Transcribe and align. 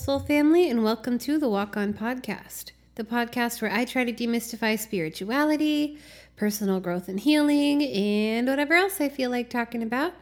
soul 0.00 0.18
family, 0.18 0.70
and 0.70 0.82
welcome 0.82 1.18
to 1.18 1.36
the 1.36 1.50
Walk 1.50 1.76
On 1.76 1.92
Podcast, 1.92 2.70
the 2.94 3.04
podcast 3.04 3.60
where 3.60 3.70
I 3.70 3.84
try 3.84 4.02
to 4.02 4.12
demystify 4.14 4.78
spirituality, 4.78 5.98
personal 6.36 6.80
growth 6.80 7.06
and 7.06 7.20
healing, 7.20 7.82
and 7.82 8.48
whatever 8.48 8.72
else 8.72 8.98
I 8.98 9.10
feel 9.10 9.30
like 9.30 9.50
talking 9.50 9.82
about. 9.82 10.14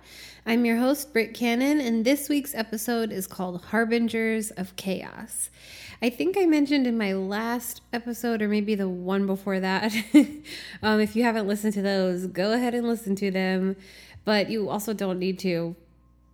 I'm 0.45 0.64
your 0.64 0.78
host, 0.78 1.12
Britt 1.12 1.33
Cannon, 1.33 1.80
and 1.80 2.05
this 2.05 2.28
week's 2.28 2.56
episode 2.56 3.12
is 3.12 3.28
called 3.28 3.66
Harbingers 3.66 4.50
of 4.50 4.74
Chaos. 4.74 5.48
I 6.02 6.10
think 6.10 6.36
I 6.36 6.47
mentioned 6.47 6.88
in 6.88 6.98
my 6.98 7.12
last 7.12 7.80
episode, 7.92 8.42
or 8.42 8.48
maybe 8.48 8.74
the 8.74 8.88
one 8.88 9.28
before 9.28 9.60
that. 9.60 9.95
um, 10.83 10.98
if 10.98 11.14
you 11.14 11.22
haven't 11.22 11.47
listened 11.47 11.74
to 11.74 11.83
those, 11.83 12.27
go 12.27 12.52
ahead 12.52 12.74
and 12.74 12.88
listen 12.88 13.14
to 13.14 13.30
them. 13.30 13.77
But 14.24 14.50
you 14.50 14.69
also 14.70 14.92
don't 14.92 15.20
need 15.20 15.38
to 15.38 15.77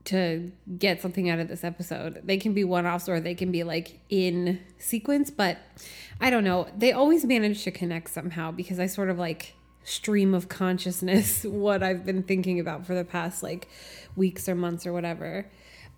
to 0.04 0.52
get 0.78 1.00
something 1.00 1.30
out 1.30 1.38
of 1.38 1.48
this 1.48 1.64
episode. 1.64 2.20
They 2.24 2.36
can 2.36 2.52
be 2.52 2.64
one 2.64 2.86
offs 2.86 3.08
or 3.08 3.20
they 3.20 3.34
can 3.34 3.50
be 3.50 3.64
like 3.64 4.00
in 4.10 4.60
sequence, 4.78 5.30
but 5.30 5.58
I 6.20 6.30
don't 6.30 6.44
know. 6.44 6.68
They 6.76 6.92
always 6.92 7.24
manage 7.24 7.64
to 7.64 7.70
connect 7.70 8.10
somehow 8.10 8.50
because 8.50 8.78
I 8.78 8.86
sort 8.86 9.10
of 9.10 9.18
like 9.18 9.54
stream 9.82 10.34
of 10.34 10.48
consciousness 10.48 11.44
what 11.44 11.82
I've 11.82 12.04
been 12.04 12.22
thinking 12.22 12.60
about 12.60 12.86
for 12.86 12.94
the 12.94 13.04
past 13.04 13.42
like 13.42 13.68
weeks 14.16 14.48
or 14.48 14.54
months 14.54 14.86
or 14.86 14.92
whatever. 14.92 15.46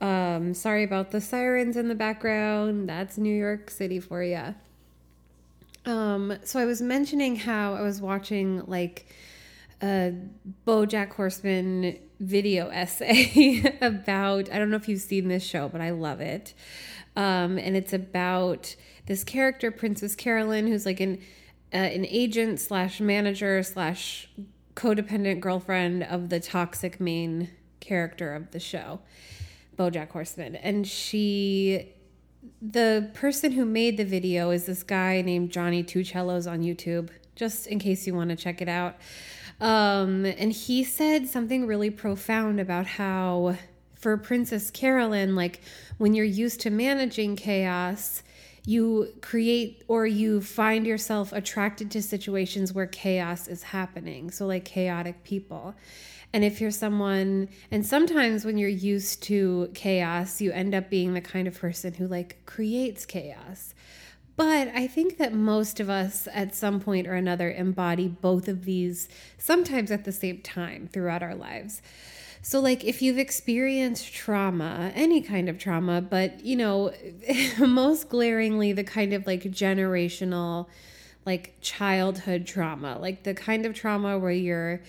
Um, 0.01 0.55
sorry 0.55 0.85
about 0.85 1.11
the 1.11 1.21
sirens 1.21 1.77
in 1.77 1.89
the 1.89 1.95
background. 1.95 2.89
That's 2.89 3.19
New 3.19 3.35
York 3.35 3.71
City 3.71 3.99
for 3.99 4.23
you. 4.23 4.55
Um, 5.87 6.39
so 6.43 6.61
I 6.61 6.65
was 6.65 6.83
mentioning 6.83 7.37
how 7.37 7.75
I 7.75 7.83
was 7.83 8.01
watching 8.01 8.65
like 8.67 9.07
a 9.83 10.13
BoJack 10.67 11.13
Horseman 11.13 11.99
video 12.21 12.69
essay 12.69 13.77
about 13.81 14.51
I 14.51 14.59
don't 14.59 14.71
know 14.71 14.77
if 14.77 14.89
you've 14.89 15.01
seen 15.01 15.29
this 15.29 15.45
show, 15.45 15.69
but 15.69 15.81
I 15.81 15.91
love 15.91 16.21
it. 16.21 16.55
Um, 17.15 17.59
and 17.59 17.77
it's 17.77 17.93
about 17.93 18.77
this 19.07 19.25
character, 19.25 19.71
Princess 19.71 20.15
Carolyn, 20.15 20.67
who's 20.67 20.87
like 20.87 21.01
an 21.01 21.19
uh, 21.73 21.79
an 21.79 22.07
agent 22.07 22.61
slash 22.61 23.01
manager 23.01 23.63
slash 23.63 24.29
codependent 24.75 25.41
girlfriend 25.41 26.03
of 26.05 26.29
the 26.29 26.39
toxic 26.39 27.01
main 27.01 27.51
character 27.81 28.35
of 28.35 28.51
the 28.51 28.61
show, 28.61 29.01
BoJack 29.77 30.11
Horseman, 30.11 30.57
and 30.57 30.87
she. 30.87 31.93
The 32.63 33.11
person 33.13 33.53
who 33.53 33.65
made 33.65 33.97
the 33.97 34.05
video 34.05 34.51
is 34.51 34.67
this 34.67 34.85
guy 34.85 35.21
named 35.21 35.51
Johnny 35.51 35.83
Two 35.83 36.05
Cellos 36.05 36.47
on 36.47 36.63
YouTube, 36.63 37.11
just 37.35 37.67
in 37.67 37.81
case 37.81 38.07
you 38.07 38.15
want 38.15 38.31
to 38.31 38.37
check 38.37 38.63
it 38.63 38.69
out. 38.69 38.97
Um, 39.61 40.27
and 40.27 40.53
he 40.53 40.85
said 40.85 41.29
something 41.29 41.67
really 41.67 41.91
profound 41.91 42.61
about 42.61 42.87
how, 42.87 43.57
for 43.95 44.17
Princess 44.17 44.71
Carolyn, 44.71 45.35
like 45.35 45.61
when 45.99 46.15
you're 46.15 46.25
used 46.25 46.61
to 46.63 46.71
managing 46.71 47.37
chaos, 47.37 48.23
you 48.67 49.15
create 49.23 49.85
or 49.89 50.07
you 50.07 50.41
find 50.41 50.87
yourself 50.87 51.33
attracted 51.33 51.91
to 51.93 52.03
situations 52.03 52.73
where 52.73 52.87
chaos 52.87 53.47
is 53.47 53.63
happening. 53.63 54.31
So, 54.31 54.47
like 54.47 54.65
chaotic 54.65 55.23
people. 55.23 55.75
And 56.33 56.45
if 56.45 56.61
you're 56.61 56.73
someone, 56.73 57.49
and 57.71 57.87
sometimes 57.87 58.45
when 58.45 58.59
you're 58.59 58.69
used 58.69 59.23
to 59.25 59.71
chaos, 59.73 60.41
you 60.41 60.53
end 60.53 60.75
up 60.75 60.91
being 60.91 61.15
the 61.15 61.21
kind 61.21 61.49
of 61.49 61.59
person 61.59 61.95
who 61.95 62.07
like 62.09 62.45
creates 62.45 63.07
chaos. 63.07 63.73
But 64.37 64.69
I 64.69 64.87
think 64.87 65.17
that 65.17 65.33
most 65.33 65.81
of 65.81 65.89
us 65.89 66.29
at 66.33 66.55
some 66.55 66.79
point 66.79 67.07
or 67.07 67.15
another 67.15 67.51
embody 67.51 68.07
both 68.07 68.49
of 68.49 68.67
these, 68.67 69.09
sometimes 69.39 69.91
at 69.91 70.05
the 70.05 70.13
same 70.13 70.43
time 70.43 70.89
throughout 70.93 71.23
our 71.23 71.35
lives. 71.35 71.81
So, 72.43 72.61
like, 72.61 72.85
if 72.85 73.03
you've 73.03 73.19
experienced 73.19 74.13
trauma, 74.13 74.93
any 74.95 75.21
kind 75.21 75.49
of 75.49 75.59
trauma, 75.59 76.01
but 76.01 76.45
you 76.45 76.55
know, 76.55 76.93
most 77.59 78.09
glaringly, 78.09 78.73
the 78.73 78.85
kind 78.85 79.15
of 79.15 79.27
like 79.27 79.43
generational, 79.45 80.67
like 81.25 81.55
childhood 81.61 82.47
trauma, 82.47 82.99
like 83.01 83.25
the 83.25 83.35
kind 83.35 83.65
of 83.67 83.75
trauma 83.75 84.19
where 84.19 84.31
you're 84.31 84.83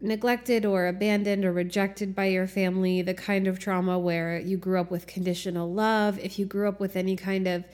neglected 0.00 0.64
or 0.64 0.86
abandoned 0.86 1.44
or 1.44 1.52
rejected 1.52 2.14
by 2.14 2.26
your 2.26 2.46
family, 2.46 3.02
the 3.02 3.14
kind 3.14 3.46
of 3.46 3.58
trauma 3.58 3.98
where 3.98 4.38
you 4.38 4.56
grew 4.56 4.80
up 4.80 4.90
with 4.90 5.06
conditional 5.06 5.70
love, 5.70 6.18
if 6.20 6.38
you 6.38 6.46
grew 6.46 6.68
up 6.68 6.80
with 6.80 6.96
any 6.96 7.16
kind 7.16 7.46
of 7.46 7.64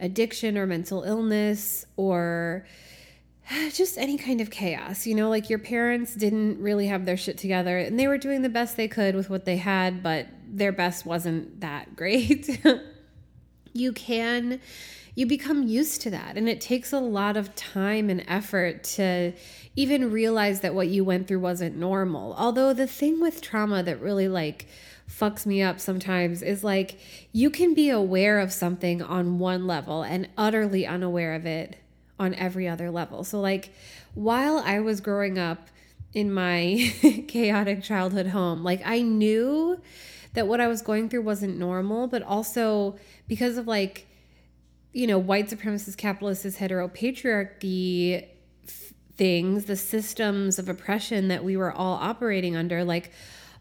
addiction 0.00 0.58
or 0.58 0.66
mental 0.66 1.02
illness 1.02 1.86
or 1.96 2.66
just 3.72 3.98
any 3.98 4.18
kind 4.18 4.40
of 4.40 4.50
chaos. 4.50 5.06
You 5.06 5.14
know, 5.14 5.28
like 5.28 5.50
your 5.50 5.58
parents 5.58 6.14
didn't 6.14 6.60
really 6.60 6.86
have 6.86 7.04
their 7.06 7.16
shit 7.16 7.38
together 7.38 7.78
and 7.78 7.98
they 7.98 8.08
were 8.08 8.18
doing 8.18 8.42
the 8.42 8.48
best 8.48 8.76
they 8.76 8.88
could 8.88 9.14
with 9.14 9.30
what 9.30 9.44
they 9.44 9.56
had, 9.56 10.02
but 10.02 10.26
their 10.48 10.72
best 10.72 11.06
wasn't 11.06 11.60
that 11.60 11.96
great. 11.96 12.60
you 13.72 13.92
can 13.92 14.60
you 15.16 15.26
become 15.26 15.62
used 15.68 16.00
to 16.02 16.10
that 16.10 16.36
and 16.36 16.48
it 16.48 16.60
takes 16.60 16.92
a 16.92 16.98
lot 16.98 17.36
of 17.36 17.54
time 17.54 18.10
and 18.10 18.24
effort 18.26 18.82
to 18.82 19.32
even 19.76 20.10
realize 20.10 20.60
that 20.60 20.74
what 20.74 20.88
you 20.88 21.04
went 21.04 21.28
through 21.28 21.38
wasn't 21.38 21.76
normal. 21.76 22.34
Although 22.34 22.72
the 22.72 22.86
thing 22.86 23.20
with 23.20 23.40
trauma 23.40 23.82
that 23.82 24.00
really 24.00 24.28
like 24.28 24.66
fucks 25.10 25.46
me 25.46 25.62
up 25.62 25.78
sometimes 25.78 26.42
is 26.42 26.64
like 26.64 26.98
you 27.32 27.50
can 27.50 27.74
be 27.74 27.90
aware 27.90 28.40
of 28.40 28.52
something 28.52 29.02
on 29.02 29.38
one 29.38 29.66
level 29.66 30.02
and 30.02 30.28
utterly 30.36 30.86
unaware 30.86 31.34
of 31.34 31.46
it 31.46 31.76
on 32.18 32.34
every 32.34 32.68
other 32.68 32.90
level. 32.90 33.24
So, 33.24 33.40
like, 33.40 33.72
while 34.14 34.58
I 34.58 34.80
was 34.80 35.00
growing 35.00 35.38
up 35.38 35.68
in 36.12 36.32
my 36.32 36.92
chaotic 37.28 37.82
childhood 37.82 38.28
home, 38.28 38.62
like, 38.62 38.80
I 38.84 39.02
knew 39.02 39.80
that 40.34 40.46
what 40.46 40.60
I 40.60 40.68
was 40.68 40.82
going 40.82 41.08
through 41.08 41.22
wasn't 41.22 41.58
normal, 41.58 42.06
but 42.06 42.22
also 42.22 42.96
because 43.28 43.56
of 43.56 43.66
like, 43.66 44.06
you 44.92 45.06
know, 45.06 45.18
white 45.18 45.48
supremacist, 45.48 45.96
capitalist, 45.96 46.44
heteropatriarchy 46.44 48.26
things, 49.16 49.64
the 49.66 49.76
systems 49.76 50.58
of 50.58 50.68
oppression 50.68 51.28
that 51.28 51.44
we 51.44 51.56
were 51.56 51.72
all 51.72 51.94
operating 51.94 52.56
under, 52.56 52.84
like, 52.84 53.12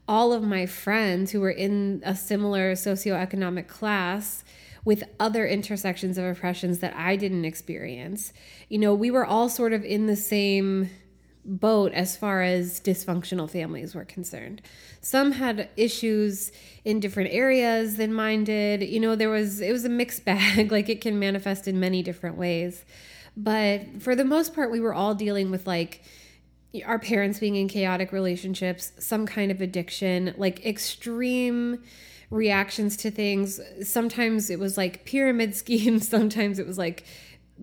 all 0.07 0.33
of 0.33 0.43
my 0.43 0.65
friends 0.65 1.31
who 1.31 1.39
were 1.39 1.51
in 1.51 2.01
a 2.05 2.15
similar 2.15 2.73
socioeconomic 2.73 3.67
class 3.67 4.43
with 4.85 5.03
other 5.19 5.47
intersections 5.47 6.17
of 6.17 6.25
oppressions 6.25 6.79
that 6.79 6.93
I 6.95 7.15
didn't 7.15 7.45
experience. 7.45 8.33
You 8.67 8.79
know, 8.79 8.93
we 8.93 9.11
were 9.11 9.25
all 9.25 9.47
sort 9.47 9.71
of 9.71 9.83
in 9.85 10.07
the 10.07 10.15
same 10.15 10.89
boat 11.45 11.91
as 11.93 12.15
far 12.15 12.41
as 12.41 12.79
dysfunctional 12.79 13.49
families 13.49 13.95
were 13.95 14.05
concerned. 14.05 14.61
Some 15.01 15.33
had 15.33 15.69
issues 15.75 16.51
in 16.85 16.99
different 16.99 17.31
areas 17.31 17.97
than 17.97 18.13
mine 18.13 18.43
did. 18.45 18.81
You 18.83 18.99
know, 18.99 19.15
there 19.15 19.29
was 19.29 19.61
it 19.61 19.71
was 19.71 19.85
a 19.85 19.89
mixed 19.89 20.25
bag, 20.25 20.71
like 20.71 20.89
it 20.89 21.01
can 21.01 21.19
manifest 21.19 21.67
in 21.67 21.79
many 21.79 22.03
different 22.03 22.37
ways. 22.37 22.85
But 23.35 24.01
for 24.01 24.15
the 24.15 24.25
most 24.25 24.53
part 24.53 24.71
we 24.71 24.79
were 24.79 24.93
all 24.93 25.15
dealing 25.15 25.49
with 25.49 25.65
like 25.65 26.01
our 26.85 26.97
parents 26.97 27.39
being 27.39 27.55
in 27.55 27.67
chaotic 27.67 28.11
relationships, 28.11 28.93
some 28.99 29.25
kind 29.25 29.51
of 29.51 29.61
addiction, 29.61 30.33
like 30.37 30.65
extreme 30.65 31.83
reactions 32.31 32.97
to 32.97 33.11
things. 33.11 33.59
Sometimes 33.83 34.49
it 34.49 34.59
was 34.59 34.77
like 34.77 35.05
pyramid 35.05 35.55
schemes, 35.55 36.07
sometimes 36.07 36.57
it 36.57 36.65
was 36.65 36.77
like 36.77 37.03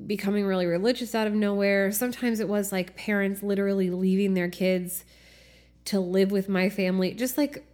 becoming 0.06 0.46
really 0.46 0.66
religious 0.66 1.14
out 1.14 1.26
of 1.26 1.32
nowhere. 1.32 1.90
Sometimes 1.90 2.38
it 2.38 2.48
was 2.48 2.70
like 2.70 2.96
parents 2.96 3.42
literally 3.42 3.90
leaving 3.90 4.34
their 4.34 4.48
kids 4.48 5.04
to 5.86 5.98
live 5.98 6.30
with 6.30 6.48
my 6.48 6.68
family, 6.70 7.12
just 7.12 7.36
like 7.36 7.64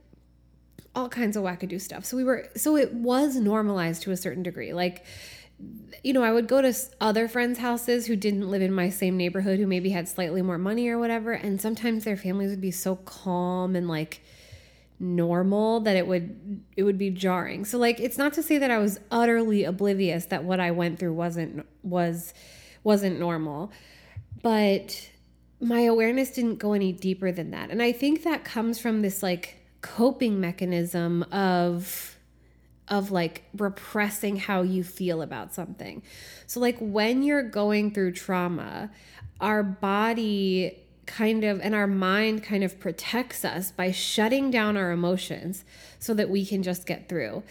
all 0.94 1.10
kinds 1.10 1.36
of 1.36 1.44
wackadoo 1.44 1.80
stuff. 1.80 2.06
So 2.06 2.16
we 2.16 2.24
were 2.24 2.48
so 2.56 2.76
it 2.76 2.94
was 2.94 3.36
normalized 3.36 4.02
to 4.02 4.10
a 4.12 4.16
certain 4.16 4.42
degree. 4.42 4.72
Like 4.72 5.04
you 6.02 6.12
know, 6.12 6.22
I 6.22 6.32
would 6.32 6.48
go 6.48 6.60
to 6.60 6.74
other 7.00 7.28
friends' 7.28 7.58
houses 7.58 8.06
who 8.06 8.16
didn't 8.16 8.50
live 8.50 8.62
in 8.62 8.72
my 8.72 8.90
same 8.90 9.16
neighborhood, 9.16 9.58
who 9.58 9.66
maybe 9.66 9.90
had 9.90 10.08
slightly 10.08 10.42
more 10.42 10.58
money 10.58 10.88
or 10.88 10.98
whatever. 10.98 11.32
And 11.32 11.60
sometimes 11.60 12.04
their 12.04 12.16
families 12.16 12.50
would 12.50 12.60
be 12.60 12.70
so 12.70 12.96
calm 12.96 13.74
and 13.74 13.88
like 13.88 14.20
normal 14.98 15.80
that 15.80 15.96
it 15.96 16.06
would 16.06 16.62
it 16.76 16.82
would 16.82 16.98
be 16.98 17.10
jarring. 17.10 17.64
So 17.64 17.78
like 17.78 18.00
it's 18.00 18.18
not 18.18 18.32
to 18.34 18.42
say 18.42 18.58
that 18.58 18.70
I 18.70 18.78
was 18.78 19.00
utterly 19.10 19.64
oblivious 19.64 20.26
that 20.26 20.44
what 20.44 20.60
I 20.60 20.70
went 20.70 20.98
through 20.98 21.14
wasn't 21.14 21.66
was 21.82 22.32
wasn't 22.84 23.18
normal. 23.18 23.72
But 24.42 25.10
my 25.60 25.80
awareness 25.80 26.30
didn't 26.30 26.56
go 26.56 26.72
any 26.72 26.92
deeper 26.92 27.32
than 27.32 27.50
that. 27.50 27.70
And 27.70 27.82
I 27.82 27.92
think 27.92 28.22
that 28.24 28.44
comes 28.44 28.78
from 28.78 29.02
this 29.02 29.22
like 29.22 29.56
coping 29.80 30.40
mechanism 30.40 31.22
of 31.24 32.15
of 32.88 33.10
like 33.10 33.44
repressing 33.56 34.36
how 34.36 34.62
you 34.62 34.84
feel 34.84 35.22
about 35.22 35.54
something. 35.54 36.02
So, 36.46 36.60
like 36.60 36.78
when 36.78 37.22
you're 37.22 37.42
going 37.42 37.92
through 37.92 38.12
trauma, 38.12 38.90
our 39.40 39.62
body 39.62 40.78
kind 41.06 41.44
of 41.44 41.60
and 41.60 41.74
our 41.74 41.86
mind 41.86 42.42
kind 42.42 42.64
of 42.64 42.78
protects 42.80 43.44
us 43.44 43.70
by 43.70 43.92
shutting 43.92 44.50
down 44.50 44.76
our 44.76 44.90
emotions 44.90 45.64
so 45.98 46.14
that 46.14 46.28
we 46.28 46.44
can 46.44 46.62
just 46.62 46.86
get 46.86 47.08
through. 47.08 47.42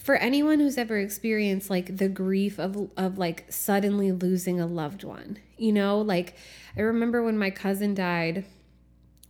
For 0.00 0.16
anyone 0.16 0.58
who's 0.58 0.78
ever 0.78 0.98
experienced 0.98 1.70
like 1.70 1.98
the 1.98 2.08
grief 2.08 2.58
of 2.58 2.90
of 2.96 3.18
like 3.18 3.46
suddenly 3.50 4.12
losing 4.12 4.60
a 4.60 4.66
loved 4.66 5.04
one, 5.04 5.38
you 5.56 5.72
know, 5.72 6.00
like 6.00 6.34
I 6.76 6.80
remember 6.80 7.22
when 7.22 7.38
my 7.38 7.50
cousin 7.50 7.94
died 7.94 8.44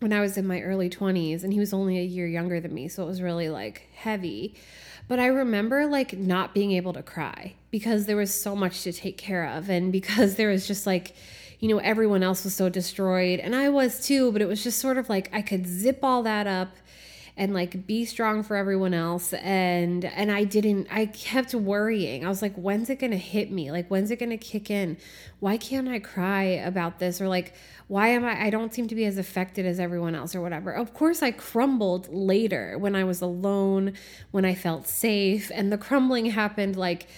when 0.02 0.12
I 0.12 0.20
was 0.20 0.36
in 0.36 0.46
my 0.46 0.60
early 0.60 0.90
20s 0.90 1.44
and 1.44 1.52
he 1.52 1.60
was 1.60 1.72
only 1.72 1.98
a 1.98 2.02
year 2.02 2.26
younger 2.26 2.60
than 2.60 2.74
me, 2.74 2.88
so 2.88 3.04
it 3.04 3.06
was 3.06 3.22
really 3.22 3.48
like 3.48 3.88
heavy. 3.94 4.56
But 5.08 5.18
I 5.18 5.26
remember 5.26 5.86
like 5.86 6.16
not 6.16 6.54
being 6.54 6.72
able 6.72 6.92
to 6.94 7.02
cry 7.02 7.54
because 7.70 8.06
there 8.06 8.16
was 8.16 8.32
so 8.32 8.54
much 8.56 8.82
to 8.82 8.92
take 8.92 9.18
care 9.18 9.46
of 9.46 9.68
and 9.68 9.92
because 9.92 10.36
there 10.36 10.48
was 10.48 10.66
just 10.66 10.86
like, 10.86 11.14
you 11.60 11.68
know, 11.68 11.78
everyone 11.78 12.22
else 12.22 12.44
was 12.44 12.54
so 12.54 12.68
destroyed. 12.68 13.38
And 13.38 13.54
I 13.54 13.68
was 13.68 14.04
too, 14.04 14.32
but 14.32 14.42
it 14.42 14.48
was 14.48 14.62
just 14.64 14.78
sort 14.78 14.98
of 14.98 15.08
like 15.08 15.28
I 15.32 15.42
could 15.42 15.66
zip 15.66 16.00
all 16.02 16.22
that 16.22 16.46
up 16.46 16.70
and 17.36 17.54
like 17.54 17.86
be 17.86 18.04
strong 18.04 18.42
for 18.42 18.56
everyone 18.56 18.92
else 18.92 19.32
and 19.32 20.04
and 20.04 20.30
I 20.30 20.44
didn't 20.44 20.88
I 20.90 21.06
kept 21.06 21.54
worrying. 21.54 22.24
I 22.24 22.28
was 22.28 22.42
like 22.42 22.54
when's 22.54 22.90
it 22.90 22.98
going 22.98 23.12
to 23.12 23.18
hit 23.18 23.50
me? 23.50 23.70
Like 23.70 23.88
when's 23.88 24.10
it 24.10 24.18
going 24.18 24.30
to 24.30 24.36
kick 24.36 24.70
in? 24.70 24.98
Why 25.40 25.56
can't 25.56 25.88
I 25.88 25.98
cry 25.98 26.42
about 26.42 26.98
this 26.98 27.20
or 27.20 27.28
like 27.28 27.54
why 27.88 28.08
am 28.08 28.24
I 28.24 28.46
I 28.46 28.50
don't 28.50 28.74
seem 28.74 28.86
to 28.88 28.94
be 28.94 29.06
as 29.06 29.16
affected 29.16 29.64
as 29.64 29.80
everyone 29.80 30.14
else 30.14 30.34
or 30.34 30.42
whatever. 30.42 30.72
Of 30.72 30.92
course 30.92 31.22
I 31.22 31.30
crumbled 31.30 32.12
later 32.12 32.76
when 32.78 32.94
I 32.94 33.04
was 33.04 33.22
alone, 33.22 33.94
when 34.30 34.44
I 34.44 34.54
felt 34.54 34.86
safe 34.86 35.50
and 35.54 35.72
the 35.72 35.78
crumbling 35.78 36.26
happened 36.26 36.76
like 36.76 37.08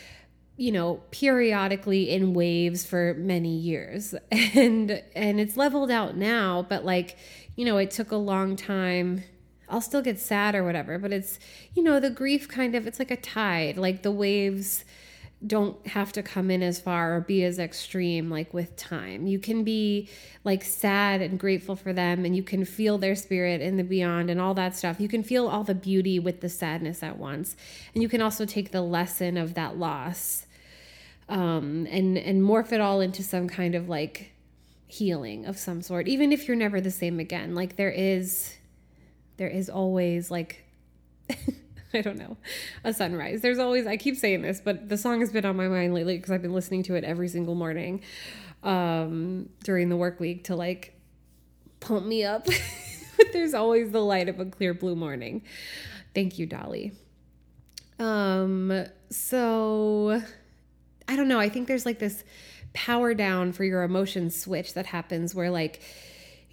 you 0.56 0.70
know 0.70 1.02
periodically 1.10 2.10
in 2.10 2.32
waves 2.34 2.87
for 2.87 3.14
many 3.14 3.56
years 3.56 4.14
and 4.31 5.02
and 5.17 5.40
it's 5.40 5.56
leveled 5.56 5.90
out 5.90 6.17
now 6.17 6.64
but 6.69 6.84
like 6.84 7.17
you 7.56 7.64
know 7.64 7.76
it 7.78 7.90
took 7.90 8.12
a 8.12 8.17
long 8.17 8.55
time 8.55 9.25
I'll 9.69 9.81
still 9.81 10.02
get 10.02 10.19
sad 10.19 10.55
or 10.55 10.64
whatever, 10.64 10.99
but 10.99 11.12
it's, 11.12 11.38
you 11.75 11.82
know, 11.82 12.00
the 12.00 12.11
grief 12.11 12.49
kind 12.49 12.75
of, 12.75 12.87
it's 12.87 12.99
like 12.99 13.11
a 13.11 13.16
tide. 13.16 13.76
Like 13.76 14.02
the 14.02 14.11
waves 14.11 14.84
don't 15.46 15.87
have 15.88 16.12
to 16.12 16.22
come 16.22 16.50
in 16.50 16.62
as 16.62 16.81
far 16.81 17.16
or 17.16 17.20
be 17.20 17.44
as 17.44 17.58
extreme 17.58 18.31
like 18.31 18.55
with 18.55 18.76
time. 18.76 19.26
You 19.26 19.38
can 19.38 19.62
be 19.62 20.08
like 20.43 20.64
sad 20.64 21.20
and 21.20 21.38
grateful 21.38 21.76
for 21.76 21.93
them 21.93 22.25
and 22.25 22.34
you 22.34 22.43
can 22.43 22.64
feel 22.64 22.99
their 22.99 23.14
spirit 23.14 23.61
in 23.61 23.76
the 23.76 23.84
beyond 23.84 24.31
and 24.31 24.40
all 24.40 24.55
that 24.55 24.75
stuff. 24.75 25.00
You 25.00 25.08
can 25.08 25.22
feel 25.22 25.46
all 25.46 25.64
the 25.64 25.75
beauty 25.75 26.19
with 26.19 26.40
the 26.40 26.49
sadness 26.49 27.02
at 27.02 27.19
once. 27.19 27.56
And 27.94 28.02
you 28.02 28.08
can 28.08 28.22
also 28.22 28.46
take 28.46 28.70
the 28.70 28.81
lesson 28.81 29.37
of 29.37 29.55
that 29.55 29.76
loss 29.76 30.46
um 31.26 31.87
and 31.90 32.19
and 32.19 32.43
morph 32.43 32.70
it 32.70 32.82
all 32.82 33.00
into 33.00 33.22
some 33.22 33.49
kind 33.49 33.75
of 33.75 33.88
like 33.88 34.31
healing 34.87 35.46
of 35.46 35.56
some 35.56 35.81
sort 35.81 36.06
even 36.06 36.32
if 36.32 36.46
you're 36.46 36.56
never 36.56 36.81
the 36.81 36.90
same 36.90 37.19
again. 37.19 37.55
Like 37.55 37.76
there 37.76 37.90
is 37.90 38.55
there 39.36 39.48
is 39.48 39.69
always 39.69 40.31
like 40.31 40.64
I 41.94 42.00
don't 42.00 42.19
know, 42.19 42.36
a 42.82 42.92
sunrise. 42.92 43.40
There's 43.40 43.58
always 43.58 43.86
I 43.86 43.96
keep 43.96 44.16
saying 44.16 44.42
this, 44.42 44.60
but 44.60 44.88
the 44.88 44.96
song 44.96 45.20
has 45.20 45.31
been 45.31 45.44
on 45.44 45.56
my 45.56 45.69
mind 45.69 45.94
lately 45.94 46.16
because 46.16 46.32
I've 46.32 46.42
been 46.42 46.52
listening 46.52 46.82
to 46.84 46.94
it 46.96 47.04
every 47.04 47.28
single 47.28 47.54
morning 47.54 48.02
um 48.62 49.50
during 49.62 49.90
the 49.90 49.96
work 49.96 50.19
week 50.19 50.44
to 50.44 50.56
like 50.56 50.98
pump 51.81 52.06
me 52.06 52.25
up. 52.25 52.46
but 53.16 53.32
there's 53.32 53.54
always 53.54 53.90
the 53.90 54.00
light 54.00 54.28
of 54.28 54.40
a 54.40 54.44
clear 54.44 54.75
blue 54.75 54.96
morning. 54.96 55.42
Thank 56.14 56.38
you, 56.38 56.46
Dolly. 56.46 56.92
Um 57.98 58.86
so 59.10 60.20
I 61.06 61.16
don't 61.16 61.28
know, 61.28 61.38
I 61.38 61.48
think 61.48 61.69
there's 61.69 61.86
like 61.86 61.98
this 61.98 62.25
power 62.72 63.14
down 63.14 63.52
for 63.52 63.62
your 63.62 63.84
emotion 63.84 64.31
switch 64.31 64.75
that 64.75 64.86
happens 64.86 65.34
where 65.34 65.50
like 65.50 65.81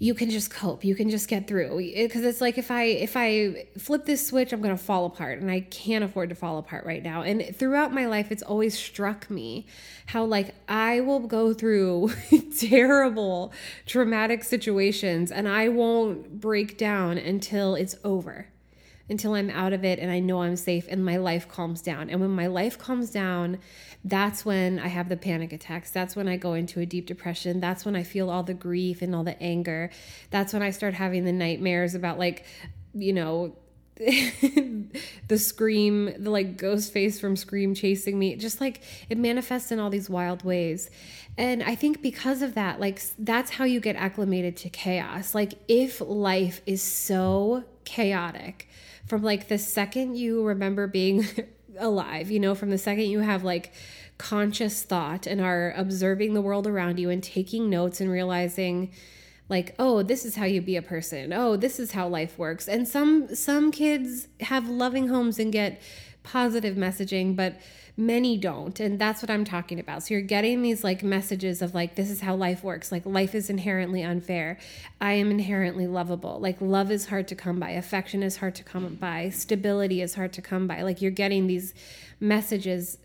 you 0.02 0.16
can 0.16 0.32
just 0.32 0.50
cope. 0.50 0.84
You 0.84 0.96
can 0.96 1.12
just 1.12 1.28
get 1.28 1.46
through. 1.48 1.78
Because 1.78 2.24
it's 2.24 2.42
like 2.42 2.58
if 2.58 2.72
i 2.72 2.86
if 2.86 3.16
i 3.16 3.68
flip 3.78 4.04
this 4.06 4.26
switch 4.26 4.52
i'm 4.52 4.60
going 4.60 4.76
to 4.76 4.84
fall 4.84 5.06
apart 5.06 5.40
and 5.40 5.52
i 5.52 5.60
can't 5.60 6.04
afford 6.04 6.30
to 6.30 6.36
fall 6.36 6.58
apart 6.58 6.88
right 6.88 7.04
now. 7.04 7.22
And 7.22 7.56
throughout 7.56 7.94
my 7.94 8.08
life 8.08 8.32
it's 8.32 8.42
always 8.42 8.76
struck 8.76 9.30
me 9.30 9.68
how 10.08 10.26
like 10.26 10.56
i 10.68 11.02
will 11.02 11.20
go 11.20 11.54
through 11.54 12.12
terrible 12.58 13.54
traumatic 13.86 14.44
situations 14.44 15.32
and 15.32 15.48
i 15.48 15.70
won't 15.70 16.42
break 16.42 16.80
down 16.80 17.20
until 17.20 17.76
it's 17.76 17.96
over 18.04 18.48
until 19.12 19.36
i'm 19.36 19.50
out 19.52 19.74
of 19.74 19.86
it 19.86 20.00
and 20.00 20.10
i 20.10 20.20
know 20.20 20.42
i'm 20.42 20.56
safe 20.56 20.88
and 20.90 21.06
my 21.06 21.18
life 21.18 21.48
calms 21.48 21.82
down 21.82 22.10
and 22.10 22.20
when 22.20 22.32
my 22.32 22.48
life 22.48 22.80
calms 22.80 23.12
down 23.12 23.60
that's 24.04 24.44
when 24.44 24.80
I 24.80 24.88
have 24.88 25.10
the 25.10 25.18
panic 25.18 25.54
attacks. 25.54 25.92
That's 25.92 26.16
when 26.16 26.28
I 26.28 26.36
go 26.38 26.54
into 26.54 26.80
a 26.80 26.86
deep 26.86 27.06
depression. 27.06 27.60
That's 27.60 27.86
when 27.86 27.96
I 27.96 28.04
feel 28.04 28.30
all 28.30 28.44
the 28.44 28.54
grief 28.54 29.02
and 29.02 29.16
all 29.16 29.24
the 29.24 29.42
anger. 29.42 29.92
That's 30.32 30.54
when 30.54 30.64
I 30.64 30.72
start 30.72 30.96
having 30.96 31.24
the 31.24 31.32
nightmares 31.32 31.94
about, 31.94 32.18
like, 32.18 32.46
you 32.94 33.14
know, 33.14 33.56
the 35.28 35.38
scream, 35.38 36.12
the 36.18 36.32
like 36.32 36.58
ghost 36.58 36.92
face 36.92 37.20
from 37.20 37.36
Scream 37.36 37.76
chasing 37.76 38.18
me. 38.18 38.36
Just 38.36 38.60
like 38.60 38.82
it 39.10 39.18
manifests 39.20 39.72
in 39.72 39.80
all 39.80 39.92
these 39.92 40.10
wild 40.10 40.44
ways. 40.44 40.90
And 41.38 41.62
I 41.62 41.76
think 41.76 42.02
because 42.02 42.42
of 42.42 42.56
that, 42.56 42.80
like 42.80 43.00
that's 43.20 43.52
how 43.52 43.66
you 43.66 43.80
get 43.80 43.96
acclimated 43.96 44.58
to 44.58 44.70
chaos. 44.70 45.36
Like 45.36 45.54
if 45.68 46.02
life 46.02 46.62
is 46.66 46.82
so 46.82 47.64
chaotic 47.86 48.68
from 49.06 49.24
like 49.24 49.48
the 49.48 49.58
second 49.58 50.16
you 50.16 50.44
remember 50.44 50.88
being 50.88 51.26
alive, 51.80 52.32
you 52.32 52.40
know, 52.40 52.56
from 52.56 52.70
the 52.70 52.78
second 52.78 53.06
you 53.06 53.20
have 53.20 53.44
like 53.44 53.74
conscious 54.18 54.84
thought 54.84 55.26
and 55.26 55.42
are 55.42 55.74
observing 55.76 56.34
the 56.34 56.42
world 56.42 56.68
around 56.68 57.00
you 57.00 57.10
and 57.10 57.24
taking 57.24 57.70
notes 57.70 58.00
and 58.00 58.12
realizing 58.12 58.92
like 59.50 59.74
oh 59.80 60.04
this 60.04 60.24
is 60.26 60.36
how 60.36 60.46
you 60.46 60.62
be 60.62 60.76
a 60.76 60.82
person. 60.82 61.34
Oh 61.34 61.58
this 61.58 61.80
is 61.80 61.92
how 61.92 62.08
life 62.08 62.38
works. 62.38 62.68
And 62.68 62.88
some 62.88 63.36
some 63.36 63.72
kids 63.72 64.28
have 64.42 64.70
loving 64.70 65.08
homes 65.08 65.40
and 65.40 65.52
get 65.52 65.82
positive 66.24 66.76
messaging 66.76 67.36
but 67.36 67.56
many 67.98 68.38
don't 68.38 68.80
and 68.80 69.00
that's 69.00 69.22
what 69.22 69.30
i'm 69.30 69.46
talking 69.46 69.80
about. 69.80 70.04
So 70.04 70.14
you're 70.14 70.22
getting 70.22 70.62
these 70.62 70.84
like 70.84 71.04
messages 71.04 71.62
of 71.62 71.74
like 71.74 71.96
this 71.96 72.10
is 72.10 72.22
how 72.22 72.36
life 72.36 72.64
works. 72.64 72.92
Like 72.92 73.06
life 73.06 73.36
is 73.36 73.50
inherently 73.50 74.02
unfair. 74.02 74.58
I 75.00 75.14
am 75.14 75.30
inherently 75.32 75.88
lovable. 75.88 76.40
Like 76.40 76.58
love 76.60 76.92
is 76.92 77.08
hard 77.08 77.28
to 77.30 77.36
come 77.36 77.60
by. 77.60 77.72
Affection 77.72 78.24
is 78.24 78.38
hard 78.38 78.56
to 78.56 78.64
come 78.64 78.96
by. 78.96 79.30
Stability 79.30 80.02
is 80.02 80.16
hard 80.16 80.34
to 80.34 80.42
come 80.42 80.68
by. 80.68 80.82
Like 80.82 81.02
you're 81.02 81.12
getting 81.12 81.48
these 81.48 81.74
messages 82.20 82.98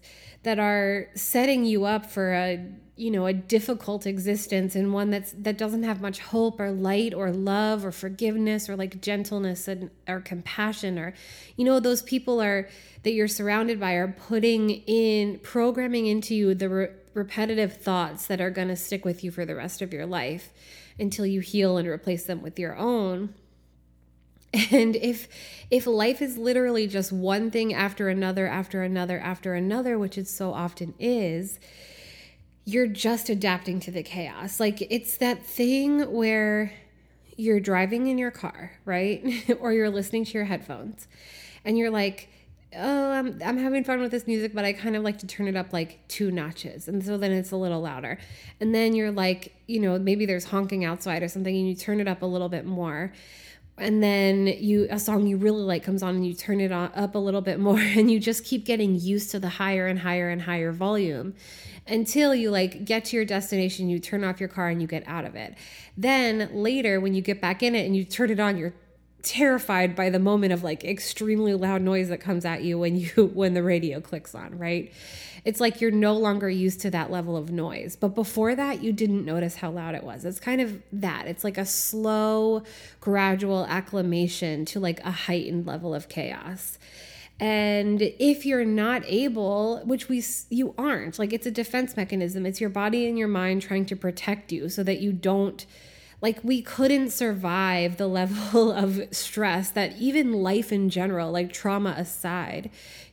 that 0.44 0.58
are 0.58 1.08
setting 1.14 1.64
you 1.64 1.84
up 1.84 2.06
for 2.06 2.32
a 2.32 2.64
you 2.96 3.10
know 3.10 3.26
a 3.26 3.32
difficult 3.32 4.06
existence 4.06 4.74
and 4.74 4.92
one 4.92 5.10
that's 5.10 5.32
that 5.32 5.58
doesn't 5.58 5.82
have 5.82 6.00
much 6.00 6.18
hope 6.18 6.58
or 6.58 6.72
light 6.72 7.12
or 7.12 7.30
love 7.30 7.84
or 7.84 7.92
forgiveness 7.92 8.68
or 8.68 8.76
like 8.76 9.00
gentleness 9.02 9.68
and 9.68 9.90
or 10.08 10.20
compassion 10.20 10.98
or 10.98 11.12
you 11.56 11.64
know 11.64 11.78
those 11.78 12.00
people 12.02 12.40
are 12.40 12.68
that 13.02 13.12
you're 13.12 13.28
surrounded 13.28 13.78
by 13.78 13.92
are 13.92 14.08
putting 14.08 14.70
in 14.70 15.38
programming 15.40 16.06
into 16.06 16.34
you 16.34 16.54
the 16.54 16.68
re- 16.68 16.88
repetitive 17.14 17.74
thoughts 17.76 18.26
that 18.26 18.40
are 18.40 18.50
going 18.50 18.68
to 18.68 18.76
stick 18.76 19.04
with 19.04 19.22
you 19.22 19.30
for 19.30 19.44
the 19.44 19.54
rest 19.54 19.80
of 19.82 19.92
your 19.92 20.06
life 20.06 20.52
until 20.98 21.26
you 21.26 21.40
heal 21.40 21.76
and 21.76 21.88
replace 21.88 22.24
them 22.24 22.42
with 22.42 22.58
your 22.58 22.76
own. 22.76 23.34
And 24.70 24.96
if 24.96 25.28
if 25.70 25.86
life 25.86 26.22
is 26.22 26.38
literally 26.38 26.86
just 26.86 27.12
one 27.12 27.50
thing 27.50 27.74
after 27.74 28.08
another 28.08 28.46
after 28.46 28.82
another 28.82 29.18
after 29.18 29.52
another 29.52 29.98
which 29.98 30.16
it 30.16 30.28
so 30.28 30.54
often 30.54 30.94
is 30.98 31.58
you're 32.66 32.88
just 32.88 33.30
adapting 33.30 33.78
to 33.80 33.92
the 33.92 34.02
chaos. 34.02 34.60
Like 34.60 34.82
it's 34.90 35.16
that 35.18 35.46
thing 35.46 36.12
where 36.12 36.72
you're 37.36 37.60
driving 37.60 38.08
in 38.08 38.18
your 38.18 38.32
car, 38.32 38.72
right? 38.84 39.24
or 39.60 39.72
you're 39.72 39.88
listening 39.88 40.24
to 40.26 40.32
your 40.32 40.44
headphones 40.44 41.06
and 41.64 41.78
you're 41.78 41.90
like, 41.90 42.28
oh, 42.76 43.12
I'm, 43.12 43.40
I'm 43.44 43.56
having 43.56 43.84
fun 43.84 44.00
with 44.00 44.10
this 44.10 44.26
music, 44.26 44.52
but 44.52 44.64
I 44.64 44.72
kind 44.72 44.96
of 44.96 45.04
like 45.04 45.18
to 45.18 45.28
turn 45.28 45.46
it 45.46 45.54
up 45.54 45.72
like 45.72 46.06
two 46.08 46.32
notches. 46.32 46.88
And 46.88 47.04
so 47.04 47.16
then 47.16 47.30
it's 47.30 47.52
a 47.52 47.56
little 47.56 47.80
louder. 47.80 48.18
And 48.60 48.74
then 48.74 48.96
you're 48.96 49.12
like, 49.12 49.54
you 49.68 49.78
know, 49.78 49.96
maybe 49.96 50.26
there's 50.26 50.46
honking 50.46 50.84
outside 50.84 51.22
or 51.22 51.28
something 51.28 51.54
and 51.54 51.68
you 51.68 51.76
turn 51.76 52.00
it 52.00 52.08
up 52.08 52.22
a 52.22 52.26
little 52.26 52.48
bit 52.48 52.66
more 52.66 53.12
and 53.78 54.02
then 54.02 54.46
you 54.46 54.86
a 54.90 54.98
song 54.98 55.26
you 55.26 55.36
really 55.36 55.62
like 55.62 55.82
comes 55.82 56.02
on 56.02 56.14
and 56.14 56.26
you 56.26 56.34
turn 56.34 56.60
it 56.60 56.72
on, 56.72 56.90
up 56.94 57.14
a 57.14 57.18
little 57.18 57.40
bit 57.40 57.58
more 57.58 57.78
and 57.96 58.10
you 58.10 58.18
just 58.18 58.44
keep 58.44 58.64
getting 58.64 58.98
used 58.98 59.30
to 59.30 59.38
the 59.38 59.48
higher 59.48 59.86
and 59.86 60.00
higher 60.00 60.28
and 60.28 60.42
higher 60.42 60.72
volume 60.72 61.34
until 61.88 62.34
you 62.34 62.50
like 62.50 62.84
get 62.84 63.04
to 63.06 63.16
your 63.16 63.24
destination 63.24 63.88
you 63.88 63.98
turn 63.98 64.24
off 64.24 64.40
your 64.40 64.48
car 64.48 64.68
and 64.68 64.80
you 64.80 64.88
get 64.88 65.06
out 65.06 65.24
of 65.24 65.34
it. 65.34 65.54
Then 65.96 66.50
later 66.52 67.00
when 67.00 67.14
you 67.14 67.22
get 67.22 67.40
back 67.40 67.62
in 67.62 67.74
it 67.74 67.86
and 67.86 67.96
you 67.96 68.04
turn 68.04 68.30
it 68.30 68.40
on 68.40 68.56
you're 68.56 68.74
terrified 69.22 69.96
by 69.96 70.08
the 70.08 70.20
moment 70.20 70.52
of 70.52 70.62
like 70.62 70.84
extremely 70.84 71.52
loud 71.52 71.82
noise 71.82 72.08
that 72.10 72.18
comes 72.18 72.44
at 72.44 72.62
you 72.62 72.78
when 72.78 72.96
you 72.96 73.08
when 73.34 73.54
the 73.54 73.62
radio 73.62 74.00
clicks 74.00 74.34
on 74.34 74.58
right? 74.58 74.92
It's 75.44 75.60
like 75.60 75.80
you're 75.80 75.92
no 75.92 76.14
longer 76.14 76.50
used 76.50 76.80
to 76.80 76.90
that 76.90 77.12
level 77.12 77.36
of 77.36 77.52
noise. 77.52 77.94
But 77.94 78.16
before 78.16 78.54
that 78.56 78.82
you 78.82 78.92
didn't 78.92 79.24
notice 79.24 79.56
how 79.56 79.70
loud 79.70 79.94
it 79.94 80.02
was. 80.02 80.24
It's 80.24 80.40
kind 80.40 80.60
of 80.60 80.82
that. 80.92 81.26
It's 81.26 81.44
like 81.44 81.58
a 81.58 81.66
slow 81.66 82.64
gradual 83.00 83.64
acclimation 83.66 84.64
to 84.66 84.80
like 84.80 85.00
a 85.04 85.10
heightened 85.12 85.66
level 85.66 85.94
of 85.94 86.08
chaos 86.08 86.78
and 87.38 88.00
if 88.00 88.46
you're 88.46 88.64
not 88.64 89.02
able 89.06 89.80
which 89.84 90.08
we 90.08 90.24
you 90.48 90.74
aren't 90.78 91.18
like 91.18 91.32
it's 91.32 91.46
a 91.46 91.50
defense 91.50 91.96
mechanism 91.96 92.46
it's 92.46 92.60
your 92.60 92.70
body 92.70 93.06
and 93.06 93.18
your 93.18 93.28
mind 93.28 93.60
trying 93.60 93.84
to 93.84 93.94
protect 93.94 94.52
you 94.52 94.68
so 94.68 94.82
that 94.82 95.00
you 95.00 95.12
don't 95.12 95.66
like 96.22 96.42
we 96.42 96.62
couldn't 96.62 97.10
survive 97.10 97.98
the 97.98 98.06
level 98.20 98.72
of 98.72 99.02
stress 99.10 99.70
that 99.70 99.94
even 99.98 100.32
life 100.32 100.72
in 100.72 100.88
general 100.88 101.30
like 101.30 101.52
trauma 101.52 101.94
aside 101.98 102.70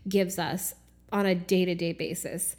gives 0.08 0.40
us 0.40 0.76
on 1.14 1.28
a 1.28 1.36
day 1.36 1.64
to 1.64 1.76
day 1.76 1.94
basis. 1.94 2.58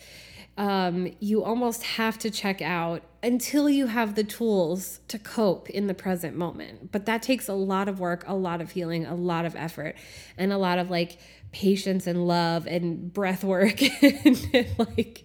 Um, 0.56 1.12
you 1.18 1.42
almost 1.42 1.82
have 1.82 2.16
to 2.20 2.30
check 2.30 2.62
out 2.62 3.02
until 3.24 3.68
you 3.68 3.88
have 3.88 4.14
the 4.14 4.22
tools 4.22 5.00
to 5.08 5.18
cope 5.18 5.68
in 5.68 5.88
the 5.88 5.94
present 5.94 6.36
moment. 6.36 6.92
But 6.92 7.06
that 7.06 7.22
takes 7.22 7.48
a 7.48 7.54
lot 7.54 7.88
of 7.88 7.98
work, 7.98 8.22
a 8.28 8.34
lot 8.34 8.60
of 8.60 8.70
healing, 8.70 9.04
a 9.04 9.16
lot 9.16 9.44
of 9.44 9.56
effort, 9.56 9.96
and 10.38 10.52
a 10.52 10.58
lot 10.58 10.78
of 10.78 10.90
like 10.90 11.18
patience 11.54 12.06
and 12.06 12.26
love 12.26 12.66
and 12.66 13.12
breath 13.12 13.44
work 13.44 13.80
and, 14.02 14.48
and 14.52 14.68
like 14.78 15.24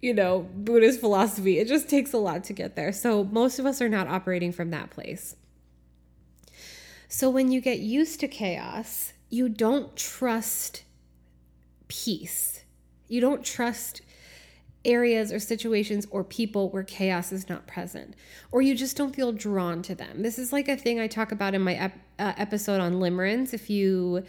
you 0.00 0.14
know, 0.14 0.48
Buddhist 0.54 1.00
philosophy. 1.00 1.58
It 1.58 1.68
just 1.68 1.88
takes 1.88 2.12
a 2.12 2.18
lot 2.18 2.44
to 2.44 2.52
get 2.52 2.74
there. 2.74 2.92
So 2.92 3.24
most 3.24 3.58
of 3.58 3.66
us 3.66 3.82
are 3.82 3.88
not 3.88 4.08
operating 4.08 4.52
from 4.52 4.70
that 4.70 4.90
place. 4.90 5.36
So 7.08 7.28
when 7.28 7.52
you 7.52 7.60
get 7.60 7.80
used 7.80 8.20
to 8.20 8.28
chaos, 8.28 9.12
you 9.28 9.48
don't 9.48 9.94
trust 9.96 10.84
peace. 11.88 12.64
You 13.08 13.20
don't 13.20 13.44
trust 13.44 14.00
areas 14.84 15.32
or 15.32 15.38
situations 15.38 16.06
or 16.10 16.24
people 16.24 16.70
where 16.70 16.84
chaos 16.84 17.32
is 17.32 17.48
not 17.48 17.66
present, 17.66 18.14
or 18.50 18.62
you 18.62 18.74
just 18.74 18.96
don't 18.96 19.14
feel 19.14 19.32
drawn 19.32 19.82
to 19.82 19.94
them. 19.94 20.22
This 20.22 20.38
is 20.38 20.52
like 20.52 20.68
a 20.68 20.76
thing 20.76 20.98
I 20.98 21.06
talk 21.06 21.32
about 21.32 21.54
in 21.54 21.60
my 21.60 21.74
ep- 21.74 21.98
uh, 22.18 22.32
episode 22.38 22.80
on 22.80 22.94
limerence. 22.94 23.52
If 23.52 23.68
you 23.68 24.24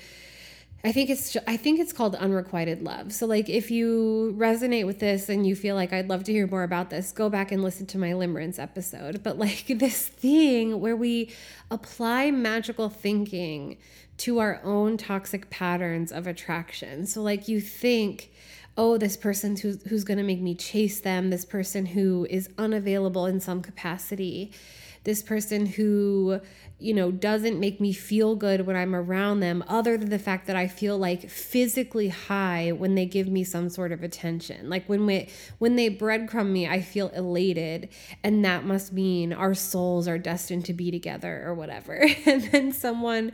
I 0.84 0.92
think 0.92 1.10
it's 1.10 1.38
I 1.48 1.58
think 1.58 1.80
it's 1.80 1.94
called 1.94 2.16
unrequited 2.16 2.82
love. 2.82 3.14
So 3.14 3.28
like 3.28 3.50
if 3.50 3.70
you 3.70 4.36
resonate 4.38 4.86
with 4.86 5.00
this 5.00 5.30
and 5.30 5.46
you 5.46 5.56
feel 5.56 5.76
like 5.76 5.94
I'd 5.94 6.10
love 6.10 6.24
to 6.24 6.32
hear 6.32 6.48
more 6.48 6.64
about 6.64 6.90
this, 6.90 7.12
go 7.12 7.30
back 7.30 7.52
and 7.52 7.62
listen 7.62 7.86
to 7.88 7.98
my 7.98 8.12
limerence 8.12 8.58
episode. 8.58 9.22
But 9.22 9.38
like 9.38 9.66
this 9.76 10.08
thing 10.08 10.80
where 10.80 10.96
we 10.96 11.32
apply 11.70 12.32
magical 12.32 12.90
thinking 12.90 13.78
to 14.18 14.40
our 14.40 14.60
own 14.64 14.98
toxic 14.98 15.50
patterns 15.50 16.12
of 16.12 16.26
attraction. 16.26 17.06
So 17.06 17.22
like 17.22 17.48
you 17.48 17.62
think 17.62 18.32
oh, 18.78 18.98
this 18.98 19.18
person 19.18 19.56
who's, 19.58 19.84
who's 19.84 20.04
going 20.04 20.18
to 20.18 20.24
make 20.24 20.40
me 20.40 20.56
chase 20.56 21.02
them, 21.02 21.30
this 21.30 21.46
person 21.46 21.86
who 21.86 22.26
is 22.30 22.50
unavailable 22.58 23.26
in 23.26 23.40
some 23.40 23.62
capacity, 23.62 24.52
this 25.04 25.22
person 25.22 25.66
who 25.66 26.40
you 26.82 26.96
know, 26.96 27.12
doesn't 27.12 27.60
make 27.60 27.80
me 27.80 27.94
feel 27.94 28.36
good 28.36 28.66
when 28.66 28.76
I'm 28.76 28.96
around 28.96 29.40
them, 29.40 29.64
other 29.68 29.98
than 29.98 30.10
the 30.10 30.18
fact 30.18 30.48
that 30.48 30.56
I 30.56 30.68
feel 30.68 30.98
like 30.98 31.30
physically 31.30 32.10
high 32.10 32.72
when 32.72 32.96
they 32.96 33.06
give 33.06 33.28
me 33.28 33.44
some 33.44 33.70
sort 33.70 33.92
of 33.92 34.02
attention. 34.02 34.68
Like 34.68 34.90
when 34.90 35.06
we 35.06 35.30
when 35.60 35.76
they 35.76 35.90
breadcrumb 35.90 36.52
me, 36.52 36.68
I 36.68 36.82
feel 36.82 37.10
elated, 37.10 37.90
and 38.24 38.44
that 38.44 38.66
must 38.66 38.92
mean 38.92 39.32
our 39.32 39.54
souls 39.54 40.08
are 40.08 40.18
destined 40.18 40.66
to 40.66 40.74
be 40.74 40.90
together 40.90 41.44
or 41.46 41.54
whatever. 41.54 42.04
And 42.32 42.44
then 42.44 42.72
someone, 42.72 43.34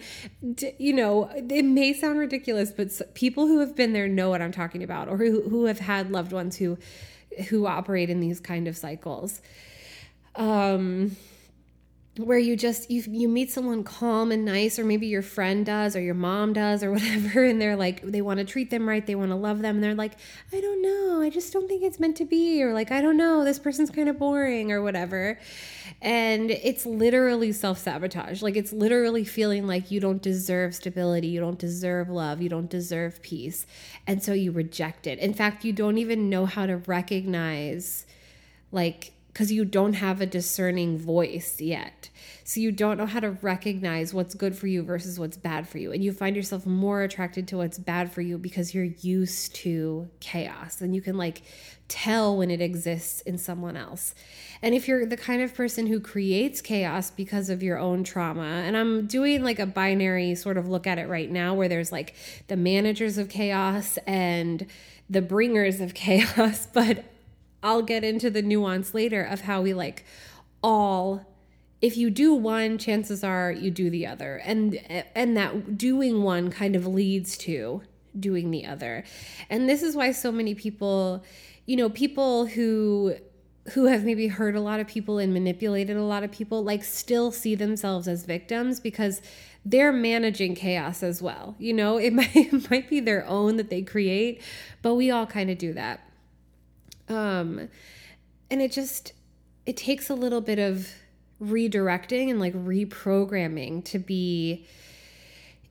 you 0.79 0.93
know, 0.93 1.29
it 1.33 1.63
may 1.63 1.93
sound 1.93 2.17
ridiculous, 2.19 2.71
but 2.71 3.13
people 3.13 3.47
who 3.47 3.59
have 3.59 3.75
been 3.75 3.93
there 3.93 4.07
know 4.07 4.29
what 4.29 4.41
I'm 4.41 4.51
talking 4.51 4.81
about, 4.81 5.07
or 5.07 5.17
who 5.17 5.47
who 5.49 5.65
have 5.65 5.79
had 5.79 6.11
loved 6.11 6.31
ones 6.31 6.57
who 6.57 6.77
who 7.49 7.67
operate 7.67 8.09
in 8.09 8.19
these 8.19 8.39
kind 8.39 8.67
of 8.67 8.75
cycles. 8.75 9.41
Um 10.35 11.15
where 12.17 12.37
you 12.37 12.55
just 12.55 12.89
you 12.89 13.03
you 13.07 13.27
meet 13.27 13.51
someone 13.51 13.83
calm 13.83 14.31
and 14.31 14.43
nice 14.43 14.79
or 14.79 14.83
maybe 14.83 15.07
your 15.07 15.21
friend 15.21 15.65
does 15.65 15.95
or 15.95 16.01
your 16.01 16.15
mom 16.15 16.53
does 16.53 16.83
or 16.83 16.91
whatever 16.93 17.43
and 17.43 17.61
they're 17.61 17.75
like 17.75 18.01
they 18.01 18.21
want 18.21 18.39
to 18.39 18.45
treat 18.45 18.69
them 18.69 18.87
right 18.87 19.05
they 19.05 19.15
want 19.15 19.29
to 19.29 19.35
love 19.35 19.61
them 19.61 19.75
and 19.75 19.83
they're 19.83 19.95
like 19.95 20.13
i 20.53 20.59
don't 20.59 20.81
know 20.81 21.21
i 21.21 21.29
just 21.29 21.53
don't 21.53 21.67
think 21.67 21.83
it's 21.83 21.99
meant 21.99 22.15
to 22.15 22.25
be 22.25 22.63
or 22.63 22.73
like 22.73 22.91
i 22.91 23.01
don't 23.01 23.17
know 23.17 23.43
this 23.43 23.59
person's 23.59 23.89
kind 23.89 24.09
of 24.09 24.17
boring 24.19 24.71
or 24.71 24.81
whatever. 24.81 25.39
And 26.01 26.51
it's 26.51 26.85
literally 26.85 27.51
self-sabotage. 27.51 28.41
Like 28.41 28.55
it's 28.55 28.71
literally 28.71 29.23
feeling 29.23 29.65
like 29.65 29.89
you 29.89 29.99
don't 29.99 30.21
deserve 30.21 30.75
stability 30.75 31.27
you 31.27 31.39
don't 31.39 31.57
deserve 31.57 32.09
love 32.09 32.41
you 32.41 32.49
don't 32.49 32.69
deserve 32.69 33.21
peace. 33.21 33.65
And 34.05 34.21
so 34.21 34.33
you 34.33 34.51
reject 34.51 35.07
it. 35.07 35.19
In 35.19 35.33
fact 35.33 35.65
you 35.65 35.73
don't 35.73 35.97
even 35.97 36.29
know 36.29 36.45
how 36.45 36.65
to 36.65 36.77
recognize 36.77 38.05
like 38.71 39.13
because 39.37 39.51
you 39.51 39.63
don't 39.63 39.93
have 39.93 40.19
a 40.19 40.25
discerning 40.25 40.97
voice 40.97 41.61
yet. 41.61 42.09
So 42.43 42.59
you 42.59 42.71
don't 42.71 42.97
know 42.97 43.05
how 43.05 43.19
to 43.19 43.29
recognize 43.43 44.11
what's 44.11 44.33
good 44.33 44.57
for 44.57 44.65
you 44.65 44.81
versus 44.81 45.19
what's 45.19 45.37
bad 45.37 45.69
for 45.69 45.77
you. 45.77 45.91
And 45.91 46.03
you 46.03 46.11
find 46.11 46.35
yourself 46.35 46.65
more 46.65 47.03
attracted 47.03 47.47
to 47.49 47.57
what's 47.57 47.77
bad 47.77 48.11
for 48.11 48.21
you 48.21 48.39
because 48.39 48.73
you're 48.73 48.85
used 48.85 49.53
to 49.57 50.09
chaos 50.21 50.81
and 50.81 50.95
you 50.95 51.01
can 51.01 51.17
like 51.17 51.43
tell 51.87 52.35
when 52.35 52.49
it 52.49 52.61
exists 52.61 53.21
in 53.21 53.37
someone 53.37 53.77
else. 53.77 54.15
And 54.63 54.73
if 54.73 54.87
you're 54.87 55.05
the 55.05 55.15
kind 55.15 55.43
of 55.43 55.53
person 55.53 55.85
who 55.85 55.99
creates 55.99 56.59
chaos 56.59 57.11
because 57.11 57.51
of 57.51 57.61
your 57.61 57.77
own 57.77 58.03
trauma, 58.03 58.41
and 58.41 58.75
I'm 58.75 59.05
doing 59.05 59.43
like 59.43 59.59
a 59.59 59.67
binary 59.67 60.33
sort 60.33 60.57
of 60.57 60.67
look 60.67 60.87
at 60.87 60.97
it 60.97 61.07
right 61.07 61.29
now 61.29 61.53
where 61.53 61.69
there's 61.69 61.91
like 61.91 62.15
the 62.47 62.57
managers 62.57 63.19
of 63.19 63.29
chaos 63.29 63.99
and 64.07 64.65
the 65.11 65.21
bringers 65.21 65.79
of 65.79 65.93
chaos, 65.93 66.65
but 66.65 67.05
I'll 67.67 67.81
get 67.81 68.05
into 68.05 68.29
the 68.29 68.41
nuance 68.41 68.93
later 68.93 69.21
of 69.21 69.41
how 69.41 69.61
we 69.61 69.73
like 69.73 70.05
all 70.63 71.25
if 71.81 71.97
you 71.97 72.09
do 72.09 72.33
one 72.33 72.77
chances 72.77 73.25
are 73.25 73.51
you 73.51 73.69
do 73.69 73.89
the 73.89 74.07
other. 74.07 74.37
And 74.37 74.79
and 75.13 75.35
that 75.35 75.77
doing 75.77 76.23
one 76.23 76.49
kind 76.49 76.77
of 76.77 76.87
leads 76.87 77.37
to 77.39 77.81
doing 78.17 78.51
the 78.51 78.65
other. 78.65 79.03
And 79.49 79.67
this 79.67 79.83
is 79.83 79.97
why 79.97 80.13
so 80.13 80.31
many 80.31 80.55
people 80.55 81.25
you 81.65 81.75
know 81.75 81.89
people 81.89 82.45
who 82.45 83.15
who 83.73 83.87
have 83.87 84.05
maybe 84.05 84.27
hurt 84.27 84.55
a 84.55 84.61
lot 84.61 84.79
of 84.79 84.87
people 84.87 85.17
and 85.17 85.33
manipulated 85.33 85.97
a 85.97 86.03
lot 86.03 86.23
of 86.23 86.31
people 86.31 86.63
like 86.63 86.85
still 86.85 87.33
see 87.33 87.53
themselves 87.53 88.07
as 88.07 88.23
victims 88.23 88.79
because 88.79 89.21
they're 89.65 89.91
managing 89.91 90.55
chaos 90.55 91.03
as 91.03 91.21
well. 91.21 91.53
You 91.59 91.73
know 91.73 91.97
it 91.97 92.13
might, 92.19 92.33
it 92.33 92.71
might 92.71 92.89
be 92.89 93.01
their 93.01 93.25
own 93.25 93.57
that 93.57 93.69
they 93.69 93.81
create 93.81 94.41
but 94.81 94.95
we 94.95 95.11
all 95.11 95.25
kind 95.25 95.49
of 95.49 95.57
do 95.57 95.73
that 95.73 96.06
um, 97.09 97.69
and 98.49 98.61
it 98.61 98.71
just 98.71 99.13
it 99.65 99.77
takes 99.77 100.09
a 100.09 100.15
little 100.15 100.41
bit 100.41 100.59
of 100.59 100.89
redirecting 101.41 102.29
and 102.29 102.39
like 102.39 102.53
reprogramming 102.53 103.83
to 103.85 103.99
be 103.99 104.65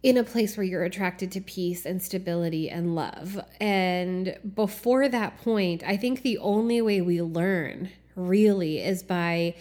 in 0.02 0.16
a 0.16 0.22
place 0.22 0.56
where 0.56 0.64
you're 0.64 0.84
attracted 0.84 1.32
to 1.32 1.40
peace 1.40 1.84
and 1.84 2.00
stability 2.00 2.70
and 2.70 2.94
love. 2.94 3.40
And 3.60 4.38
before 4.54 5.08
that 5.08 5.38
point, 5.38 5.82
I 5.84 5.96
think 5.96 6.22
the 6.22 6.38
only 6.38 6.80
way 6.80 7.00
we 7.00 7.20
learn 7.22 7.90
really 8.14 8.78
is 8.78 9.02
by 9.02 9.56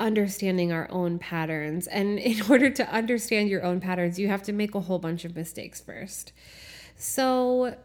understanding 0.00 0.72
our 0.72 0.90
own 0.90 1.18
patterns. 1.18 1.86
And 1.86 2.18
in 2.18 2.42
order 2.50 2.70
to 2.70 2.90
understand 2.90 3.48
your 3.48 3.62
own 3.62 3.80
patterns, 3.80 4.18
you 4.18 4.28
have 4.28 4.42
to 4.44 4.52
make 4.52 4.74
a 4.74 4.80
whole 4.80 4.98
bunch 4.98 5.24
of 5.24 5.36
mistakes 5.36 5.80
first. 5.80 6.32
So, 6.96 7.76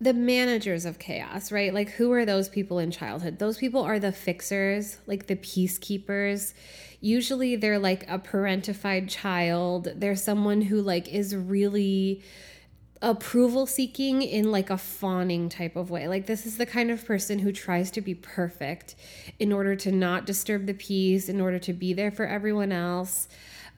the 0.00 0.12
managers 0.12 0.84
of 0.84 0.98
chaos, 0.98 1.52
right? 1.52 1.72
Like, 1.72 1.90
who 1.90 2.12
are 2.12 2.24
those 2.24 2.48
people 2.48 2.78
in 2.78 2.90
childhood? 2.90 3.38
Those 3.38 3.58
people 3.58 3.80
are 3.82 3.98
the 3.98 4.12
fixers, 4.12 4.98
like 5.06 5.26
the 5.26 5.36
peacekeepers. 5.36 6.52
Usually, 7.00 7.56
they're 7.56 7.78
like 7.78 8.08
a 8.10 8.18
parentified 8.18 9.08
child. 9.08 9.88
They're 9.94 10.16
someone 10.16 10.62
who, 10.62 10.80
like, 10.80 11.08
is 11.08 11.34
really 11.36 12.22
approval 13.02 13.66
seeking 13.66 14.22
in 14.22 14.50
like 14.50 14.70
a 14.70 14.78
fawning 14.78 15.50
type 15.50 15.76
of 15.76 15.90
way. 15.90 16.08
Like, 16.08 16.26
this 16.26 16.46
is 16.46 16.56
the 16.56 16.66
kind 16.66 16.90
of 16.90 17.04
person 17.04 17.38
who 17.38 17.52
tries 17.52 17.90
to 17.92 18.00
be 18.00 18.14
perfect 18.14 18.96
in 19.38 19.52
order 19.52 19.76
to 19.76 19.92
not 19.92 20.26
disturb 20.26 20.66
the 20.66 20.74
peace, 20.74 21.28
in 21.28 21.40
order 21.40 21.58
to 21.60 21.72
be 21.72 21.92
there 21.92 22.10
for 22.10 22.26
everyone 22.26 22.72
else. 22.72 23.28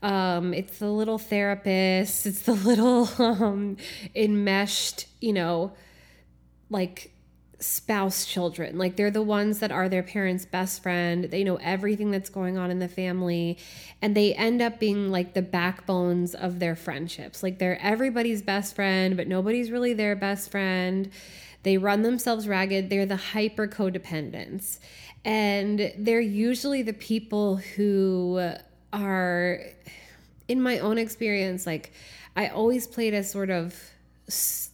Um, 0.03 0.55
it's 0.55 0.79
the 0.79 0.91
little 0.91 1.19
therapist, 1.19 2.27
it's 2.27 2.43
the 2.43 2.53
little 2.53 3.09
um, 3.19 3.77
enmeshed, 4.15 5.07
you 5.21 5.33
know, 5.33 5.73
like 6.71 7.13
spouse 7.59 8.27
children. 8.27 8.77
Like 8.77 8.97
they're 8.97 9.11
the 9.11 9.23
ones 9.23 9.61
that 9.61 9.73
are 9.73 9.89
their 9.89 10.03
parents' 10.03 10.45
best 10.45 10.83
friend. 10.83 11.25
They 11.25 11.43
know 11.43 11.57
everything 11.57 12.11
that's 12.11 12.29
going 12.29 12.59
on 12.59 12.71
in 12.71 12.79
the 12.79 12.89
family 12.89 13.59
and 14.03 14.15
they 14.15 14.35
end 14.35 14.61
up 14.61 14.79
being 14.79 15.11
like 15.11 15.35
the 15.35 15.43
backbones 15.43 16.35
of 16.35 16.59
their 16.59 16.77
friendships. 16.77 17.43
Like 17.43 17.59
they're 17.59 17.81
everybody's 17.81 18.43
best 18.43 18.75
friend, 18.75 19.17
but 19.17 19.27
nobody's 19.27 19.71
really 19.71 19.95
their 19.95 20.15
best 20.15 20.51
friend. 20.51 21.11
They 21.63 21.79
run 21.79 22.03
themselves 22.03 22.47
ragged. 22.47 22.91
They're 22.91 23.07
the 23.07 23.17
hyper 23.17 23.67
codependents. 23.67 24.79
And 25.25 25.93
they're 25.97 26.21
usually 26.21 26.83
the 26.83 26.93
people 26.93 27.57
who 27.57 28.53
are 28.93 29.61
in 30.47 30.61
my 30.61 30.79
own 30.79 30.97
experience 30.97 31.67
like 31.67 31.93
I 32.37 32.49
always 32.49 32.87
played 32.87 33.15
as 33.15 33.31
sort 33.31 33.51
of 33.51 33.75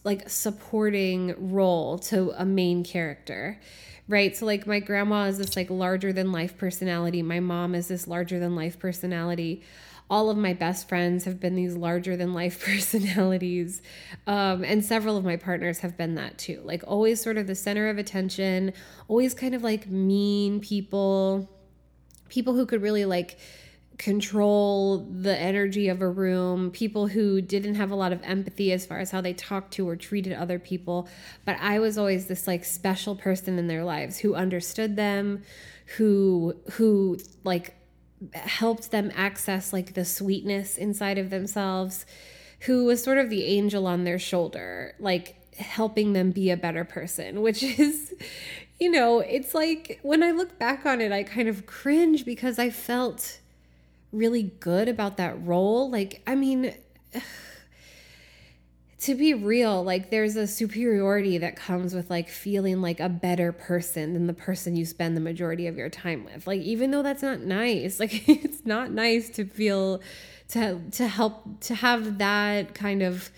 like 0.03 0.29
supporting 0.29 1.35
role 1.37 1.99
to 1.99 2.33
a 2.37 2.45
main 2.45 2.83
character 2.83 3.59
right? 4.07 4.35
So 4.35 4.45
like 4.45 4.67
my 4.67 4.79
grandma 4.79 5.25
is 5.25 5.37
this 5.37 5.55
like 5.55 5.69
larger 5.69 6.11
than 6.11 6.31
life 6.31 6.57
personality. 6.57 7.21
My 7.21 7.39
mom 7.39 7.75
is 7.75 7.87
this 7.87 8.07
larger 8.07 8.39
than 8.39 8.55
life 8.55 8.79
personality. 8.79 9.63
All 10.09 10.29
of 10.29 10.37
my 10.37 10.53
best 10.53 10.89
friends 10.89 11.23
have 11.25 11.39
been 11.39 11.55
these 11.55 11.75
larger 11.75 12.17
than 12.17 12.33
life 12.33 12.63
personalities. 12.65 13.81
Um, 14.27 14.63
and 14.63 14.83
several 14.83 15.17
of 15.17 15.23
my 15.23 15.37
partners 15.37 15.79
have 15.79 15.97
been 15.97 16.15
that 16.15 16.37
too. 16.37 16.61
Like 16.63 16.83
always 16.85 17.21
sort 17.21 17.37
of 17.37 17.47
the 17.47 17.55
center 17.55 17.89
of 17.89 17.97
attention 17.97 18.73
always 19.07 19.33
kind 19.33 19.55
of 19.55 19.63
like 19.63 19.87
mean 19.87 20.59
people 20.59 21.49
people 22.29 22.55
who 22.55 22.65
could 22.65 22.81
really 22.81 23.05
like 23.05 23.37
control 23.97 24.99
the 24.99 25.37
energy 25.37 25.87
of 25.87 26.01
a 26.01 26.09
room, 26.09 26.71
people 26.71 27.07
who 27.07 27.41
didn't 27.41 27.75
have 27.75 27.91
a 27.91 27.95
lot 27.95 28.11
of 28.11 28.21
empathy 28.23 28.71
as 28.71 28.85
far 28.85 28.99
as 28.99 29.11
how 29.11 29.21
they 29.21 29.33
talked 29.33 29.73
to 29.73 29.87
or 29.87 29.95
treated 29.95 30.33
other 30.33 30.59
people. 30.59 31.07
But 31.45 31.57
I 31.59 31.79
was 31.79 31.97
always 31.97 32.27
this 32.27 32.47
like 32.47 32.65
special 32.65 33.15
person 33.15 33.59
in 33.59 33.67
their 33.67 33.83
lives 33.83 34.19
who 34.19 34.35
understood 34.35 34.95
them, 34.95 35.43
who 35.97 36.55
who 36.71 37.19
like 37.43 37.75
helped 38.33 38.91
them 38.91 39.11
access 39.15 39.73
like 39.73 39.93
the 39.93 40.05
sweetness 40.05 40.77
inside 40.77 41.17
of 41.17 41.29
themselves, 41.29 42.05
who 42.61 42.85
was 42.85 43.03
sort 43.03 43.17
of 43.17 43.29
the 43.29 43.45
angel 43.45 43.85
on 43.85 44.05
their 44.05 44.19
shoulder, 44.19 44.95
like 44.99 45.35
helping 45.57 46.13
them 46.13 46.31
be 46.31 46.49
a 46.49 46.57
better 46.57 46.83
person, 46.83 47.41
which 47.41 47.61
is 47.79 48.13
you 48.79 48.89
know, 48.89 49.19
it's 49.19 49.53
like 49.53 49.99
when 50.01 50.23
I 50.23 50.31
look 50.31 50.57
back 50.57 50.85
on 50.85 50.99
it, 50.99 51.11
I 51.11 51.23
kind 51.23 51.47
of 51.47 51.65
cringe 51.65 52.25
because 52.25 52.57
I 52.57 52.69
felt 52.69 53.39
really 54.13 54.43
good 54.43 54.87
about 54.87 55.17
that 55.17 55.43
role. 55.45 55.89
Like, 55.89 56.21
I 56.25 56.35
mean, 56.35 56.73
to 58.99 59.15
be 59.15 59.33
real, 59.33 59.83
like 59.83 60.11
there's 60.11 60.37
a 60.37 60.47
superiority 60.47 61.37
that 61.39 61.57
comes 61.57 61.93
with 61.93 62.09
like 62.09 62.29
feeling 62.29 62.81
like 62.81 63.01
a 63.01 63.09
better 63.09 63.51
person 63.51 64.13
than 64.13 64.27
the 64.27 64.33
person 64.33 64.77
you 64.77 64.85
spend 64.85 65.17
the 65.17 65.21
majority 65.21 65.67
of 65.67 65.75
your 65.75 65.89
time 65.89 66.23
with. 66.23 66.47
Like 66.47 66.61
even 66.61 66.91
though 66.91 67.03
that's 67.03 67.21
not 67.21 67.41
nice, 67.41 67.99
like 67.99 68.29
it's 68.29 68.65
not 68.65 68.91
nice 68.91 69.29
to 69.31 69.45
feel 69.45 70.01
to 70.49 70.79
to 70.91 71.07
help 71.07 71.59
to 71.61 71.75
have 71.75 72.19
that 72.19 72.73
kind 72.73 73.01
of 73.01 73.29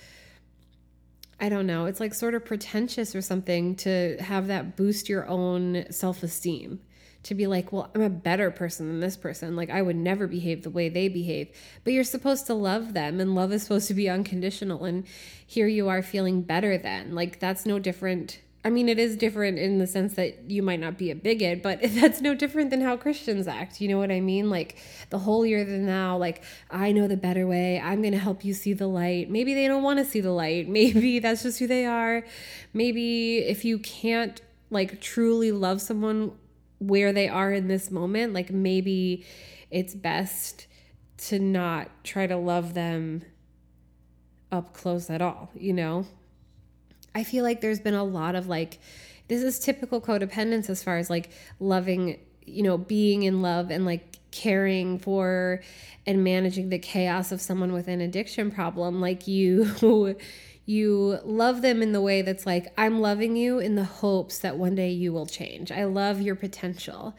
I 1.40 1.50
don't 1.50 1.68
know, 1.68 1.86
it's 1.86 2.00
like 2.00 2.14
sort 2.14 2.34
of 2.34 2.46
pretentious 2.46 3.14
or 3.14 3.22
something 3.22 3.76
to 3.78 4.18
have 4.22 4.48
that 4.48 4.78
boost 4.78 5.10
your 5.10 5.28
own 5.28 5.86
self-esteem 5.92 6.80
to 7.26 7.34
be 7.34 7.48
like, 7.48 7.72
well, 7.72 7.90
I'm 7.96 8.02
a 8.02 8.10
better 8.10 8.52
person 8.52 8.88
than 8.88 9.00
this 9.00 9.18
person. 9.18 9.56
Like, 9.56 9.72
I 9.72 9.82
would 9.82 9.96
never 9.96 10.28
behave 10.28 10.62
the 10.62 10.70
way 10.70 10.90
they 10.90 11.08
behave. 11.08 11.50
But 11.84 11.94
you're 11.94 12.04
supposed 12.04 12.46
to 12.48 12.54
love 12.54 12.94
them, 12.94 13.20
and 13.20 13.34
love 13.34 13.52
is 13.52 13.64
supposed 13.64 13.88
to 13.88 13.96
be 13.96 14.08
unconditional. 14.08 14.86
And 14.86 15.06
here 15.46 15.66
you 15.68 15.90
are 15.90 16.04
feeling 16.04 16.44
better 16.44 16.78
than. 16.78 17.16
Like, 17.16 17.40
that's 17.40 17.66
no 17.66 17.80
different. 17.80 18.42
I 18.64 18.70
mean, 18.70 18.88
it 18.88 19.00
is 19.00 19.18
different 19.18 19.58
in 19.58 19.80
the 19.80 19.88
sense 19.88 20.14
that 20.16 20.52
you 20.52 20.62
might 20.62 20.80
not 20.80 21.00
be 21.00 21.10
a 21.10 21.16
bigot, 21.16 21.64
but 21.64 21.80
that's 21.84 22.22
no 22.22 22.36
different 22.36 22.70
than 22.70 22.82
how 22.82 22.96
Christians 22.96 23.48
act. 23.48 23.82
You 23.82 23.88
know 23.88 23.98
what 23.98 24.12
I 24.12 24.22
mean? 24.22 24.52
Like, 24.52 24.78
the 25.10 25.18
holier 25.18 25.66
than 25.66 25.88
thou, 25.88 26.18
like, 26.18 26.44
I 26.70 26.92
know 26.92 27.08
the 27.08 27.18
better 27.18 27.48
way. 27.48 27.80
I'm 27.80 28.04
going 28.04 28.14
to 28.14 28.20
help 28.20 28.46
you 28.46 28.54
see 28.54 28.74
the 28.74 28.88
light. 28.88 29.32
Maybe 29.32 29.56
they 29.56 29.68
don't 29.68 29.82
want 29.82 29.98
to 29.98 30.06
see 30.06 30.22
the 30.22 30.32
light. 30.32 30.70
Maybe 30.80 31.18
that's 31.18 31.42
just 31.42 31.58
who 31.58 31.66
they 31.66 31.88
are. 31.88 32.24
Maybe 32.72 33.40
if 33.40 33.66
you 33.66 33.80
can't, 33.80 34.40
like, 34.70 35.02
truly 35.02 35.52
love 35.52 35.82
someone 35.82 36.34
where 36.80 37.14
they 37.14 37.28
are 37.28 37.52
in 37.52 37.68
this 37.68 37.92
moment, 37.92 38.34
like 38.34 38.52
maybe 38.52 39.26
it's 39.72 39.94
best 39.94 40.68
to 41.18 41.40
not 41.40 41.90
try 42.04 42.28
to 42.28 42.36
love 42.38 42.74
them 42.74 43.24
up 44.52 44.74
close 44.74 45.10
at 45.10 45.22
all, 45.22 45.52
you 45.56 45.74
know? 45.74 46.06
I 47.14 47.24
feel 47.24 47.44
like 47.44 47.62
there's 47.62 47.80
been 47.80 47.94
a 47.94 48.04
lot 48.04 48.36
of 48.36 48.48
like, 48.48 48.80
this 49.28 49.42
is 49.42 49.58
typical 49.60 50.02
codependence 50.02 50.70
as 50.70 50.84
far 50.84 50.98
as 50.98 51.10
like 51.10 51.30
loving, 51.60 52.20
you 52.46 52.64
know, 52.64 52.78
being 52.78 53.24
in 53.24 53.42
love 53.42 53.72
and 53.72 53.86
like 53.86 54.20
caring 54.32 55.00
for 55.00 55.62
and 56.06 56.24
managing 56.24 56.70
the 56.70 56.78
chaos 56.78 57.32
of 57.32 57.42
someone 57.42 57.72
with 57.72 57.88
an 57.88 58.02
addiction 58.02 58.52
problem. 58.52 59.02
Like 59.02 59.28
you, 59.28 59.66
you 60.66 61.20
love 61.24 61.62
them 61.62 61.82
in 61.82 61.92
the 61.92 62.02
way 62.02 62.22
that's 62.22 62.46
like, 62.46 62.74
I'm 62.78 63.00
loving 63.00 63.36
you 63.36 63.60
in 63.60 63.76
the 63.76 63.84
hopes 63.84 64.40
that 64.40 64.58
one 64.58 64.76
day 64.76 64.90
you 64.90 65.14
will 65.14 65.28
change. 65.28 65.72
I 65.72 65.84
love 65.84 66.22
your 66.22 66.36
potential. 66.36 67.16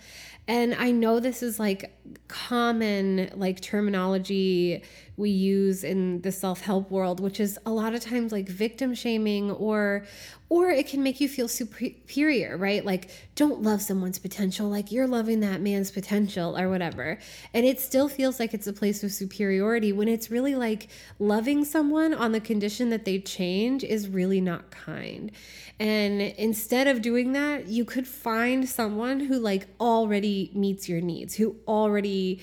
And 0.48 0.74
I 0.74 0.90
know 0.90 1.20
this 1.20 1.42
is 1.42 1.58
like 1.58 1.96
common 2.28 3.30
like 3.34 3.60
terminology 3.60 4.82
we 5.16 5.30
use 5.30 5.82
in 5.82 6.20
the 6.20 6.30
self-help 6.30 6.90
world, 6.90 7.20
which 7.20 7.40
is 7.40 7.58
a 7.64 7.70
lot 7.70 7.94
of 7.94 8.00
times 8.00 8.32
like 8.32 8.48
victim 8.48 8.94
shaming 8.94 9.50
or 9.50 10.04
or 10.48 10.70
it 10.70 10.86
can 10.86 11.02
make 11.02 11.20
you 11.20 11.28
feel 11.28 11.48
superior, 11.48 12.56
right? 12.56 12.84
Like 12.84 13.10
don't 13.34 13.62
love 13.62 13.82
someone's 13.82 14.18
potential 14.18 14.68
like 14.68 14.92
you're 14.92 15.08
loving 15.08 15.40
that 15.40 15.60
man's 15.60 15.90
potential 15.90 16.56
or 16.56 16.68
whatever. 16.68 17.18
And 17.52 17.66
it 17.66 17.80
still 17.80 18.08
feels 18.08 18.38
like 18.38 18.54
it's 18.54 18.66
a 18.66 18.72
place 18.72 19.02
of 19.02 19.10
superiority 19.10 19.92
when 19.92 20.06
it's 20.06 20.30
really 20.30 20.54
like 20.54 20.88
loving 21.18 21.64
someone 21.64 22.14
on 22.14 22.32
the 22.32 22.40
condition 22.40 22.90
that 22.90 23.04
they 23.04 23.18
change 23.18 23.82
is 23.82 24.08
really 24.08 24.40
not 24.40 24.70
kind. 24.70 25.32
And 25.80 26.20
instead 26.20 26.86
of 26.86 27.02
doing 27.02 27.32
that, 27.32 27.66
you 27.66 27.84
could 27.84 28.06
find 28.06 28.68
someone 28.68 29.20
who 29.20 29.38
like 29.38 29.66
already 29.80 30.50
meets 30.54 30.88
your 30.88 31.00
needs, 31.00 31.34
who 31.34 31.56
already 31.66 32.40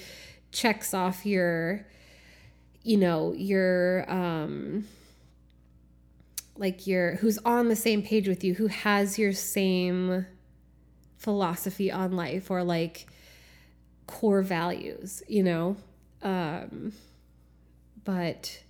checks 0.51 0.93
off 0.93 1.25
your 1.25 1.86
you 2.83 2.97
know, 2.97 3.33
your 3.33 4.09
um 4.11 4.85
like 6.55 6.85
your 6.85 7.15
who's 7.15 7.39
on 7.39 7.69
the 7.69 7.75
same 7.75 8.03
page 8.03 8.27
with 8.27 8.43
you, 8.43 8.53
who 8.53 8.67
has 8.67 9.17
your 9.17 9.33
same 9.33 10.25
philosophy 11.17 11.91
on 11.91 12.11
life 12.11 12.51
or 12.51 12.63
like 12.63 13.07
core 14.07 14.41
values, 14.41 15.23
you 15.27 15.43
know? 15.43 15.77
Um 16.21 16.93
but 18.03 18.61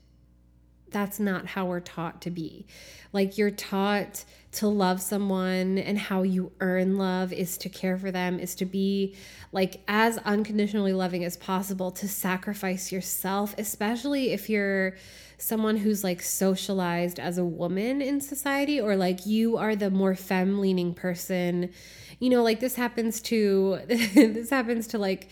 that's 0.93 1.19
not 1.19 1.47
how 1.47 1.65
we're 1.65 1.79
taught 1.79 2.21
to 2.21 2.29
be. 2.29 2.65
Like 3.11 3.37
you're 3.37 3.51
taught 3.51 4.23
to 4.53 4.67
love 4.67 5.01
someone 5.01 5.77
and 5.79 5.97
how 5.97 6.21
you 6.21 6.51
earn 6.59 6.97
love 6.97 7.33
is 7.33 7.57
to 7.57 7.69
care 7.69 7.97
for 7.97 8.11
them, 8.11 8.39
is 8.39 8.55
to 8.55 8.65
be 8.65 9.15
like 9.51 9.81
as 9.87 10.17
unconditionally 10.19 10.93
loving 10.93 11.23
as 11.23 11.35
possible, 11.37 11.91
to 11.91 12.07
sacrifice 12.07 12.91
yourself, 12.91 13.55
especially 13.57 14.31
if 14.31 14.49
you're 14.49 14.95
someone 15.37 15.77
who's 15.77 16.03
like 16.03 16.21
socialized 16.21 17.19
as 17.19 17.37
a 17.37 17.43
woman 17.43 18.01
in 18.01 18.21
society 18.21 18.79
or 18.79 18.95
like 18.95 19.25
you 19.25 19.57
are 19.57 19.75
the 19.75 19.89
more 19.89 20.15
femme 20.15 20.59
leaning 20.59 20.93
person. 20.93 21.71
You 22.19 22.29
know, 22.29 22.43
like 22.43 22.59
this 22.59 22.75
happens 22.75 23.21
to 23.23 23.79
this 23.87 24.49
happens 24.49 24.87
to 24.87 24.97
like 24.97 25.29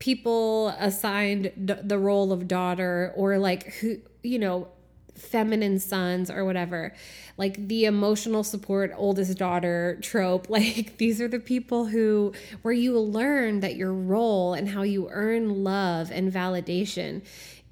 people 0.00 0.68
assigned 0.80 1.52
the 1.56 1.98
role 1.98 2.32
of 2.32 2.48
daughter 2.48 3.12
or 3.14 3.38
like 3.38 3.74
who 3.74 3.98
you 4.22 4.38
know 4.38 4.66
feminine 5.14 5.78
sons 5.78 6.30
or 6.30 6.44
whatever 6.44 6.94
like 7.36 7.68
the 7.68 7.84
emotional 7.84 8.42
support 8.42 8.90
oldest 8.96 9.36
daughter 9.36 9.98
trope 10.02 10.48
like 10.48 10.96
these 10.96 11.20
are 11.20 11.28
the 11.28 11.38
people 11.38 11.86
who 11.86 12.32
where 12.62 12.74
you 12.74 12.98
learn 12.98 13.60
that 13.60 13.76
your 13.76 13.92
role 13.92 14.54
and 14.54 14.70
how 14.70 14.82
you 14.82 15.08
earn 15.10 15.62
love 15.62 16.10
and 16.10 16.32
validation 16.32 17.22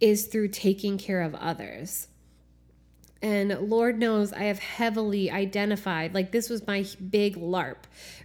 is 0.01 0.27
through 0.27 0.49
taking 0.49 0.99
care 0.99 1.23
of 1.23 1.35
others 1.35 2.09
and 3.21 3.51
Lord 3.69 3.99
knows 3.99 4.33
I 4.33 4.45
have 4.45 4.61
heavily 4.61 5.29
identified, 5.29 6.15
like, 6.15 6.31
this 6.31 6.49
was 6.49 6.65
my 6.69 6.87
big 7.11 7.35
LARP, 7.35 7.79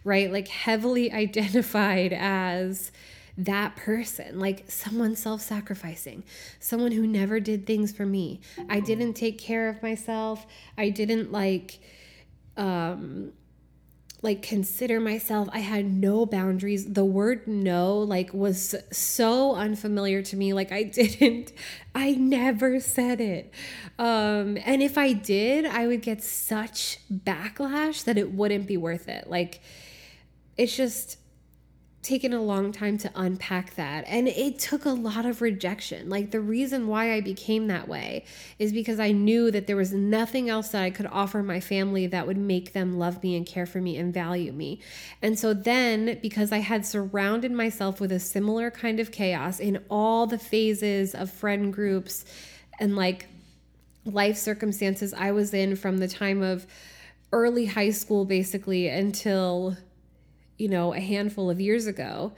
right? 0.04 0.32
Like, 0.32 0.48
heavily 0.48 1.12
identified 1.26 2.14
as 2.14 2.92
that 3.38 3.76
person, 3.76 4.40
like 4.40 4.70
someone 4.70 5.16
self 5.16 5.42
sacrificing, 5.42 6.24
someone 6.60 6.92
who 6.92 7.08
never 7.08 7.40
did 7.40 7.66
things 7.66 7.92
for 7.92 8.06
me. 8.06 8.42
I 8.70 8.80
didn't 8.80 9.14
take 9.14 9.38
care 9.40 9.70
of 9.70 9.82
myself. 9.82 10.46
I 10.78 10.90
didn't 10.90 11.32
like, 11.32 11.80
um, 12.58 13.32
like 14.24 14.42
consider 14.42 15.02
myself. 15.02 15.50
I 15.52 15.60
had 15.60 15.86
no 15.86 16.26
boundaries. 16.26 16.86
The 16.94 17.04
word 17.04 17.46
no 17.46 18.00
like 18.00 18.34
was 18.34 18.74
so 18.92 19.54
unfamiliar 19.54 20.22
to 20.24 20.38
me. 20.38 20.54
Like 20.54 20.72
i 20.72 20.84
didn't 21.00 21.52
i 21.94 22.12
never 22.14 22.80
said 22.80 23.20
it. 23.20 23.54
Um 24.00 24.58
and 24.66 24.82
if 24.82 24.98
i 24.98 25.12
did 25.12 25.66
i 25.66 25.86
would 25.86 26.02
get 26.02 26.24
such 26.24 27.00
backlash 27.12 28.06
that 28.06 28.18
it 28.18 28.32
wouldn't 28.32 28.66
be 28.66 28.78
worth 28.78 29.10
it. 29.10 29.30
Like 29.30 29.60
it's 30.56 30.76
just 30.76 31.18
taken 32.04 32.34
a 32.34 32.42
long 32.42 32.74
time 32.74 32.98
to 32.98 33.10
unpack 33.16 33.76
that. 33.76 34.04
And 34.08 34.28
it 34.28 34.60
took 34.60 34.84
a 34.84 34.90
lot 34.90 35.26
of 35.26 35.42
rejection. 35.42 36.10
Like 36.10 36.32
the 36.32 36.42
reason 36.42 36.88
why 36.88 37.14
I 37.14 37.22
became 37.22 37.68
that 37.68 37.88
way 37.88 38.26
is 38.60 38.74
because 38.74 39.00
I 39.00 39.14
knew 39.14 39.50
that 39.52 39.68
there 39.68 39.78
was 39.78 39.94
nothing 39.94 40.50
else 40.50 40.70
that 40.70 40.84
I 40.84 40.90
could 40.90 41.06
offer 41.06 41.42
my 41.42 41.62
family 41.62 42.06
that 42.08 42.28
would 42.28 42.38
make 42.38 42.74
them 42.74 43.00
love 43.00 43.24
me 43.24 43.38
and 43.38 43.46
care 43.46 43.66
for 43.66 43.80
me 43.80 43.96
and 43.98 44.14
value 44.14 44.52
me. 44.52 44.82
And 45.22 45.40
so 45.40 45.54
then, 45.54 46.20
because 46.22 46.52
I 46.52 46.58
had 46.58 46.86
surrounded 46.86 47.54
myself 47.54 48.02
with 48.02 48.12
a 48.12 48.20
similar 48.20 48.70
kind 48.70 49.00
of 49.00 49.12
chaos 49.12 49.62
in 49.62 49.82
all 49.90 50.28
the 50.28 50.38
phases 50.38 51.16
of 51.16 51.32
friend 51.32 51.72
groups 51.72 52.26
and 52.80 52.98
like 52.98 53.28
life 54.06 54.36
circumstances 54.36 55.14
I 55.14 55.32
was 55.32 55.54
in 55.54 55.78
from 55.78 56.00
the 56.00 56.10
time 56.10 56.42
of 56.42 56.68
early 57.32 57.66
high 57.66 57.92
school 57.92 58.26
basically 58.26 58.90
until 58.90 59.78
you 60.58 60.68
know, 60.68 60.94
a 60.94 61.00
handful 61.00 61.50
of 61.50 61.60
years 61.60 61.88
ago, 61.88 62.34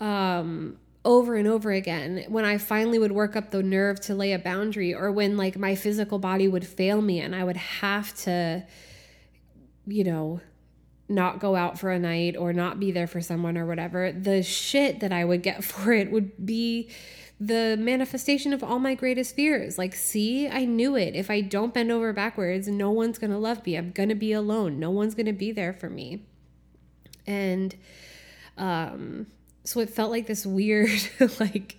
um, 0.00 0.78
over 1.04 1.34
and 1.34 1.48
over 1.48 1.72
again, 1.72 2.24
when 2.28 2.44
I 2.44 2.58
finally 2.58 2.98
would 2.98 3.12
work 3.12 3.36
up 3.36 3.50
the 3.50 3.62
nerve 3.62 4.00
to 4.02 4.14
lay 4.14 4.32
a 4.32 4.38
boundary, 4.38 4.94
or 4.94 5.10
when 5.10 5.36
like 5.36 5.56
my 5.56 5.74
physical 5.74 6.18
body 6.18 6.46
would 6.46 6.66
fail 6.66 7.00
me 7.00 7.20
and 7.20 7.34
I 7.34 7.44
would 7.44 7.56
have 7.56 8.14
to, 8.24 8.64
you 9.86 10.04
know, 10.04 10.40
not 11.08 11.40
go 11.40 11.56
out 11.56 11.78
for 11.78 11.90
a 11.90 11.98
night 11.98 12.36
or 12.36 12.52
not 12.52 12.78
be 12.78 12.92
there 12.92 13.06
for 13.06 13.20
someone 13.20 13.58
or 13.58 13.66
whatever, 13.66 14.12
the 14.12 14.42
shit 14.42 15.00
that 15.00 15.12
I 15.12 15.24
would 15.24 15.42
get 15.42 15.64
for 15.64 15.92
it 15.92 16.10
would 16.10 16.46
be 16.46 16.90
the 17.40 17.76
manifestation 17.78 18.52
of 18.52 18.62
all 18.62 18.78
my 18.78 18.94
greatest 18.94 19.34
fears. 19.34 19.78
Like, 19.78 19.94
see, 19.94 20.46
I 20.46 20.66
knew 20.66 20.94
it. 20.94 21.16
If 21.16 21.30
I 21.30 21.40
don't 21.40 21.72
bend 21.72 21.90
over 21.90 22.12
backwards, 22.12 22.68
no 22.68 22.90
one's 22.90 23.18
going 23.18 23.30
to 23.30 23.38
love 23.38 23.64
me. 23.64 23.76
I'm 23.76 23.92
going 23.92 24.10
to 24.10 24.14
be 24.14 24.32
alone. 24.32 24.78
No 24.78 24.90
one's 24.90 25.14
going 25.14 25.26
to 25.26 25.32
be 25.32 25.50
there 25.50 25.72
for 25.72 25.88
me. 25.88 26.26
And 27.30 27.76
um, 28.58 29.26
so 29.62 29.78
it 29.78 29.88
felt 29.88 30.10
like 30.10 30.26
this 30.26 30.44
weird, 30.44 31.00
like, 31.40 31.76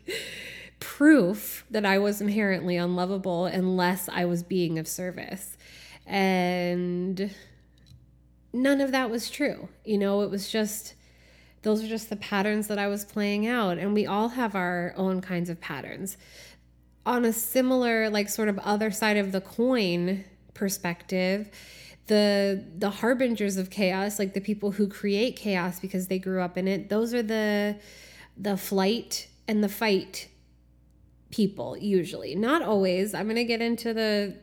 proof 0.80 1.66
that 1.70 1.86
I 1.86 2.00
was 2.00 2.22
inherently 2.22 2.78
unlovable 2.78 3.46
unless 3.46 4.08
I 4.08 4.26
was 4.26 4.44
being 4.44 4.80
of 4.80 4.88
service. 4.88 5.58
And 6.08 7.36
none 8.54 8.80
of 8.80 8.92
that 8.92 9.10
was 9.10 9.30
true. 9.30 9.68
You 9.84 9.98
know, 9.98 10.22
it 10.22 10.30
was 10.30 10.50
just, 10.50 10.96
those 11.64 11.84
are 11.84 11.88
just 11.88 12.10
the 12.10 12.16
patterns 12.16 12.68
that 12.68 12.80
I 12.80 12.88
was 12.88 13.04
playing 13.04 13.46
out. 13.46 13.78
And 13.78 13.94
we 13.94 14.06
all 14.06 14.30
have 14.30 14.56
our 14.56 14.94
own 14.96 15.20
kinds 15.20 15.50
of 15.50 15.60
patterns. 15.60 16.18
On 17.06 17.26
a 17.26 17.34
similar, 17.34 18.10
like, 18.10 18.30
sort 18.30 18.48
of 18.48 18.58
other 18.60 18.90
side 18.90 19.18
of 19.18 19.32
the 19.32 19.42
coin 19.42 20.24
perspective, 20.54 21.50
the 22.12 22.62
the 22.78 22.90
harbingers 22.90 23.56
of 23.56 23.70
chaos 23.70 24.20
like 24.20 24.34
the 24.34 24.42
people 24.42 24.72
who 24.72 24.86
create 24.86 25.38
chaos 25.38 25.80
because 25.80 26.08
they 26.08 26.20
grew 26.20 26.42
up 26.42 26.58
in 26.58 26.68
it 26.68 26.90
those 26.90 27.14
are 27.14 27.24
the 27.24 27.78
the 28.38 28.58
flight 28.58 29.30
and 29.48 29.64
the 29.64 29.70
fight 29.70 30.28
people 31.30 31.78
usually 31.78 32.36
not 32.36 32.62
always 32.62 33.14
i'm 33.14 33.28
going 33.28 33.38
to 33.38 33.46
get 33.46 33.62
into 33.62 33.94
the 33.94 34.36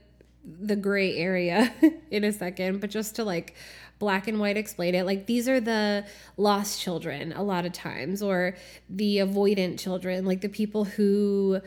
the 0.44 0.76
gray 0.76 1.14
area 1.16 1.70
in 2.10 2.24
a 2.24 2.32
second 2.32 2.80
but 2.80 2.88
just 2.88 3.16
to 3.16 3.22
like 3.22 3.54
black 3.98 4.28
and 4.28 4.38
white 4.38 4.56
explain 4.56 4.94
it. 4.94 5.04
Like 5.04 5.26
these 5.26 5.48
are 5.48 5.60
the 5.60 6.04
lost 6.36 6.80
children 6.80 7.32
a 7.32 7.42
lot 7.42 7.66
of 7.66 7.72
times, 7.72 8.22
or 8.22 8.56
the 8.88 9.16
avoidant 9.18 9.78
children, 9.78 10.24
like 10.24 10.40
the 10.40 10.48
people 10.48 10.84
who 10.84 11.60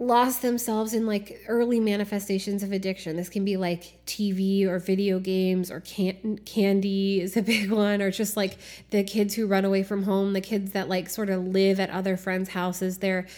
lost 0.00 0.40
themselves 0.40 0.94
in 0.94 1.06
like 1.06 1.44
early 1.46 1.78
manifestations 1.78 2.62
of 2.62 2.72
addiction. 2.72 3.16
This 3.16 3.28
can 3.28 3.44
be 3.44 3.58
like 3.58 4.04
TV 4.06 4.66
or 4.66 4.78
video 4.78 5.20
games 5.20 5.70
or 5.70 5.80
can- 5.80 6.40
candy 6.46 7.20
is 7.20 7.36
a 7.36 7.42
big 7.54 7.70
one, 7.70 8.02
or 8.02 8.10
just 8.10 8.36
like 8.36 8.56
the 8.88 9.04
kids 9.04 9.34
who 9.34 9.46
run 9.46 9.64
away 9.64 9.82
from 9.82 10.04
home, 10.04 10.32
the 10.32 10.40
kids 10.40 10.72
that 10.72 10.88
like 10.88 11.08
sort 11.10 11.28
of 11.28 11.46
live 11.46 11.78
at 11.78 11.90
other 11.90 12.16
friends' 12.16 12.48
houses. 12.48 12.98
They're 12.98 13.28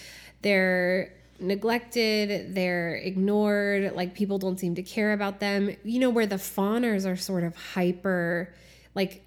they're 0.42 1.12
neglected, 1.40 2.54
they're 2.54 2.94
ignored, 2.94 3.94
like 3.94 4.14
people 4.14 4.38
don't 4.38 4.58
seem 4.58 4.76
to 4.76 4.82
care 4.82 5.12
about 5.12 5.40
them. 5.40 5.76
You 5.82 5.98
know, 5.98 6.10
where 6.10 6.26
the 6.26 6.38
fawners 6.38 7.04
are 7.04 7.16
sort 7.16 7.42
of 7.42 7.56
hyper, 7.56 8.54
like 8.94 9.22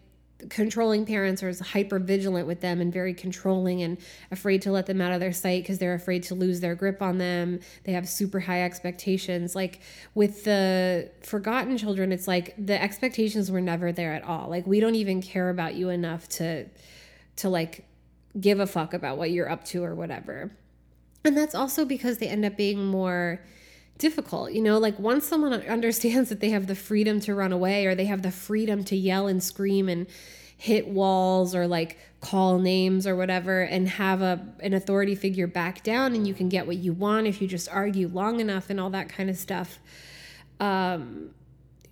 controlling 0.49 1.05
parents 1.05 1.43
are 1.43 1.53
hyper 1.63 1.99
vigilant 1.99 2.47
with 2.47 2.61
them 2.61 2.81
and 2.81 2.91
very 2.91 3.13
controlling 3.13 3.81
and 3.81 3.97
afraid 4.31 4.61
to 4.63 4.71
let 4.71 4.85
them 4.85 5.01
out 5.01 5.11
of 5.11 5.19
their 5.19 5.33
sight 5.33 5.63
because 5.63 5.77
they're 5.77 5.93
afraid 5.93 6.23
to 6.23 6.35
lose 6.35 6.59
their 6.59 6.75
grip 6.75 7.01
on 7.01 7.17
them. 7.17 7.59
They 7.83 7.93
have 7.93 8.07
super 8.07 8.39
high 8.39 8.63
expectations. 8.63 9.55
Like 9.55 9.81
with 10.13 10.43
the 10.43 11.09
forgotten 11.21 11.77
children, 11.77 12.11
it's 12.11 12.27
like 12.27 12.53
the 12.57 12.81
expectations 12.81 13.51
were 13.51 13.61
never 13.61 13.91
there 13.91 14.13
at 14.13 14.23
all. 14.23 14.49
Like 14.49 14.67
we 14.67 14.79
don't 14.79 14.95
even 14.95 15.21
care 15.21 15.49
about 15.49 15.75
you 15.75 15.89
enough 15.89 16.27
to 16.29 16.65
to 17.37 17.49
like 17.49 17.85
give 18.39 18.59
a 18.59 18.67
fuck 18.67 18.93
about 18.93 19.17
what 19.17 19.31
you're 19.31 19.49
up 19.49 19.65
to 19.65 19.83
or 19.83 19.95
whatever. 19.95 20.51
And 21.23 21.37
that's 21.37 21.55
also 21.55 21.85
because 21.85 22.19
they 22.19 22.27
end 22.27 22.45
up 22.45 22.55
being 22.55 22.85
more 22.85 23.41
difficult. 23.97 24.51
You 24.51 24.61
know, 24.61 24.77
like 24.77 24.97
once 24.99 25.25
someone 25.25 25.53
understands 25.67 26.29
that 26.29 26.39
they 26.39 26.49
have 26.49 26.67
the 26.67 26.75
freedom 26.75 27.19
to 27.21 27.35
run 27.35 27.51
away 27.51 27.85
or 27.85 27.95
they 27.95 28.05
have 28.05 28.21
the 28.21 28.31
freedom 28.31 28.83
to 28.85 28.95
yell 28.95 29.27
and 29.27 29.43
scream 29.43 29.89
and 29.89 30.07
hit 30.57 30.87
walls 30.87 31.53
or 31.53 31.67
like 31.67 31.97
call 32.21 32.59
names 32.59 33.05
or 33.05 33.15
whatever 33.15 33.61
and 33.61 33.87
have 33.87 34.21
a 34.21 34.43
an 34.61 34.73
authority 34.73 35.13
figure 35.13 35.47
back 35.47 35.83
down 35.83 36.15
and 36.15 36.25
you 36.25 36.33
can 36.33 36.49
get 36.49 36.65
what 36.65 36.77
you 36.77 36.93
want 36.93 37.27
if 37.27 37.41
you 37.41 37.47
just 37.47 37.69
argue 37.69 38.07
long 38.07 38.39
enough 38.39 38.69
and 38.69 38.79
all 38.79 38.89
that 38.89 39.09
kind 39.09 39.29
of 39.29 39.37
stuff. 39.37 39.79
Um 40.59 41.31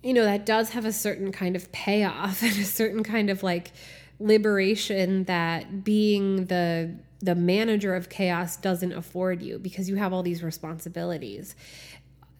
you 0.02 0.12
know, 0.12 0.24
that 0.24 0.44
does 0.44 0.70
have 0.70 0.84
a 0.84 0.92
certain 0.92 1.32
kind 1.32 1.56
of 1.56 1.72
payoff 1.72 2.42
and 2.42 2.52
a 2.52 2.64
certain 2.64 3.02
kind 3.02 3.30
of 3.30 3.42
like 3.42 3.72
liberation 4.18 5.24
that 5.24 5.84
being 5.84 6.46
the 6.46 6.94
the 7.20 7.34
manager 7.34 7.94
of 7.94 8.10
chaos 8.10 8.56
doesn't 8.58 8.92
afford 8.92 9.40
you 9.40 9.58
because 9.58 9.88
you 9.88 9.96
have 9.96 10.12
all 10.12 10.22
these 10.22 10.42
responsibilities 10.42 11.54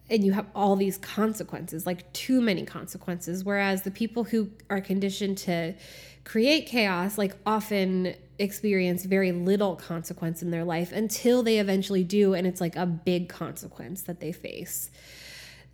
and 0.09 0.23
you 0.23 0.33
have 0.33 0.45
all 0.53 0.75
these 0.75 0.97
consequences, 0.97 1.85
like 1.85 2.11
too 2.13 2.41
many 2.41 2.63
consequences. 2.63 3.43
Whereas 3.43 3.83
the 3.83 3.91
people 3.91 4.23
who 4.23 4.49
are 4.69 4.81
conditioned 4.81 5.37
to 5.39 5.73
create 6.23 6.67
chaos, 6.67 7.17
like 7.17 7.35
often 7.45 8.15
experience 8.37 9.05
very 9.05 9.31
little 9.31 9.75
consequence 9.75 10.41
in 10.41 10.51
their 10.51 10.63
life 10.63 10.91
until 10.91 11.41
they 11.41 11.59
eventually 11.59 12.03
do. 12.03 12.33
And 12.33 12.45
it's 12.45 12.61
like 12.61 12.75
a 12.75 12.85
big 12.85 13.29
consequence 13.29 14.03
that 14.03 14.19
they 14.19 14.31
face. 14.31 14.91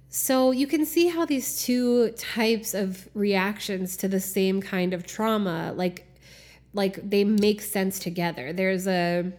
So 0.10 0.52
you 0.52 0.68
can 0.68 0.86
see 0.86 1.08
how 1.08 1.26
these 1.26 1.62
two 1.62 2.12
types 2.12 2.74
of 2.74 3.08
reactions 3.14 3.96
to 3.98 4.08
the 4.08 4.20
same 4.20 4.62
kind 4.62 4.94
of 4.94 5.06
trauma, 5.06 5.74
like 5.76 6.06
like 6.74 7.10
they 7.10 7.24
make 7.24 7.62
sense 7.62 8.00
together. 8.00 8.54
There's 8.54 8.88
a 8.88 9.32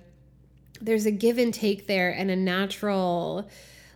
there's 0.81 1.07
a 1.07 1.11
give 1.11 1.39
and 1.39 1.53
take 1.53 1.87
there 1.87 2.11
and 2.11 2.31
a 2.31 2.37
natural 2.37 3.49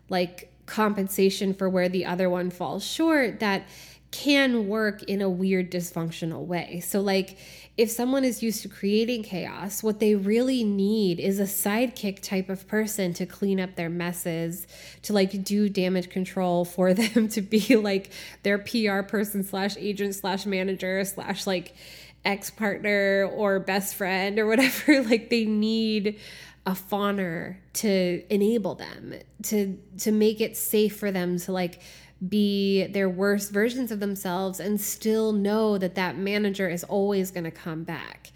like 0.08 0.52
compensation 0.66 1.54
for 1.54 1.68
where 1.68 1.88
the 1.88 2.04
other 2.04 2.28
one 2.28 2.50
falls 2.50 2.84
short 2.84 3.40
that 3.40 3.66
can 4.10 4.68
work 4.68 5.02
in 5.04 5.20
a 5.20 5.28
weird 5.28 5.70
dysfunctional 5.70 6.46
way. 6.46 6.80
So 6.80 7.00
like 7.00 7.36
if 7.76 7.90
someone 7.90 8.24
is 8.24 8.42
used 8.42 8.62
to 8.62 8.68
creating 8.68 9.22
chaos, 9.22 9.82
what 9.82 10.00
they 10.00 10.14
really 10.14 10.64
need 10.64 11.20
is 11.20 11.38
a 11.38 11.44
sidekick 11.44 12.20
type 12.20 12.48
of 12.48 12.66
person 12.66 13.12
to 13.14 13.26
clean 13.26 13.60
up 13.60 13.74
their 13.74 13.90
messes, 13.90 14.66
to 15.02 15.12
like 15.12 15.44
do 15.44 15.68
damage 15.68 16.08
control 16.08 16.64
for 16.64 16.94
them, 16.94 17.28
to 17.28 17.42
be 17.42 17.76
like 17.76 18.10
their 18.42 18.58
PR 18.58 19.02
person 19.02 19.44
slash 19.44 19.76
agent 19.76 20.14
slash 20.14 20.46
manager 20.46 21.04
slash 21.04 21.46
like 21.46 21.74
ex 22.24 22.50
partner 22.50 23.30
or 23.34 23.60
best 23.60 23.94
friend 23.94 24.38
or 24.38 24.46
whatever, 24.46 25.02
like 25.08 25.28
they 25.28 25.44
need 25.44 26.18
a 26.66 26.72
fawner 26.72 27.56
to 27.72 28.22
enable 28.28 28.74
them 28.74 29.14
to 29.44 29.78
to 29.98 30.10
make 30.10 30.40
it 30.40 30.56
safe 30.56 30.96
for 30.96 31.12
them 31.12 31.38
to 31.38 31.52
like 31.52 31.80
be 32.28 32.86
their 32.88 33.08
worst 33.08 33.52
versions 33.52 33.92
of 33.92 34.00
themselves 34.00 34.58
and 34.58 34.80
still 34.80 35.32
know 35.32 35.78
that 35.78 35.94
that 35.94 36.16
manager 36.16 36.68
is 36.68 36.82
always 36.84 37.30
going 37.30 37.44
to 37.44 37.50
come 37.50 37.84
back. 37.84 38.32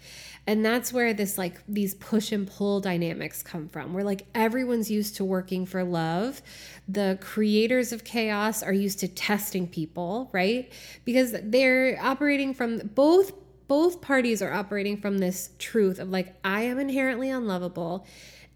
And 0.47 0.65
that's 0.65 0.91
where 0.91 1.13
this 1.13 1.37
like 1.37 1.61
these 1.67 1.93
push 1.95 2.31
and 2.31 2.47
pull 2.47 2.79
dynamics 2.79 3.43
come 3.43 3.69
from. 3.69 3.93
Where 3.93 4.03
like 4.03 4.25
everyone's 4.33 4.89
used 4.89 5.15
to 5.17 5.25
working 5.25 5.65
for 5.65 5.83
love. 5.83 6.41
The 6.87 7.17
creators 7.21 7.91
of 7.91 8.03
chaos 8.03 8.63
are 8.63 8.73
used 8.73 8.99
to 8.99 9.07
testing 9.07 9.67
people 9.67 10.29
right? 10.31 10.71
Because 11.05 11.35
they're 11.43 11.99
operating 12.01 12.53
from 12.53 12.79
both 12.79 13.33
both 13.71 14.01
parties 14.01 14.41
are 14.41 14.51
operating 14.51 14.97
from 14.97 15.19
this 15.19 15.51
truth 15.57 15.97
of 15.97 16.09
like, 16.09 16.35
I 16.43 16.63
am 16.63 16.77
inherently 16.77 17.29
unlovable. 17.29 18.05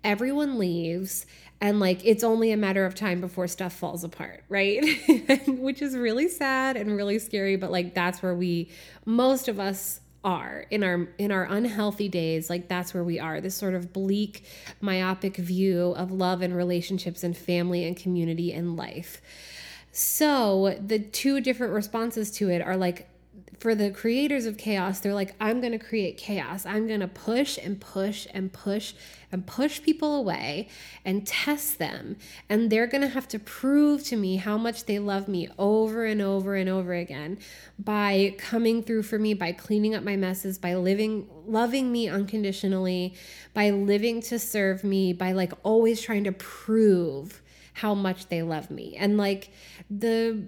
Everyone 0.04 0.60
leaves. 0.60 1.26
And 1.62 1.80
like, 1.80 2.02
it's 2.04 2.22
only 2.22 2.52
a 2.52 2.58
matter 2.58 2.86
of 2.86 2.96
time 2.96 3.22
before 3.22 3.48
stuff 3.48 3.72
falls 3.72 4.04
apart, 4.04 4.44
right? 4.50 4.84
Which 5.48 5.82
is 5.82 5.96
really 5.96 6.28
sad 6.28 6.76
and 6.76 6.98
really 6.98 7.18
scary. 7.20 7.56
But 7.56 7.72
like, 7.72 7.94
that's 7.94 8.22
where 8.22 8.36
we, 8.36 8.70
most 9.06 9.48
of 9.48 9.58
us, 9.58 10.02
are 10.26 10.66
in 10.72 10.84
our 10.84 11.08
in 11.20 11.32
our 11.32 11.44
unhealthy 11.44 12.10
days 12.10 12.50
like 12.50 12.68
that's 12.68 12.96
where 12.96 13.04
we 13.04 13.20
are 13.20 13.40
this 13.42 13.54
sort 13.54 13.76
of 13.76 13.94
bleak 13.94 14.44
myopic 14.82 15.38
view 15.38 15.94
of 15.98 16.12
love 16.12 16.42
and 16.42 16.56
relationships 16.56 17.24
and 17.24 17.38
family 17.38 17.86
and 17.86 17.96
community 17.96 18.52
and 18.52 18.76
life 18.76 19.22
so 19.92 20.76
the 20.84 20.98
two 20.98 21.40
different 21.40 21.74
responses 21.74 22.32
to 22.32 22.50
it 22.50 22.60
are 22.60 22.76
like 22.76 23.08
for 23.60 23.76
the 23.76 23.90
creators 23.90 24.46
of 24.46 24.58
chaos, 24.58 25.00
they're 25.00 25.14
like, 25.14 25.34
I'm 25.40 25.60
going 25.62 25.72
to 25.72 25.80
create 25.80 26.18
chaos. 26.18 26.66
I'm 26.66 26.88
going 26.88 27.00
to 27.00 27.08
push 27.08 27.58
and 27.58 27.80
push 27.80 28.28
and 28.34 28.52
push 28.52 28.94
and 29.32 29.46
push 29.46 29.82
people 29.82 30.16
away 30.16 30.70
and 31.04 31.26
test 31.26 31.80
them. 31.80 32.18
And 32.50 32.70
they're 32.70 32.88
going 32.88 33.02
to 33.02 33.08
have 33.08 33.28
to 33.30 33.40
prove 33.40 34.04
to 34.06 34.16
me 34.16 34.38
how 34.38 34.58
much 34.58 34.86
they 34.86 35.00
love 35.00 35.28
me 35.28 35.50
over 35.58 36.06
and 36.06 36.22
over 36.22 36.56
and 36.56 36.70
over 36.70 36.94
again 36.94 37.40
by 37.80 38.36
coming 38.38 38.84
through 38.84 39.04
for 39.04 39.20
me, 39.20 39.34
by 39.34 39.52
cleaning 39.52 39.96
up 39.96 40.04
my 40.04 40.16
messes, 40.16 40.58
by 40.58 40.76
living, 40.76 41.28
loving 41.46 41.92
me 41.92 42.08
unconditionally, 42.08 43.14
by 43.54 43.70
living 43.72 44.22
to 44.22 44.40
serve 44.40 44.84
me, 44.84 45.14
by 45.14 45.32
like 45.32 45.54
always 45.64 46.02
trying 46.02 46.24
to 46.26 46.32
prove 46.32 47.42
how 47.74 47.94
much 47.94 48.28
they 48.28 48.42
love 48.42 48.72
me. 48.72 48.96
And 48.98 49.18
like 49.18 49.50
the 49.90 50.48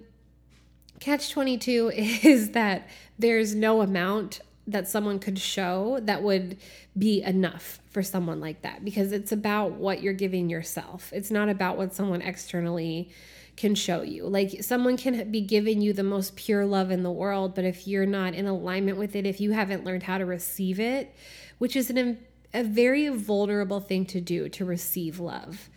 catch 1.00 1.30
22 1.30 1.92
is 1.94 2.50
that 2.50 2.88
there's 3.18 3.54
no 3.54 3.80
amount 3.80 4.40
that 4.66 4.86
someone 4.86 5.18
could 5.18 5.38
show 5.38 5.98
that 6.02 6.22
would 6.22 6.58
be 6.96 7.22
enough 7.22 7.80
for 7.88 8.02
someone 8.02 8.38
like 8.38 8.60
that 8.62 8.84
because 8.84 9.12
it's 9.12 9.32
about 9.32 9.72
what 9.72 10.02
you're 10.02 10.12
giving 10.12 10.50
yourself. 10.50 11.10
It's 11.12 11.30
not 11.30 11.48
about 11.48 11.78
what 11.78 11.94
someone 11.94 12.20
externally 12.20 13.10
can 13.56 13.74
show 13.74 14.02
you. 14.02 14.26
Like 14.28 14.62
someone 14.62 14.98
can 14.98 15.30
be 15.30 15.40
giving 15.40 15.80
you 15.80 15.94
the 15.94 16.02
most 16.02 16.36
pure 16.36 16.66
love 16.66 16.90
in 16.90 17.02
the 17.02 17.10
world, 17.10 17.54
but 17.54 17.64
if 17.64 17.88
you're 17.88 18.06
not 18.06 18.34
in 18.34 18.46
alignment 18.46 18.98
with 18.98 19.16
it, 19.16 19.26
if 19.26 19.40
you 19.40 19.52
haven't 19.52 19.84
learned 19.84 20.02
how 20.02 20.18
to 20.18 20.26
receive 20.26 20.78
it, 20.78 21.14
which 21.56 21.74
is 21.74 21.88
an, 21.88 22.18
a 22.52 22.62
very 22.62 23.08
vulnerable 23.08 23.80
thing 23.80 24.04
to 24.06 24.20
do 24.20 24.48
to 24.50 24.64
receive 24.64 25.18
love. 25.18 25.70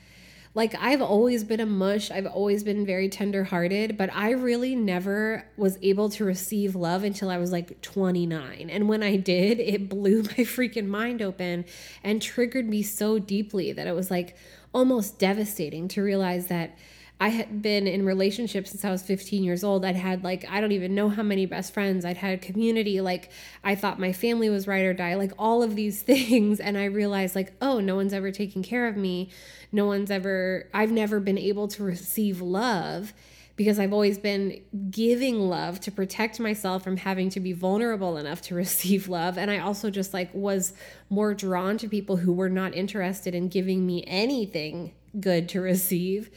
Like 0.54 0.76
I've 0.80 1.02
always 1.02 1.44
been 1.46 1.62
a 1.62 1.66
mush, 1.66 2.12
I've 2.12 2.26
always 2.26 2.64
been 2.64 2.86
very 2.86 3.08
tenderhearted, 3.08 3.98
but 3.98 4.14
I 4.14 4.32
really 4.32 4.76
never 4.76 5.46
was 5.56 5.78
able 5.82 6.10
to 6.10 6.26
receive 6.26 6.76
love 6.76 7.04
until 7.04 7.30
I 7.30 7.38
was 7.38 7.52
like 7.54 7.82
29. 7.82 8.70
And 8.70 8.90
when 8.90 9.02
I 9.02 9.16
did, 9.16 9.60
it 9.62 9.88
blew 9.88 10.24
my 10.24 10.44
freaking 10.44 10.88
mind 10.88 11.22
open 11.22 11.66
and 12.04 12.22
triggered 12.22 12.68
me 12.68 12.84
so 12.84 13.18
deeply 13.18 13.72
that 13.72 13.88
it 13.88 13.96
was 13.96 14.12
like 14.12 14.36
almost 14.74 15.20
devastating 15.20 15.88
to 15.90 16.02
realize 16.02 16.48
that 16.48 16.78
I 17.22 17.28
had 17.28 17.62
been 17.62 17.86
in 17.86 18.04
relationships 18.04 18.72
since 18.72 18.84
I 18.84 18.90
was 18.90 19.04
15 19.04 19.44
years 19.44 19.64
old. 19.64 19.86
I'd 19.86 19.96
had 19.96 20.24
like, 20.24 20.44
I 20.50 20.60
don't 20.60 20.72
even 20.72 20.96
know 20.96 21.08
how 21.08 21.22
many 21.22 21.46
best 21.46 21.72
friends. 21.72 22.04
I'd 22.04 22.18
had 22.18 22.42
community. 22.42 23.00
Like, 23.00 23.30
I 23.64 23.76
thought 23.76 24.00
my 24.00 24.12
family 24.12 24.50
was 24.50 24.66
right 24.66 24.84
or 24.84 24.94
die, 24.96 25.14
like 25.14 25.32
all 25.38 25.62
of 25.62 25.76
these 25.76 26.02
things. 26.12 26.60
And 26.60 26.80
I 26.80 26.86
realized, 26.86 27.36
like, 27.36 27.54
oh, 27.62 27.80
no 27.80 27.96
one's 27.96 28.12
ever 28.12 28.32
taken 28.32 28.64
care 28.64 28.88
of 28.88 28.98
me. 28.98 29.30
No 29.72 29.86
one's 29.86 30.10
ever, 30.10 30.68
I've 30.74 30.92
never 30.92 31.20
been 31.20 31.38
able 31.38 31.68
to 31.68 31.84
receive 31.84 32.42
love 32.42 33.14
because 33.56 33.78
I've 33.78 33.94
always 33.94 34.18
been 34.18 34.60
giving 34.90 35.42
love 35.42 35.80
to 35.82 35.92
protect 35.92 36.40
myself 36.40 36.84
from 36.84 36.98
having 36.98 37.30
to 37.30 37.40
be 37.40 37.54
vulnerable 37.54 38.18
enough 38.18 38.42
to 38.44 38.56
receive 38.66 39.08
love. 39.08 39.38
And 39.38 39.52
I 39.52 39.60
also 39.60 39.92
just 39.92 40.12
like 40.12 40.34
was 40.34 40.74
more 41.12 41.36
drawn 41.36 41.78
to 41.78 41.88
people 41.88 42.18
who 42.18 42.34
were 42.34 42.50
not 42.50 42.74
interested 42.74 43.36
in 43.36 43.48
giving 43.48 43.86
me 43.86 44.04
anything 44.08 44.94
good 45.20 45.48
to 45.50 45.62
receive 45.62 46.32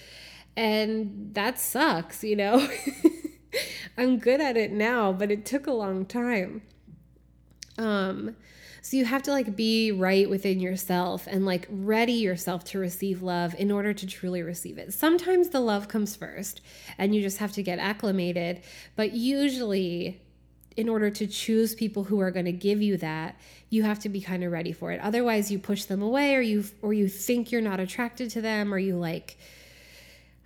and 0.57 1.31
that 1.35 1.59
sucks, 1.59 2.23
you 2.23 2.37
know? 2.37 2.69
I'm 3.99 4.19
good 4.19 4.41
at 4.41 4.57
it 4.57 4.73
now, 4.73 5.13
but 5.13 5.31
it 5.31 5.45
took 5.45 5.67
a 5.67 5.73
long 5.73 6.05
time. 6.05 6.63
Um, 7.79 8.37
so 8.83 8.97
you 8.99 9.07
have 9.07 9.23
to 9.23 9.31
like 9.31 9.57
be 9.57 9.93
right 9.93 10.29
within 10.29 10.61
yourself 10.61 11.27
and 11.27 11.47
like 11.47 11.67
ready 11.71 12.13
yourself 12.13 12.65
to 12.65 12.79
receive 12.79 13.23
love 13.23 13.55
in 13.59 13.71
order 13.71 13.95
to 13.95 14.07
truly 14.07 14.43
receive 14.43 14.77
it. 14.77 14.93
Sometimes 14.93 15.49
the 15.49 15.61
love 15.61 15.89
comes 15.89 16.15
first 16.15 16.61
and 16.99 17.15
you 17.15 17.23
just 17.23 17.39
have 17.39 17.53
to 17.53 17.63
get 17.63 17.79
acclimated, 17.79 18.63
but 18.95 19.13
usually 19.13 20.21
in 20.77 20.89
order 20.89 21.09
to 21.09 21.27
choose 21.27 21.75
people 21.75 22.05
who 22.05 22.21
are 22.21 22.31
going 22.31 22.45
to 22.45 22.53
give 22.53 22.83
you 22.83 22.97
that, 22.99 23.41
you 23.71 23.85
have 23.85 24.01
to 24.01 24.09
be 24.09 24.21
kind 24.21 24.45
of 24.45 24.53
ready 24.53 24.73
for 24.73 24.93
it. 24.93 25.01
Otherwise, 25.01 25.51
you 25.51 25.59
push 25.59 25.85
them 25.85 26.03
away 26.03 26.35
or 26.35 26.41
you 26.41 26.65
or 26.83 26.93
you 26.93 27.09
think 27.09 27.51
you're 27.51 27.61
not 27.61 27.81
attracted 27.81 28.29
to 28.31 28.41
them 28.41 28.75
or 28.75 28.79
you 28.79 28.97
like 28.97 29.39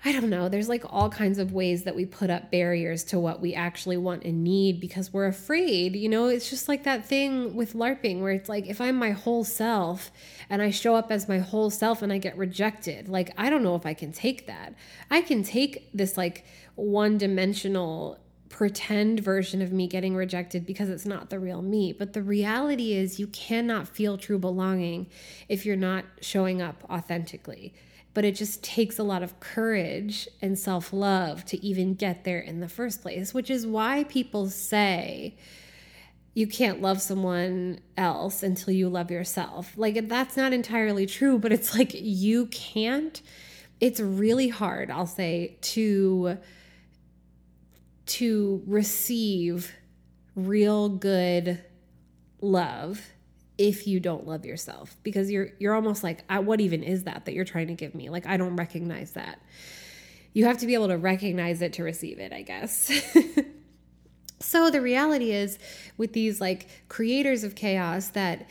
I 0.04 0.12
don't 0.12 0.30
know, 0.30 0.48
there's 0.48 0.68
like 0.68 0.84
all 0.88 1.10
kinds 1.10 1.38
of 1.38 1.52
ways 1.52 1.82
that 1.82 1.96
we 1.96 2.06
put 2.06 2.30
up 2.30 2.52
barriers 2.52 3.02
to 3.04 3.18
what 3.18 3.40
we 3.40 3.54
actually 3.54 3.96
want 3.96 4.22
and 4.22 4.44
need 4.44 4.78
because 4.80 5.12
we're 5.12 5.26
afraid. 5.26 5.96
You 5.96 6.08
know, 6.08 6.26
it's 6.26 6.48
just 6.48 6.68
like 6.68 6.84
that 6.84 7.04
thing 7.04 7.56
with 7.56 7.74
LARPing 7.74 8.20
where 8.20 8.30
it's 8.30 8.48
like 8.48 8.68
if 8.68 8.80
I'm 8.80 8.94
my 8.94 9.10
whole 9.10 9.42
self 9.42 10.12
and 10.48 10.62
I 10.62 10.70
show 10.70 10.94
up 10.94 11.10
as 11.10 11.28
my 11.28 11.38
whole 11.38 11.68
self 11.68 12.00
and 12.00 12.12
I 12.12 12.18
get 12.18 12.38
rejected, 12.38 13.08
like 13.08 13.32
I 13.36 13.50
don't 13.50 13.64
know 13.64 13.74
if 13.74 13.86
I 13.86 13.94
can 13.94 14.12
take 14.12 14.46
that. 14.46 14.74
I 15.10 15.20
can 15.20 15.42
take 15.42 15.90
this 15.92 16.16
like 16.16 16.44
one 16.76 17.18
dimensional 17.18 18.18
pretend 18.50 19.20
version 19.20 19.60
of 19.60 19.72
me 19.72 19.86
getting 19.88 20.14
rejected 20.14 20.64
because 20.64 20.88
it's 20.88 21.06
not 21.06 21.28
the 21.28 21.40
real 21.40 21.60
me. 21.60 21.92
But 21.92 22.12
the 22.12 22.22
reality 22.22 22.92
is, 22.92 23.18
you 23.18 23.26
cannot 23.26 23.88
feel 23.88 24.16
true 24.16 24.38
belonging 24.38 25.08
if 25.48 25.66
you're 25.66 25.76
not 25.76 26.04
showing 26.20 26.62
up 26.62 26.84
authentically 26.88 27.74
but 28.14 28.24
it 28.24 28.34
just 28.34 28.62
takes 28.62 28.98
a 28.98 29.02
lot 29.02 29.22
of 29.22 29.38
courage 29.40 30.28
and 30.40 30.58
self 30.58 30.92
love 30.92 31.44
to 31.46 31.64
even 31.64 31.94
get 31.94 32.24
there 32.24 32.40
in 32.40 32.60
the 32.60 32.68
first 32.68 33.02
place, 33.02 33.32
which 33.32 33.50
is 33.50 33.66
why 33.66 34.04
people 34.04 34.48
say 34.48 35.36
you 36.34 36.46
can't 36.46 36.80
love 36.80 37.02
someone 37.02 37.80
else 37.96 38.42
until 38.42 38.72
you 38.72 38.88
love 38.88 39.10
yourself. 39.10 39.72
Like, 39.76 40.08
that's 40.08 40.36
not 40.36 40.52
entirely 40.52 41.04
true, 41.04 41.38
but 41.38 41.52
it's 41.52 41.74
like 41.74 41.90
you 41.94 42.46
can't. 42.46 43.20
It's 43.80 44.00
really 44.00 44.48
hard, 44.48 44.90
I'll 44.90 45.06
say, 45.06 45.56
to 45.60 46.38
to 48.06 48.62
receive 48.66 49.74
real 50.34 50.88
good 50.88 51.62
love 52.40 53.04
if 53.58 53.86
you 53.86 54.00
don't 54.00 54.26
love 54.26 54.44
yourself 54.46 54.96
because 55.02 55.30
you're 55.30 55.50
you're 55.58 55.74
almost 55.74 56.02
like 56.02 56.24
what 56.30 56.60
even 56.60 56.82
is 56.82 57.04
that 57.04 57.26
that 57.26 57.34
you're 57.34 57.44
trying 57.44 57.66
to 57.66 57.74
give 57.74 57.94
me? 57.94 58.08
Like 58.08 58.26
i 58.26 58.36
don't 58.36 58.56
recognize 58.56 59.12
that. 59.12 59.40
You 60.32 60.44
have 60.44 60.58
to 60.58 60.66
be 60.66 60.74
able 60.74 60.88
to 60.88 60.96
recognize 60.98 61.60
it 61.62 61.72
to 61.74 61.82
receive 61.82 62.18
it 62.18 62.32
i 62.32 62.42
guess. 62.42 62.90
So 64.40 64.70
the 64.70 64.80
reality 64.80 65.32
is 65.32 65.58
with 65.96 66.12
these 66.12 66.40
like 66.40 66.68
creators 66.88 67.42
of 67.42 67.54
chaos 67.54 68.10
that 68.10 68.48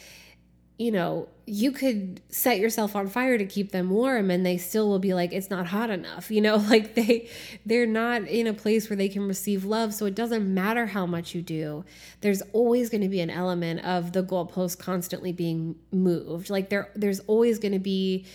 you 0.77 0.91
know, 0.91 1.27
you 1.49 1.71
could 1.71 2.19
set 2.27 2.59
yourself 2.59 2.93
on 2.93 3.07
fire 3.07 3.37
to 3.37 3.45
keep 3.45 3.71
them 3.71 3.89
warm 3.89 4.29
and 4.29 4.45
they 4.45 4.57
still 4.57 4.89
will 4.89 4.99
be 4.99 5.13
like 5.13 5.31
it's 5.31 5.49
not 5.49 5.67
hot 5.67 5.89
enough. 5.89 6.29
You 6.37 6.41
know, 6.41 6.57
like 6.57 6.93
they 6.93 7.29
they're 7.65 7.87
not 7.87 8.23
in 8.23 8.45
a 8.45 8.53
place 8.53 8.89
where 8.89 8.97
they 8.97 9.09
can 9.09 9.27
receive 9.27 9.65
love, 9.65 9.91
so 9.93 10.05
it 10.05 10.13
doesn't 10.13 10.53
matter 10.53 10.85
how 10.85 11.07
much 11.07 11.33
you 11.33 11.41
do. 11.41 11.83
There's 12.21 12.43
always 12.53 12.91
going 12.91 13.01
to 13.01 13.09
be 13.09 13.21
an 13.21 13.31
element 13.31 13.83
of 13.83 14.11
the 14.11 14.21
goalpost 14.21 14.77
constantly 14.77 15.31
being 15.31 15.75
moved. 15.91 16.51
Like 16.51 16.69
there 16.69 16.91
there's 16.95 17.21
always 17.21 17.57
going 17.57 17.71
to 17.71 17.79
be 17.79 18.25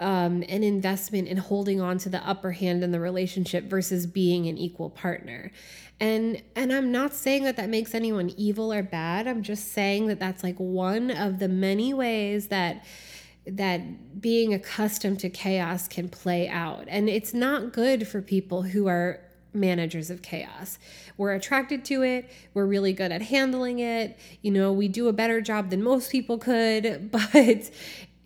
um, 0.00 0.42
an 0.48 0.62
investment 0.62 1.28
in 1.28 1.38
holding 1.38 1.80
on 1.80 1.98
to 1.98 2.08
the 2.08 2.26
upper 2.28 2.52
hand 2.52 2.84
in 2.84 2.92
the 2.92 3.00
relationship 3.00 3.64
versus 3.64 4.06
being 4.06 4.46
an 4.46 4.58
equal 4.58 4.90
partner 4.90 5.50
and 5.98 6.42
and 6.54 6.72
i'm 6.72 6.92
not 6.92 7.14
saying 7.14 7.44
that 7.44 7.56
that 7.56 7.70
makes 7.70 7.94
anyone 7.94 8.30
evil 8.36 8.72
or 8.72 8.82
bad 8.82 9.26
i'm 9.26 9.42
just 9.42 9.72
saying 9.72 10.06
that 10.06 10.18
that's 10.18 10.42
like 10.42 10.56
one 10.56 11.10
of 11.10 11.38
the 11.38 11.48
many 11.48 11.94
ways 11.94 12.48
that 12.48 12.84
that 13.46 14.20
being 14.20 14.52
accustomed 14.52 15.18
to 15.18 15.30
chaos 15.30 15.88
can 15.88 16.08
play 16.08 16.46
out 16.48 16.84
and 16.88 17.08
it's 17.08 17.32
not 17.32 17.72
good 17.72 18.06
for 18.06 18.20
people 18.20 18.62
who 18.62 18.86
are 18.86 19.20
managers 19.56 20.10
of 20.10 20.22
chaos. 20.22 20.78
We're 21.16 21.32
attracted 21.32 21.84
to 21.86 22.02
it. 22.02 22.30
We're 22.54 22.66
really 22.66 22.92
good 22.92 23.10
at 23.10 23.22
handling 23.22 23.80
it. 23.80 24.18
You 24.42 24.52
know, 24.52 24.72
we 24.72 24.86
do 24.86 25.08
a 25.08 25.12
better 25.12 25.40
job 25.40 25.70
than 25.70 25.82
most 25.82 26.12
people 26.12 26.38
could, 26.38 27.10
but 27.32 27.70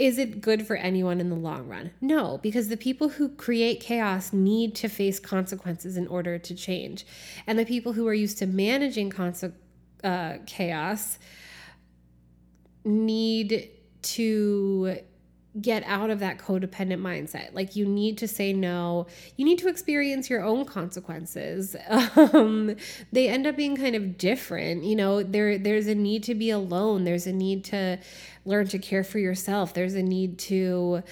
is 0.00 0.16
it 0.16 0.40
good 0.40 0.66
for 0.66 0.76
anyone 0.76 1.20
in 1.20 1.28
the 1.28 1.36
long 1.36 1.68
run? 1.68 1.90
No, 2.00 2.38
because 2.38 2.68
the 2.68 2.76
people 2.78 3.10
who 3.10 3.28
create 3.28 3.80
chaos 3.80 4.32
need 4.32 4.74
to 4.76 4.88
face 4.88 5.20
consequences 5.20 5.98
in 5.98 6.06
order 6.06 6.38
to 6.38 6.54
change. 6.54 7.04
And 7.46 7.58
the 7.58 7.66
people 7.66 7.92
who 7.92 8.08
are 8.08 8.14
used 8.14 8.38
to 8.38 8.46
managing 8.46 9.12
uh, 10.02 10.38
chaos 10.46 11.18
need 12.82 13.68
to 14.00 15.00
get 15.60 15.82
out 15.84 16.10
of 16.10 16.20
that 16.20 16.38
codependent 16.38 17.00
mindset. 17.00 17.52
Like 17.52 17.74
you 17.74 17.84
need 17.84 18.18
to 18.18 18.28
say 18.28 18.52
no. 18.52 19.06
You 19.36 19.44
need 19.44 19.58
to 19.58 19.68
experience 19.68 20.30
your 20.30 20.42
own 20.42 20.64
consequences. 20.64 21.76
Um, 22.16 22.76
they 23.12 23.28
end 23.28 23.46
up 23.46 23.56
being 23.56 23.76
kind 23.76 23.94
of 23.94 24.16
different. 24.16 24.84
You 24.84 24.94
know, 24.96 25.22
there 25.22 25.58
there's 25.58 25.86
a 25.86 25.94
need 25.94 26.22
to 26.24 26.34
be 26.34 26.50
alone. 26.50 27.04
There's 27.04 27.26
a 27.26 27.32
need 27.32 27.64
to 27.64 27.98
learn 28.44 28.66
to 28.68 28.78
care 28.78 29.04
for 29.04 29.18
yourself. 29.18 29.74
There's 29.74 29.94
a 29.94 30.02
need 30.02 30.38
to 30.38 31.02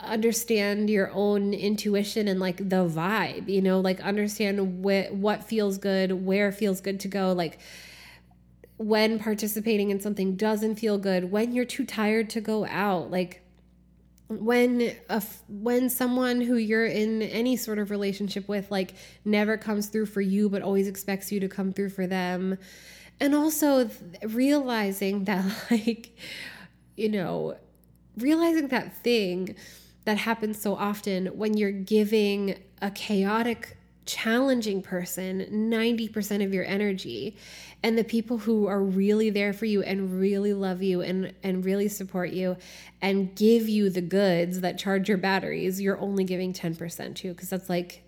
understand 0.00 0.88
your 0.88 1.10
own 1.12 1.52
intuition 1.52 2.28
and 2.28 2.38
like 2.38 2.56
the 2.56 2.88
vibe. 2.88 3.48
You 3.48 3.62
know, 3.62 3.80
like 3.80 4.00
understand 4.00 4.82
what 4.82 5.12
what 5.12 5.44
feels 5.44 5.78
good, 5.78 6.24
where 6.24 6.52
feels 6.52 6.80
good 6.80 7.00
to 7.00 7.08
go. 7.08 7.32
Like 7.32 7.58
when 8.76 9.18
participating 9.18 9.90
in 9.90 10.00
something 10.00 10.36
doesn't 10.36 10.76
feel 10.76 10.98
good, 10.98 11.30
when 11.30 11.52
you're 11.52 11.64
too 11.64 11.84
tired 11.84 12.30
to 12.30 12.40
go 12.40 12.64
out, 12.66 13.10
like 13.10 13.42
when 14.28 14.92
a, 15.08 15.22
when 15.48 15.88
someone 15.88 16.40
who 16.42 16.56
you're 16.56 16.86
in 16.86 17.22
any 17.22 17.56
sort 17.56 17.78
of 17.78 17.90
relationship 17.90 18.46
with 18.46 18.70
like 18.70 18.92
never 19.24 19.56
comes 19.56 19.88
through 19.88 20.04
for 20.04 20.20
you 20.20 20.50
but 20.50 20.60
always 20.60 20.86
expects 20.86 21.32
you 21.32 21.40
to 21.40 21.48
come 21.48 21.72
through 21.72 21.88
for 21.88 22.06
them 22.06 22.58
and 23.20 23.34
also 23.34 23.90
realizing 24.22 25.24
that 25.24 25.44
like 25.70 26.16
you 26.96 27.08
know 27.08 27.56
realizing 28.16 28.68
that 28.68 28.96
thing 28.98 29.54
that 30.04 30.18
happens 30.18 30.60
so 30.60 30.74
often 30.74 31.26
when 31.26 31.56
you're 31.56 31.70
giving 31.70 32.58
a 32.80 32.90
chaotic 32.90 33.76
challenging 34.06 34.80
person 34.80 35.46
90% 35.70 36.42
of 36.42 36.54
your 36.54 36.64
energy 36.64 37.36
and 37.82 37.98
the 37.98 38.02
people 38.02 38.38
who 38.38 38.66
are 38.66 38.82
really 38.82 39.28
there 39.28 39.52
for 39.52 39.66
you 39.66 39.82
and 39.82 40.18
really 40.18 40.54
love 40.54 40.82
you 40.82 41.02
and 41.02 41.34
and 41.42 41.62
really 41.62 41.88
support 41.88 42.30
you 42.30 42.56
and 43.02 43.36
give 43.36 43.68
you 43.68 43.90
the 43.90 44.00
goods 44.00 44.62
that 44.62 44.78
charge 44.78 45.10
your 45.10 45.18
batteries 45.18 45.78
you're 45.78 46.00
only 46.00 46.24
giving 46.24 46.54
10% 46.54 47.14
to 47.16 47.28
because 47.28 47.50
that's 47.50 47.68
like 47.68 48.02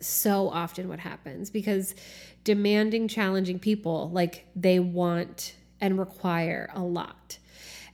so 0.00 0.48
often 0.48 0.88
what 0.88 0.98
happens 0.98 1.50
because 1.50 1.94
demanding 2.42 3.08
challenging 3.08 3.58
people 3.58 4.10
like 4.10 4.46
they 4.54 4.78
want 4.78 5.54
and 5.80 5.98
require 5.98 6.68
a 6.74 6.82
lot 6.82 7.38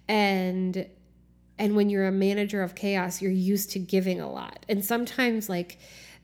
and 0.09 0.87
and 1.59 1.77
when 1.77 1.91
you're 1.91 2.07
a 2.07 2.13
manager 2.13 2.63
of 2.63 2.75
chaos 2.75 3.21
you're 3.21 3.31
used 3.31 3.71
to 3.71 3.79
giving 3.79 4.21
a 4.21 4.31
lot 4.31 4.65
and 4.69 4.85
sometimes 4.85 5.49
like 5.49 5.79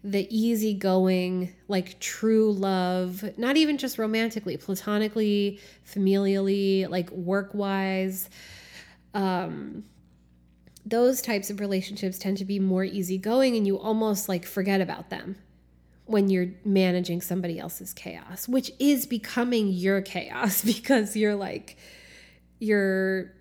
the 0.07 0.27
easygoing, 0.35 1.53
like 1.67 1.99
true 1.99 2.53
love, 2.53 3.25
not 3.37 3.57
even 3.57 3.77
just 3.77 3.99
romantically, 3.99 4.57
platonically, 4.57 5.59
familially, 5.85 6.89
like 6.89 7.11
work 7.11 7.53
wise. 7.55 8.31
Um, 9.15 9.85
those 10.85 11.21
types 11.21 11.51
of 11.51 11.59
relationships 11.59 12.19
tend 12.19 12.39
to 12.39 12.45
be 12.45 12.61
more 12.61 12.85
easygoing 12.85 13.57
and 13.57 13.67
you 13.67 13.77
almost 13.79 14.29
like 14.29 14.47
forget 14.47 14.81
about 14.81 15.11
them 15.11 15.37
when 16.07 16.31
you're 16.31 16.49
managing 16.65 17.21
somebody 17.21 17.59
else's 17.59 17.93
chaos, 17.93 18.49
which 18.49 18.71
is 18.79 19.07
becoming 19.07 19.69
your 19.69 20.01
chaos 20.01 20.63
because 20.65 21.17
you're 21.17 21.35
like, 21.35 21.77
you're 22.59 23.33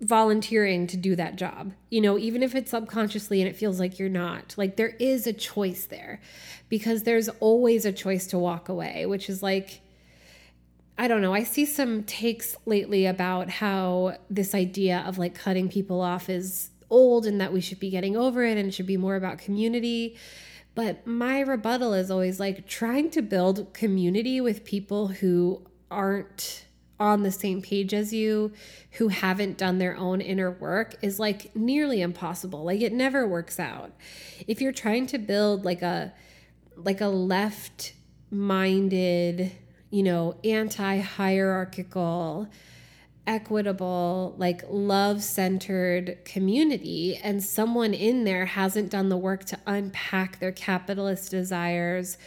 volunteering 0.00 0.86
to 0.86 0.96
do 0.96 1.16
that 1.16 1.36
job. 1.36 1.72
You 1.90 2.00
know, 2.00 2.18
even 2.18 2.42
if 2.42 2.54
it's 2.54 2.70
subconsciously 2.70 3.40
and 3.40 3.48
it 3.48 3.56
feels 3.56 3.80
like 3.80 3.98
you're 3.98 4.08
not, 4.08 4.54
like 4.56 4.76
there 4.76 4.94
is 4.98 5.26
a 5.26 5.32
choice 5.32 5.86
there 5.86 6.20
because 6.68 7.04
there's 7.04 7.28
always 7.40 7.84
a 7.84 7.92
choice 7.92 8.26
to 8.28 8.38
walk 8.38 8.68
away, 8.68 9.06
which 9.06 9.30
is 9.30 9.42
like, 9.42 9.80
I 10.98 11.08
don't 11.08 11.20
know. 11.20 11.34
I 11.34 11.44
see 11.44 11.66
some 11.66 12.04
takes 12.04 12.56
lately 12.64 13.06
about 13.06 13.50
how 13.50 14.16
this 14.30 14.54
idea 14.54 15.04
of 15.06 15.18
like 15.18 15.34
cutting 15.34 15.68
people 15.68 16.00
off 16.00 16.28
is 16.28 16.70
old 16.88 17.26
and 17.26 17.40
that 17.40 17.52
we 17.52 17.60
should 17.60 17.80
be 17.80 17.90
getting 17.90 18.16
over 18.16 18.44
it 18.44 18.56
and 18.56 18.68
it 18.68 18.72
should 18.72 18.86
be 18.86 18.96
more 18.96 19.16
about 19.16 19.38
community. 19.38 20.16
But 20.76 21.06
my 21.06 21.40
rebuttal 21.40 21.94
is 21.94 22.10
always 22.10 22.38
like 22.38 22.66
trying 22.68 23.10
to 23.12 23.22
build 23.22 23.72
community 23.72 24.42
with 24.42 24.62
people 24.62 25.08
who 25.08 25.62
aren't 25.90 26.66
on 27.00 27.22
the 27.22 27.32
same 27.32 27.62
page 27.62 27.94
as 27.94 28.12
you 28.12 28.52
who 28.92 29.08
haven't 29.08 29.56
done 29.56 29.78
their 29.78 29.96
own 29.96 30.20
inner 30.20 30.50
work 30.50 30.94
is 31.00 31.18
like 31.18 31.56
nearly 31.56 32.02
impossible. 32.02 32.62
Like 32.62 32.82
it 32.82 32.92
never 32.92 33.26
works 33.26 33.58
out. 33.58 33.90
If 34.46 34.60
you're 34.60 34.70
trying 34.70 35.06
to 35.08 35.18
build 35.18 35.64
like 35.64 35.80
a 35.80 36.12
like 36.76 37.00
a 37.00 37.06
left 37.06 37.94
minded 38.30 39.52
you 39.90 40.02
know 40.02 40.36
anti 40.44 40.98
hierarchical 40.98 42.48
equitable, 43.26 44.34
like 44.38 44.62
love 44.68 45.22
centered 45.22 46.18
community, 46.24 47.18
and 47.22 47.42
someone 47.42 47.92
in 47.94 48.24
there 48.24 48.46
hasn't 48.46 48.90
done 48.90 49.08
the 49.08 49.16
work 49.16 49.44
to 49.44 49.58
unpack 49.66 50.38
their 50.38 50.52
capitalist 50.52 51.30
desires, 51.30 52.18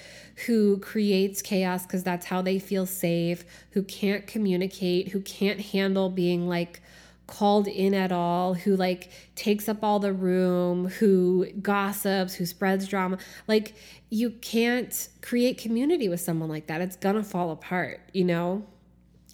who 0.45 0.77
creates 0.79 1.41
chaos 1.41 1.83
because 1.83 2.03
that's 2.03 2.25
how 2.25 2.41
they 2.41 2.59
feel 2.59 2.85
safe, 2.85 3.43
who 3.71 3.83
can't 3.83 4.27
communicate, 4.27 5.09
who 5.09 5.21
can't 5.21 5.59
handle 5.59 6.09
being 6.09 6.47
like 6.47 6.81
called 7.27 7.67
in 7.67 7.93
at 7.93 8.11
all, 8.11 8.55
who 8.55 8.75
like 8.75 9.11
takes 9.35 9.69
up 9.69 9.83
all 9.83 9.99
the 9.99 10.13
room, 10.13 10.87
who 10.87 11.45
gossips, 11.61 12.33
who 12.33 12.45
spreads 12.45 12.87
drama. 12.87 13.17
Like, 13.47 13.75
you 14.09 14.31
can't 14.31 15.09
create 15.21 15.57
community 15.57 16.09
with 16.09 16.21
someone 16.21 16.49
like 16.49 16.67
that. 16.67 16.81
It's 16.81 16.95
gonna 16.95 17.23
fall 17.23 17.51
apart, 17.51 18.01
you 18.13 18.23
know? 18.25 18.65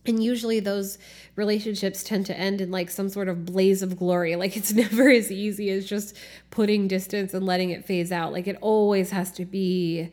And 0.07 0.23
usually 0.23 0.59
those 0.59 0.97
relationships 1.35 2.03
tend 2.03 2.25
to 2.27 2.37
end 2.37 2.61
in 2.61 2.71
like 2.71 2.89
some 2.89 3.09
sort 3.09 3.27
of 3.27 3.45
blaze 3.45 3.81
of 3.81 3.97
glory. 3.97 4.35
Like 4.45 4.55
it's 4.57 4.73
never 4.73 5.09
as 5.09 5.31
easy 5.31 5.71
as 5.71 5.85
just 5.85 6.15
putting 6.51 6.87
distance 6.87 7.33
and 7.33 7.45
letting 7.45 7.71
it 7.71 7.85
phase 7.85 8.11
out. 8.11 8.31
Like 8.31 8.47
it 8.47 8.57
always 8.61 9.09
has 9.09 9.31
to 9.33 9.45
be 9.45 10.11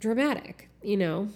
dramatic, 0.00 0.68
you 0.82 0.98
know? 0.98 1.28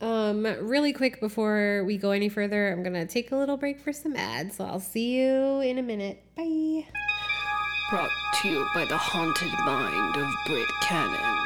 Um, 0.00 0.46
really 0.60 0.92
quick 0.92 1.20
before 1.20 1.82
we 1.84 1.98
go 1.98 2.12
any 2.12 2.28
further, 2.28 2.72
I'm 2.72 2.82
gonna 2.82 3.06
take 3.06 3.32
a 3.32 3.36
little 3.36 3.56
break 3.56 3.80
for 3.80 3.92
some 3.92 4.16
ads. 4.16 4.56
So 4.56 4.64
I'll 4.64 4.80
see 4.80 5.18
you 5.18 5.60
in 5.60 5.78
a 5.78 5.82
minute. 5.82 6.22
Bye. 6.36 6.86
Brought 7.90 8.10
to 8.42 8.48
you 8.48 8.66
by 8.74 8.84
the 8.84 8.96
haunted 8.96 9.52
mind 9.66 10.16
of 10.16 10.32
Britt 10.46 10.68
Cannon. 10.82 11.38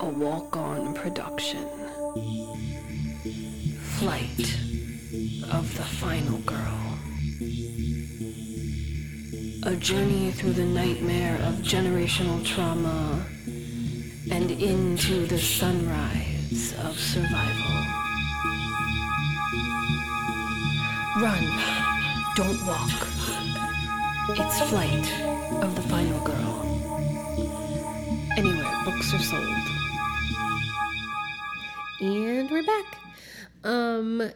A 0.00 0.10
walk 0.18 0.56
on 0.56 0.94
production. 0.94 1.68
Flight 4.04 4.60
of 5.50 5.74
the 5.78 5.82
Final 5.82 6.36
Girl. 6.40 6.98
A 9.62 9.74
journey 9.76 10.30
through 10.30 10.52
the 10.52 10.64
nightmare 10.66 11.36
of 11.36 11.54
generational 11.64 12.44
trauma 12.44 13.24
and 14.30 14.50
into 14.50 15.24
the 15.24 15.38
sunrise 15.38 16.74
of 16.84 16.98
survival. 16.98 17.76
Run, 21.24 21.44
don't 22.36 22.60
walk. 22.66 23.08
It's 24.36 24.60
Flight 24.68 25.08
of 25.64 25.74
the 25.76 25.82
Final 25.88 26.20
Girl. 26.20 26.54
Anywhere 28.36 28.84
books 28.84 29.14
are 29.14 29.18
sold. 29.18 29.66
And 32.02 32.50
we're 32.50 32.64
back. 32.64 33.03
Um, 33.64 34.30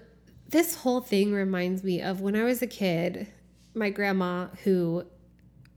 this 0.49 0.77
whole 0.77 1.01
thing 1.01 1.33
reminds 1.33 1.85
me 1.85 2.01
of 2.01 2.21
when 2.21 2.35
I 2.35 2.45
was 2.45 2.62
a 2.62 2.67
kid, 2.67 3.29
my 3.75 3.91
grandma, 3.91 4.49
who 4.64 5.05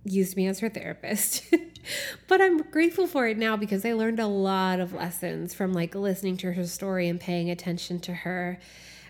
used 0.04 0.36
me 0.36 0.48
as 0.48 0.60
her 0.60 0.70
therapist. 0.70 1.44
but 2.28 2.42
I'm 2.42 2.64
grateful 2.72 3.06
for 3.06 3.28
it 3.28 3.38
now 3.38 3.58
because 3.58 3.86
I 3.86 3.94
learned 3.94 4.20
a 4.20 4.28
lot 4.28 4.80
of 4.80 4.94
lessons 4.94 5.54
from 5.54 5.74
like 5.74 5.94
listening 5.94 6.38
to 6.38 6.54
her 6.54 6.66
story 6.66 7.08
and 7.08 7.20
paying 7.20 7.50
attention 7.50 8.00
to 8.02 8.14
her 8.14 8.60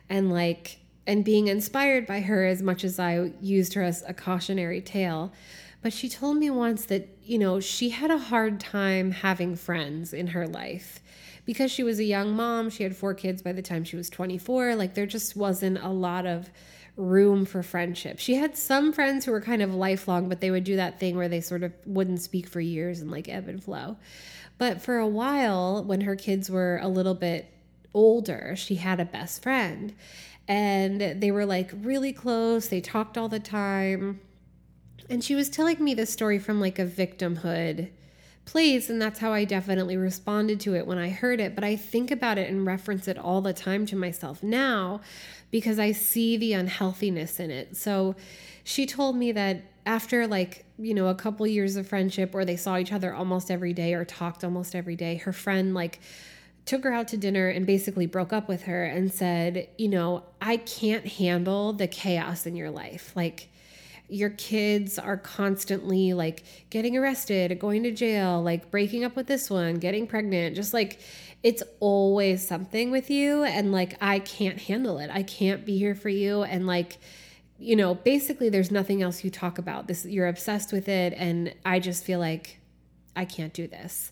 and 0.09 0.31
like 0.31 0.79
and 1.07 1.25
being 1.25 1.47
inspired 1.47 2.05
by 2.05 2.21
her 2.21 2.45
as 2.45 2.61
much 2.61 2.83
as 2.83 2.99
I 2.99 3.31
used 3.41 3.73
her 3.73 3.81
as 3.81 4.03
a 4.07 4.13
cautionary 4.13 4.81
tale. 4.81 5.33
But 5.81 5.93
she 5.93 6.09
told 6.09 6.37
me 6.37 6.49
once 6.49 6.85
that, 6.85 7.09
you 7.23 7.39
know, 7.39 7.59
she 7.59 7.89
had 7.89 8.11
a 8.11 8.17
hard 8.17 8.59
time 8.59 9.11
having 9.11 9.55
friends 9.55 10.13
in 10.13 10.27
her 10.27 10.47
life 10.47 11.00
because 11.51 11.69
she 11.69 11.83
was 11.83 11.99
a 11.99 12.05
young 12.05 12.33
mom. 12.33 12.69
She 12.69 12.83
had 12.83 12.95
four 12.95 13.13
kids 13.13 13.41
by 13.41 13.51
the 13.51 13.61
time 13.61 13.83
she 13.83 13.97
was 13.97 14.09
24. 14.09 14.73
Like, 14.75 14.93
there 14.93 15.05
just 15.05 15.35
wasn't 15.35 15.83
a 15.83 15.89
lot 15.89 16.25
of 16.25 16.49
room 16.95 17.43
for 17.43 17.61
friendship. 17.61 18.19
She 18.19 18.35
had 18.35 18.55
some 18.55 18.93
friends 18.93 19.25
who 19.25 19.33
were 19.33 19.41
kind 19.41 19.61
of 19.61 19.75
lifelong, 19.75 20.29
but 20.29 20.39
they 20.39 20.49
would 20.49 20.63
do 20.63 20.77
that 20.77 20.97
thing 20.97 21.17
where 21.17 21.27
they 21.27 21.41
sort 21.41 21.63
of 21.63 21.73
wouldn't 21.85 22.21
speak 22.21 22.47
for 22.47 22.61
years 22.61 23.01
and 23.01 23.11
like 23.11 23.27
ebb 23.27 23.49
and 23.49 23.61
flow. 23.61 23.97
But 24.59 24.81
for 24.81 24.97
a 24.97 25.07
while, 25.07 25.83
when 25.83 25.99
her 25.99 26.15
kids 26.15 26.49
were 26.49 26.79
a 26.81 26.87
little 26.87 27.15
bit 27.15 27.51
older, 27.93 28.55
she 28.55 28.75
had 28.75 29.01
a 29.01 29.05
best 29.05 29.43
friend. 29.43 29.93
And 30.47 31.01
they 31.01 31.31
were 31.31 31.45
like 31.45 31.71
really 31.81 32.13
close. 32.13 32.69
They 32.69 32.79
talked 32.79 33.17
all 33.17 33.27
the 33.27 33.41
time. 33.41 34.21
And 35.09 35.21
she 35.21 35.35
was 35.35 35.49
telling 35.49 35.83
me 35.83 35.95
this 35.95 36.13
story 36.13 36.39
from 36.39 36.61
like 36.61 36.79
a 36.79 36.85
victimhood 36.85 37.89
place 38.45 38.89
and 38.89 39.01
that's 39.01 39.19
how 39.19 39.31
I 39.31 39.45
definitely 39.45 39.97
responded 39.97 40.59
to 40.61 40.75
it 40.75 40.87
when 40.87 40.97
I 40.97 41.09
heard 41.09 41.39
it 41.39 41.53
but 41.55 41.63
I 41.63 41.75
think 41.75 42.11
about 42.11 42.37
it 42.37 42.49
and 42.49 42.65
reference 42.65 43.07
it 43.07 43.17
all 43.17 43.39
the 43.41 43.53
time 43.53 43.85
to 43.87 43.95
myself 43.95 44.41
now 44.41 44.99
because 45.51 45.77
I 45.77 45.91
see 45.91 46.37
the 46.37 46.53
unhealthiness 46.53 47.39
in 47.39 47.51
it. 47.51 47.77
So 47.77 48.15
she 48.63 48.85
told 48.85 49.17
me 49.17 49.33
that 49.33 49.63
after 49.85 50.25
like, 50.25 50.65
you 50.79 50.93
know, 50.93 51.07
a 51.07 51.15
couple 51.15 51.45
years 51.45 51.75
of 51.75 51.87
friendship 51.87 52.33
where 52.33 52.45
they 52.45 52.55
saw 52.55 52.77
each 52.77 52.91
other 52.91 53.13
almost 53.13 53.51
every 53.51 53.73
day 53.73 53.93
or 53.93 54.05
talked 54.05 54.43
almost 54.43 54.75
every 54.75 54.95
day, 54.95 55.15
her 55.15 55.33
friend 55.33 55.73
like 55.73 55.99
took 56.65 56.83
her 56.83 56.93
out 56.93 57.07
to 57.09 57.17
dinner 57.17 57.49
and 57.49 57.65
basically 57.65 58.05
broke 58.05 58.31
up 58.31 58.47
with 58.47 58.63
her 58.63 58.85
and 58.85 59.11
said, 59.11 59.67
you 59.77 59.89
know, 59.89 60.23
I 60.41 60.57
can't 60.57 61.05
handle 61.05 61.73
the 61.73 61.87
chaos 61.87 62.45
in 62.45 62.55
your 62.55 62.71
life. 62.71 63.11
Like 63.15 63.49
your 64.11 64.31
kids 64.31 64.99
are 64.99 65.15
constantly 65.15 66.13
like 66.13 66.43
getting 66.69 66.97
arrested, 66.97 67.57
going 67.59 67.83
to 67.83 67.91
jail, 67.91 68.41
like 68.41 68.69
breaking 68.69 69.05
up 69.05 69.15
with 69.15 69.27
this 69.27 69.49
one, 69.49 69.75
getting 69.75 70.05
pregnant, 70.05 70.55
just 70.55 70.73
like 70.73 70.99
it's 71.43 71.63
always 71.79 72.45
something 72.45 72.91
with 72.91 73.09
you. 73.09 73.43
And 73.43 73.71
like, 73.71 73.95
I 74.01 74.19
can't 74.19 74.59
handle 74.59 74.99
it. 74.99 75.09
I 75.11 75.23
can't 75.23 75.65
be 75.65 75.77
here 75.77 75.95
for 75.95 76.09
you. 76.09 76.43
And 76.43 76.67
like, 76.67 76.97
you 77.57 77.75
know, 77.75 77.95
basically, 77.95 78.49
there's 78.49 78.69
nothing 78.69 79.01
else 79.01 79.23
you 79.23 79.31
talk 79.31 79.57
about. 79.57 79.87
This, 79.87 80.05
you're 80.05 80.27
obsessed 80.27 80.73
with 80.73 80.89
it. 80.89 81.13
And 81.15 81.53
I 81.65 81.79
just 81.79 82.03
feel 82.03 82.19
like 82.19 82.59
I 83.15 83.25
can't 83.25 83.53
do 83.53 83.67
this. 83.67 84.11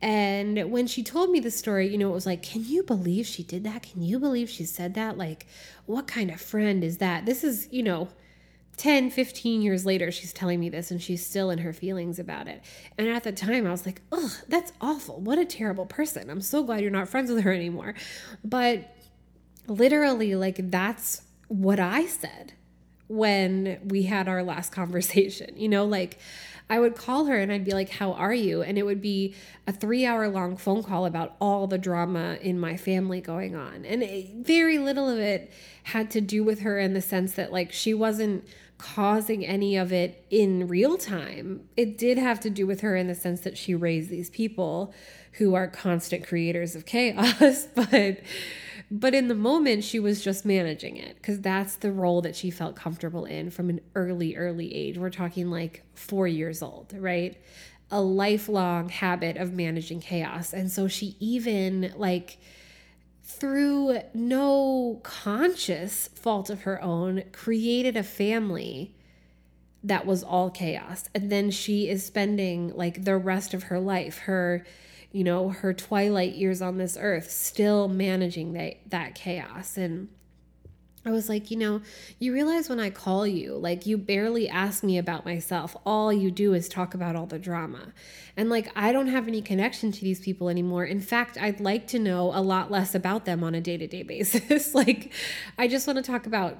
And 0.00 0.70
when 0.70 0.86
she 0.86 1.02
told 1.02 1.30
me 1.30 1.40
the 1.40 1.50
story, 1.50 1.88
you 1.88 1.98
know, 1.98 2.10
it 2.10 2.14
was 2.14 2.26
like, 2.26 2.42
can 2.42 2.64
you 2.64 2.82
believe 2.82 3.26
she 3.26 3.42
did 3.42 3.64
that? 3.64 3.82
Can 3.82 4.02
you 4.02 4.18
believe 4.18 4.48
she 4.48 4.64
said 4.64 4.94
that? 4.94 5.18
Like, 5.18 5.46
what 5.86 6.06
kind 6.06 6.30
of 6.30 6.40
friend 6.40 6.82
is 6.82 6.98
that? 6.98 7.26
This 7.26 7.44
is, 7.44 7.68
you 7.70 7.82
know, 7.82 8.08
10, 8.76 9.10
15 9.10 9.62
years 9.62 9.86
later, 9.86 10.10
she's 10.10 10.32
telling 10.32 10.60
me 10.60 10.68
this 10.68 10.90
and 10.90 11.00
she's 11.00 11.24
still 11.24 11.50
in 11.50 11.58
her 11.58 11.72
feelings 11.72 12.18
about 12.18 12.46
it. 12.46 12.62
And 12.98 13.08
at 13.08 13.24
the 13.24 13.32
time, 13.32 13.66
I 13.66 13.70
was 13.70 13.86
like, 13.86 14.02
ugh, 14.12 14.32
that's 14.48 14.72
awful. 14.80 15.18
What 15.20 15.38
a 15.38 15.46
terrible 15.46 15.86
person. 15.86 16.28
I'm 16.28 16.42
so 16.42 16.62
glad 16.62 16.82
you're 16.82 16.90
not 16.90 17.08
friends 17.08 17.30
with 17.30 17.42
her 17.44 17.52
anymore. 17.52 17.94
But 18.44 18.94
literally, 19.66 20.34
like, 20.34 20.70
that's 20.70 21.22
what 21.48 21.80
I 21.80 22.06
said 22.06 22.52
when 23.08 23.78
we 23.84 24.02
had 24.02 24.28
our 24.28 24.42
last 24.42 24.72
conversation. 24.72 25.54
You 25.56 25.70
know, 25.70 25.86
like, 25.86 26.18
I 26.68 26.80
would 26.80 26.96
call 26.96 27.26
her 27.26 27.38
and 27.38 27.52
I'd 27.52 27.64
be 27.64 27.72
like, 27.72 27.90
How 27.90 28.12
are 28.12 28.34
you? 28.34 28.62
And 28.62 28.76
it 28.76 28.84
would 28.84 29.00
be 29.00 29.34
a 29.66 29.72
three 29.72 30.04
hour 30.04 30.28
long 30.28 30.56
phone 30.56 30.82
call 30.82 31.06
about 31.06 31.36
all 31.40 31.66
the 31.66 31.78
drama 31.78 32.38
in 32.40 32.58
my 32.58 32.76
family 32.76 33.20
going 33.20 33.54
on. 33.54 33.84
And 33.84 34.02
it, 34.02 34.34
very 34.34 34.78
little 34.78 35.08
of 35.08 35.18
it 35.18 35.52
had 35.84 36.10
to 36.10 36.20
do 36.20 36.42
with 36.42 36.60
her 36.60 36.78
in 36.78 36.92
the 36.92 37.00
sense 37.00 37.34
that, 37.34 37.52
like, 37.52 37.72
she 37.72 37.94
wasn't 37.94 38.44
causing 38.78 39.44
any 39.44 39.76
of 39.76 39.92
it 39.92 40.24
in 40.30 40.68
real 40.68 40.96
time. 40.98 41.68
It 41.76 41.96
did 41.96 42.18
have 42.18 42.40
to 42.40 42.50
do 42.50 42.66
with 42.66 42.80
her 42.80 42.96
in 42.96 43.06
the 43.06 43.14
sense 43.14 43.40
that 43.40 43.56
she 43.56 43.74
raised 43.74 44.10
these 44.10 44.30
people 44.30 44.92
who 45.32 45.54
are 45.54 45.68
constant 45.68 46.26
creators 46.26 46.74
of 46.74 46.86
chaos, 46.86 47.68
but 47.74 48.18
but 48.90 49.14
in 49.14 49.26
the 49.26 49.34
moment, 49.34 49.82
she 49.82 49.98
was 49.98 50.22
just 50.22 50.44
managing 50.44 50.96
it 50.96 51.16
because 51.16 51.40
that's 51.40 51.76
the 51.76 51.90
role 51.90 52.22
that 52.22 52.36
she 52.36 52.50
felt 52.50 52.76
comfortable 52.76 53.24
in 53.24 53.50
from 53.50 53.68
an 53.68 53.80
early, 53.96 54.36
early 54.36 54.72
age. 54.72 54.96
We're 54.96 55.10
talking 55.10 55.50
like 55.50 55.82
four 55.94 56.28
years 56.28 56.62
old, 56.62 56.94
right? 56.96 57.36
A 57.90 58.00
lifelong 58.00 58.88
habit 58.88 59.38
of 59.38 59.52
managing 59.52 60.00
chaos. 60.00 60.52
And 60.52 60.70
so 60.70 60.86
she 60.86 61.16
even, 61.18 61.92
like, 61.96 62.38
through 63.26 63.98
no 64.14 65.00
conscious 65.02 66.08
fault 66.14 66.48
of 66.48 66.62
her 66.62 66.80
own, 66.82 67.24
created 67.32 67.96
a 67.96 68.02
family 68.02 68.94
that 69.82 70.06
was 70.06 70.22
all 70.22 70.50
chaos. 70.50 71.08
And 71.14 71.30
then 71.30 71.50
she 71.50 71.88
is 71.88 72.06
spending 72.06 72.74
like 72.74 73.04
the 73.04 73.16
rest 73.16 73.52
of 73.52 73.64
her 73.64 73.80
life, 73.80 74.18
her 74.20 74.64
you 75.12 75.24
know, 75.24 75.48
her 75.48 75.72
twilight 75.72 76.34
years 76.34 76.60
on 76.60 76.76
this 76.76 76.98
earth, 77.00 77.30
still 77.30 77.88
managing 77.88 78.52
that, 78.52 78.74
that 78.90 79.14
chaos. 79.14 79.78
And 79.78 80.08
I 81.06 81.12
was 81.12 81.28
like, 81.28 81.52
you 81.52 81.56
know, 81.56 81.82
you 82.18 82.32
realize 82.32 82.68
when 82.68 82.80
I 82.80 82.90
call 82.90 83.28
you, 83.28 83.54
like, 83.54 83.86
you 83.86 83.96
barely 83.96 84.48
ask 84.48 84.82
me 84.82 84.98
about 84.98 85.24
myself. 85.24 85.76
All 85.86 86.12
you 86.12 86.32
do 86.32 86.52
is 86.52 86.68
talk 86.68 86.94
about 86.94 87.14
all 87.14 87.26
the 87.26 87.38
drama. 87.38 87.92
And, 88.36 88.50
like, 88.50 88.72
I 88.74 88.90
don't 88.90 89.06
have 89.06 89.28
any 89.28 89.40
connection 89.40 89.92
to 89.92 90.00
these 90.00 90.18
people 90.18 90.48
anymore. 90.48 90.84
In 90.84 91.00
fact, 91.00 91.38
I'd 91.40 91.60
like 91.60 91.86
to 91.88 92.00
know 92.00 92.32
a 92.34 92.42
lot 92.42 92.72
less 92.72 92.92
about 92.92 93.24
them 93.24 93.44
on 93.44 93.54
a 93.54 93.60
day 93.60 93.76
to 93.76 93.86
day 93.86 94.02
basis. 94.02 94.74
like, 94.74 95.12
I 95.56 95.68
just 95.68 95.86
want 95.86 95.96
to 95.98 96.02
talk 96.02 96.26
about 96.26 96.58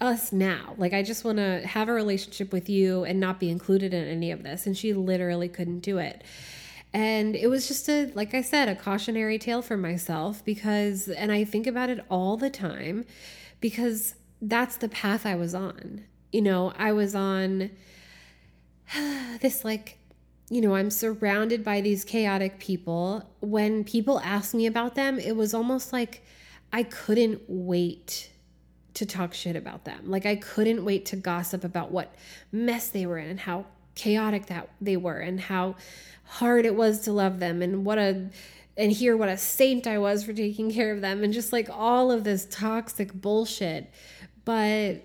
us 0.00 0.32
now. 0.32 0.74
Like, 0.78 0.92
I 0.92 1.02
just 1.02 1.24
want 1.24 1.38
to 1.38 1.66
have 1.66 1.88
a 1.88 1.92
relationship 1.92 2.52
with 2.52 2.68
you 2.68 3.02
and 3.02 3.18
not 3.18 3.40
be 3.40 3.50
included 3.50 3.92
in 3.92 4.06
any 4.06 4.30
of 4.30 4.44
this. 4.44 4.64
And 4.64 4.76
she 4.76 4.92
literally 4.92 5.48
couldn't 5.48 5.80
do 5.80 5.98
it. 5.98 6.22
And 6.94 7.34
it 7.34 7.48
was 7.48 7.66
just 7.66 7.88
a, 7.88 8.12
like 8.14 8.32
I 8.32 8.42
said, 8.42 8.68
a 8.68 8.76
cautionary 8.76 9.38
tale 9.38 9.60
for 9.60 9.76
myself 9.76 10.44
because, 10.44 11.08
and 11.08 11.32
I 11.32 11.44
think 11.44 11.66
about 11.66 11.90
it 11.90 12.04
all 12.08 12.36
the 12.36 12.48
time 12.48 13.04
because 13.60 14.14
that's 14.40 14.76
the 14.76 14.88
path 14.88 15.26
I 15.26 15.34
was 15.34 15.54
on. 15.54 16.04
You 16.32 16.42
know, 16.42 16.72
I 16.76 16.92
was 16.92 17.14
on 17.14 17.70
this, 19.40 19.64
like, 19.64 19.98
you 20.50 20.60
know, 20.60 20.74
I'm 20.74 20.90
surrounded 20.90 21.64
by 21.64 21.80
these 21.80 22.04
chaotic 22.04 22.58
people. 22.58 23.28
When 23.40 23.84
people 23.84 24.20
ask 24.20 24.54
me 24.54 24.66
about 24.66 24.94
them, 24.94 25.18
it 25.18 25.36
was 25.36 25.52
almost 25.54 25.92
like 25.92 26.22
I 26.72 26.82
couldn't 26.82 27.42
wait 27.48 28.30
to 28.94 29.06
talk 29.06 29.32
shit 29.34 29.56
about 29.56 29.84
them. 29.84 30.10
Like 30.10 30.26
I 30.26 30.36
couldn't 30.36 30.84
wait 30.84 31.06
to 31.06 31.16
gossip 31.16 31.64
about 31.64 31.92
what 31.92 32.14
mess 32.50 32.88
they 32.88 33.06
were 33.06 33.18
in 33.18 33.28
and 33.28 33.40
how 33.40 33.66
chaotic 33.94 34.46
that 34.46 34.68
they 34.80 34.96
were 34.96 35.18
and 35.18 35.40
how 35.40 35.76
hard 36.24 36.66
it 36.66 36.74
was 36.74 37.00
to 37.00 37.12
love 37.12 37.38
them 37.38 37.62
and 37.62 37.84
what 37.84 37.98
a 37.98 38.28
and 38.78 38.92
hear 38.92 39.16
what 39.16 39.28
a 39.28 39.36
saint 39.36 39.86
I 39.88 39.98
was 39.98 40.24
for 40.24 40.32
taking 40.32 40.70
care 40.70 40.92
of 40.92 41.00
them 41.00 41.24
and 41.24 41.32
just 41.32 41.52
like 41.52 41.68
all 41.68 42.12
of 42.12 42.22
this 42.22 42.46
toxic 42.48 43.12
bullshit. 43.12 43.92
But 44.44 45.02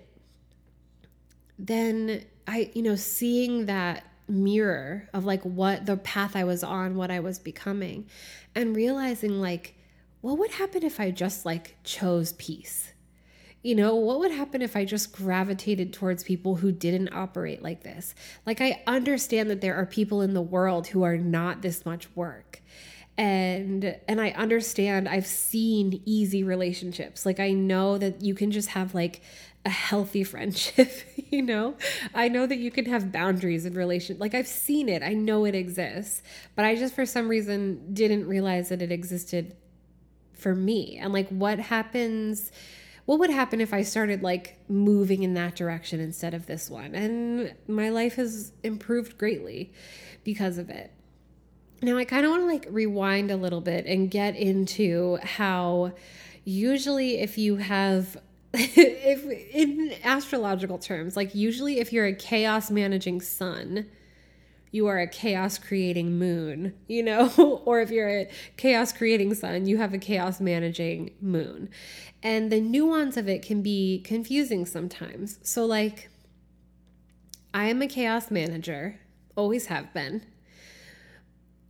then 1.58 2.24
I, 2.46 2.70
you 2.72 2.82
know, 2.82 2.94
seeing 2.94 3.66
that 3.66 4.04
mirror 4.28 5.08
of 5.12 5.24
like 5.24 5.42
what 5.42 5.86
the 5.86 5.96
path 5.96 6.36
I 6.36 6.44
was 6.44 6.62
on, 6.62 6.94
what 6.94 7.10
I 7.10 7.20
was 7.20 7.38
becoming, 7.40 8.06
and 8.54 8.76
realizing 8.76 9.40
like, 9.40 9.74
what 10.20 10.38
would 10.38 10.52
happen 10.52 10.84
if 10.84 11.00
I 11.00 11.10
just 11.10 11.44
like 11.44 11.76
chose 11.82 12.32
peace? 12.34 12.92
You 13.62 13.74
know, 13.74 13.94
what 13.94 14.20
would 14.20 14.30
happen 14.30 14.62
if 14.62 14.76
I 14.76 14.84
just 14.84 15.12
gravitated 15.12 15.92
towards 15.92 16.22
people 16.22 16.56
who 16.56 16.70
didn't 16.70 17.14
operate 17.14 17.62
like 17.62 17.82
this? 17.82 18.14
Like, 18.44 18.60
I 18.60 18.82
understand 18.86 19.48
that 19.48 19.62
there 19.62 19.74
are 19.74 19.86
people 19.86 20.20
in 20.20 20.34
the 20.34 20.42
world 20.42 20.88
who 20.88 21.02
are 21.02 21.16
not 21.16 21.62
this 21.62 21.86
much 21.86 22.14
work. 22.14 22.60
And 23.16 23.96
and 24.08 24.20
I 24.20 24.30
understand 24.30 25.08
I've 25.08 25.26
seen 25.26 26.02
easy 26.04 26.42
relationships. 26.42 27.24
Like 27.24 27.38
I 27.38 27.52
know 27.52 27.96
that 27.98 28.22
you 28.22 28.34
can 28.34 28.50
just 28.50 28.70
have 28.70 28.94
like 28.94 29.22
a 29.64 29.70
healthy 29.70 30.24
friendship, 30.32 30.90
you 31.30 31.42
know? 31.42 31.74
I 32.14 32.28
know 32.28 32.46
that 32.46 32.58
you 32.58 32.70
can 32.70 32.86
have 32.86 33.12
boundaries 33.12 33.66
in 33.66 33.74
relation. 33.74 34.18
Like 34.18 34.34
I've 34.34 34.48
seen 34.48 34.88
it. 34.88 35.02
I 35.02 35.14
know 35.14 35.44
it 35.44 35.54
exists. 35.54 36.22
But 36.56 36.64
I 36.64 36.74
just 36.74 36.94
for 36.94 37.06
some 37.06 37.28
reason 37.28 37.94
didn't 37.94 38.26
realize 38.26 38.68
that 38.70 38.82
it 38.82 38.90
existed 38.90 39.56
for 40.32 40.54
me. 40.54 40.98
And 40.98 41.12
like 41.12 41.28
what 41.28 41.58
happens 41.58 42.50
what 43.06 43.18
would 43.18 43.30
happen 43.30 43.60
if 43.60 43.74
I 43.74 43.82
started 43.82 44.22
like 44.22 44.58
moving 44.68 45.22
in 45.22 45.34
that 45.34 45.56
direction 45.56 46.00
instead 46.00 46.32
of 46.32 46.46
this 46.46 46.70
one? 46.70 46.94
And 46.94 47.54
my 47.68 47.90
life 47.90 48.14
has 48.14 48.52
improved 48.62 49.18
greatly 49.18 49.72
because 50.24 50.56
of 50.58 50.70
it. 50.70 50.90
Now, 51.84 51.98
I 51.98 52.06
kind 52.06 52.24
of 52.24 52.30
want 52.30 52.42
to 52.42 52.46
like 52.46 52.66
rewind 52.70 53.30
a 53.30 53.36
little 53.36 53.60
bit 53.60 53.84
and 53.84 54.10
get 54.10 54.36
into 54.36 55.18
how 55.22 55.92
usually 56.42 57.18
if 57.18 57.36
you 57.36 57.56
have 57.56 58.16
if 58.54 59.24
in 59.54 59.94
astrological 60.02 60.78
terms, 60.78 61.14
like 61.14 61.34
usually 61.34 61.80
if 61.80 61.92
you're 61.92 62.06
a 62.06 62.14
chaos 62.14 62.70
managing 62.70 63.20
sun, 63.20 63.84
you 64.70 64.86
are 64.86 64.98
a 64.98 65.06
chaos 65.06 65.58
creating 65.58 66.18
moon, 66.18 66.72
you 66.88 67.02
know? 67.02 67.28
or 67.66 67.82
if 67.82 67.90
you're 67.90 68.08
a 68.08 68.30
chaos 68.56 68.90
creating 68.90 69.34
sun, 69.34 69.66
you 69.66 69.76
have 69.76 69.92
a 69.92 69.98
chaos 69.98 70.40
managing 70.40 71.10
moon. 71.20 71.68
And 72.22 72.50
the 72.50 72.62
nuance 72.62 73.18
of 73.18 73.28
it 73.28 73.42
can 73.42 73.60
be 73.60 74.00
confusing 74.06 74.64
sometimes. 74.64 75.38
So, 75.42 75.66
like, 75.66 76.08
I 77.52 77.66
am 77.66 77.82
a 77.82 77.86
chaos 77.86 78.30
manager, 78.30 79.00
always 79.36 79.66
have 79.66 79.92
been. 79.92 80.24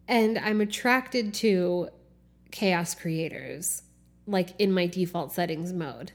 And 0.07 0.39
I'm 0.39 0.61
attracted 0.61 1.35
to 1.35 1.89
chaos 2.51 2.95
creators, 2.95 3.83
like 4.27 4.51
in 4.59 4.73
my 4.73 4.87
default 4.87 5.33
settings 5.33 5.73
mode. 5.73 6.13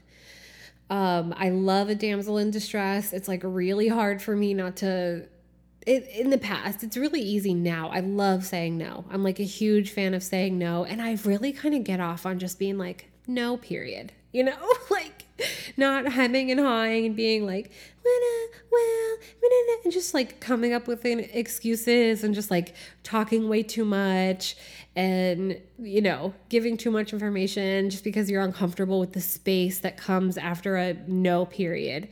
Um, 0.88 1.34
I 1.36 1.50
love 1.50 1.88
a 1.88 1.94
damsel 1.94 2.38
in 2.38 2.50
distress. 2.50 3.12
It's 3.12 3.28
like 3.28 3.42
really 3.44 3.88
hard 3.88 4.20
for 4.20 4.34
me 4.34 4.54
not 4.54 4.76
to 4.76 5.28
it, 5.86 6.08
in 6.08 6.30
the 6.30 6.38
past, 6.38 6.82
it's 6.82 6.96
really 6.96 7.20
easy 7.20 7.54
now. 7.54 7.90
I 7.90 8.00
love 8.00 8.44
saying 8.44 8.76
no. 8.76 9.04
I'm 9.10 9.22
like 9.22 9.40
a 9.40 9.44
huge 9.44 9.90
fan 9.90 10.14
of 10.14 10.22
saying 10.22 10.58
no. 10.58 10.84
And 10.84 11.00
I 11.00 11.16
really 11.24 11.52
kind 11.52 11.74
of 11.74 11.84
get 11.84 12.00
off 12.00 12.26
on 12.26 12.38
just 12.38 12.58
being 12.58 12.78
like, 12.78 13.10
no, 13.26 13.56
period. 13.56 14.12
You 14.32 14.44
know, 14.44 14.74
like 14.90 15.24
not 15.76 16.12
hemming 16.12 16.50
and 16.50 16.60
hawing 16.60 17.06
and 17.06 17.16
being 17.16 17.46
like, 17.46 17.70
well, 18.70 19.16
and 19.84 19.92
just 19.92 20.14
like 20.14 20.40
coming 20.40 20.72
up 20.72 20.86
with 20.86 21.04
excuses 21.04 22.24
and 22.24 22.34
just 22.34 22.50
like 22.50 22.74
talking 23.02 23.48
way 23.48 23.62
too 23.62 23.84
much 23.84 24.56
and, 24.96 25.60
you 25.78 26.00
know, 26.00 26.34
giving 26.48 26.76
too 26.76 26.90
much 26.90 27.12
information 27.12 27.90
just 27.90 28.04
because 28.04 28.30
you're 28.30 28.42
uncomfortable 28.42 29.00
with 29.00 29.12
the 29.12 29.20
space 29.20 29.80
that 29.80 29.96
comes 29.96 30.36
after 30.36 30.76
a 30.76 30.94
no 31.06 31.46
period. 31.46 32.08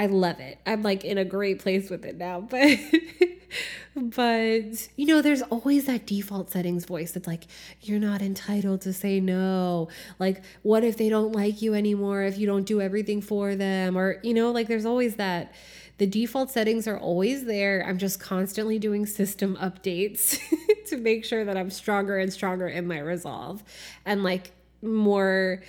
I 0.00 0.06
love 0.06 0.40
it. 0.40 0.58
I'm 0.64 0.82
like 0.82 1.04
in 1.04 1.18
a 1.18 1.26
great 1.26 1.58
place 1.58 1.90
with 1.90 2.06
it 2.06 2.16
now. 2.16 2.40
But 2.50 2.78
but 3.96 4.88
you 4.96 5.06
know, 5.06 5.20
there's 5.20 5.42
always 5.42 5.84
that 5.86 6.06
default 6.06 6.50
settings 6.50 6.86
voice 6.86 7.12
that's 7.12 7.26
like, 7.26 7.48
you're 7.82 7.98
not 7.98 8.22
entitled 8.22 8.80
to 8.82 8.94
say 8.94 9.20
no. 9.20 9.88
Like, 10.18 10.42
what 10.62 10.84
if 10.84 10.96
they 10.96 11.10
don't 11.10 11.32
like 11.32 11.60
you 11.60 11.74
anymore 11.74 12.22
if 12.22 12.38
you 12.38 12.46
don't 12.46 12.64
do 12.64 12.80
everything 12.80 13.20
for 13.20 13.54
them? 13.56 13.98
Or, 13.98 14.20
you 14.22 14.32
know, 14.32 14.52
like 14.52 14.68
there's 14.68 14.86
always 14.86 15.16
that 15.16 15.52
the 15.98 16.06
default 16.06 16.50
settings 16.50 16.88
are 16.88 16.98
always 16.98 17.44
there. 17.44 17.84
I'm 17.86 17.98
just 17.98 18.20
constantly 18.20 18.78
doing 18.78 19.04
system 19.04 19.58
updates 19.60 20.38
to 20.86 20.96
make 20.96 21.26
sure 21.26 21.44
that 21.44 21.58
I'm 21.58 21.68
stronger 21.68 22.16
and 22.16 22.32
stronger 22.32 22.68
in 22.68 22.86
my 22.86 23.00
resolve 23.00 23.62
and 24.06 24.24
like 24.24 24.52
more 24.80 25.62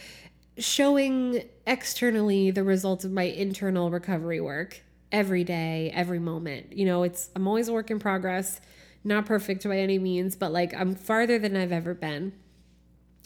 showing 0.57 1.43
externally 1.71 2.51
the 2.51 2.63
results 2.63 3.05
of 3.05 3.11
my 3.13 3.23
internal 3.23 3.89
recovery 3.89 4.41
work 4.41 4.81
every 5.09 5.45
day, 5.45 5.89
every 5.95 6.19
moment. 6.19 6.73
You 6.73 6.85
know, 6.85 7.03
it's 7.03 7.29
I'm 7.33 7.47
always 7.47 7.69
a 7.69 7.73
work 7.73 7.89
in 7.89 7.97
progress, 7.97 8.59
not 9.05 9.25
perfect 9.25 9.63
by 9.63 9.77
any 9.77 9.97
means, 9.97 10.35
but 10.35 10.51
like 10.51 10.73
I'm 10.73 10.93
farther 10.95 11.39
than 11.39 11.55
I've 11.55 11.71
ever 11.71 11.93
been. 11.93 12.33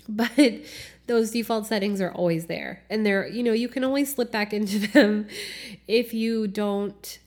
But 0.07 0.37
those 1.07 1.31
default 1.31 1.65
settings 1.65 1.99
are 1.99 2.11
always 2.11 2.45
there. 2.45 2.83
And 2.91 3.03
they're, 3.03 3.27
you 3.27 3.41
know, 3.41 3.53
you 3.53 3.67
can 3.67 3.83
always 3.83 4.13
slip 4.13 4.31
back 4.31 4.53
into 4.53 4.77
them 4.93 5.27
if 5.87 6.13
you 6.13 6.45
don't 6.45 7.17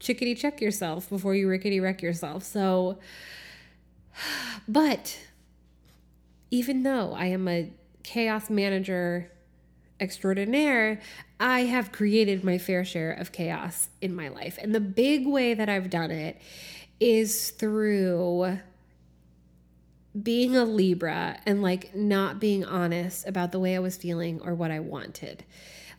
chickadee 0.00 0.34
check 0.34 0.60
yourself 0.60 1.08
before 1.08 1.36
you 1.36 1.48
rickety 1.48 1.78
wreck 1.78 2.02
yourself. 2.02 2.42
So, 2.42 2.98
but 4.68 5.16
even 6.50 6.82
though 6.82 7.12
I 7.12 7.26
am 7.26 7.46
a 7.46 7.72
chaos 8.02 8.50
manager 8.50 9.30
extraordinaire, 10.00 11.00
I 11.38 11.60
have 11.60 11.92
created 11.92 12.44
my 12.44 12.58
fair 12.58 12.84
share 12.84 13.12
of 13.12 13.32
chaos 13.32 13.88
in 14.00 14.14
my 14.14 14.28
life. 14.28 14.58
And 14.60 14.74
the 14.74 14.80
big 14.80 15.26
way 15.26 15.54
that 15.54 15.68
I've 15.68 15.90
done 15.90 16.10
it 16.10 16.40
is 17.00 17.50
through 17.50 18.58
being 20.20 20.56
a 20.56 20.64
Libra 20.64 21.38
and 21.44 21.62
like 21.62 21.94
not 21.94 22.38
being 22.38 22.64
honest 22.64 23.26
about 23.26 23.52
the 23.52 23.58
way 23.58 23.74
I 23.74 23.80
was 23.80 23.96
feeling 23.96 24.40
or 24.42 24.54
what 24.54 24.70
I 24.70 24.80
wanted. 24.80 25.44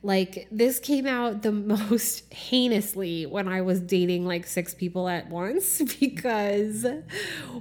Like 0.05 0.47
this 0.51 0.77
came 0.77 1.07
out 1.07 1.41
the 1.41 1.51
most 1.51 2.31
heinously 2.31 3.25
when 3.25 3.47
I 3.47 3.61
was 3.61 3.81
dating 3.81 4.27
like 4.27 4.45
six 4.45 4.75
people 4.75 5.09
at 5.09 5.29
once 5.29 5.81
because 5.99 6.85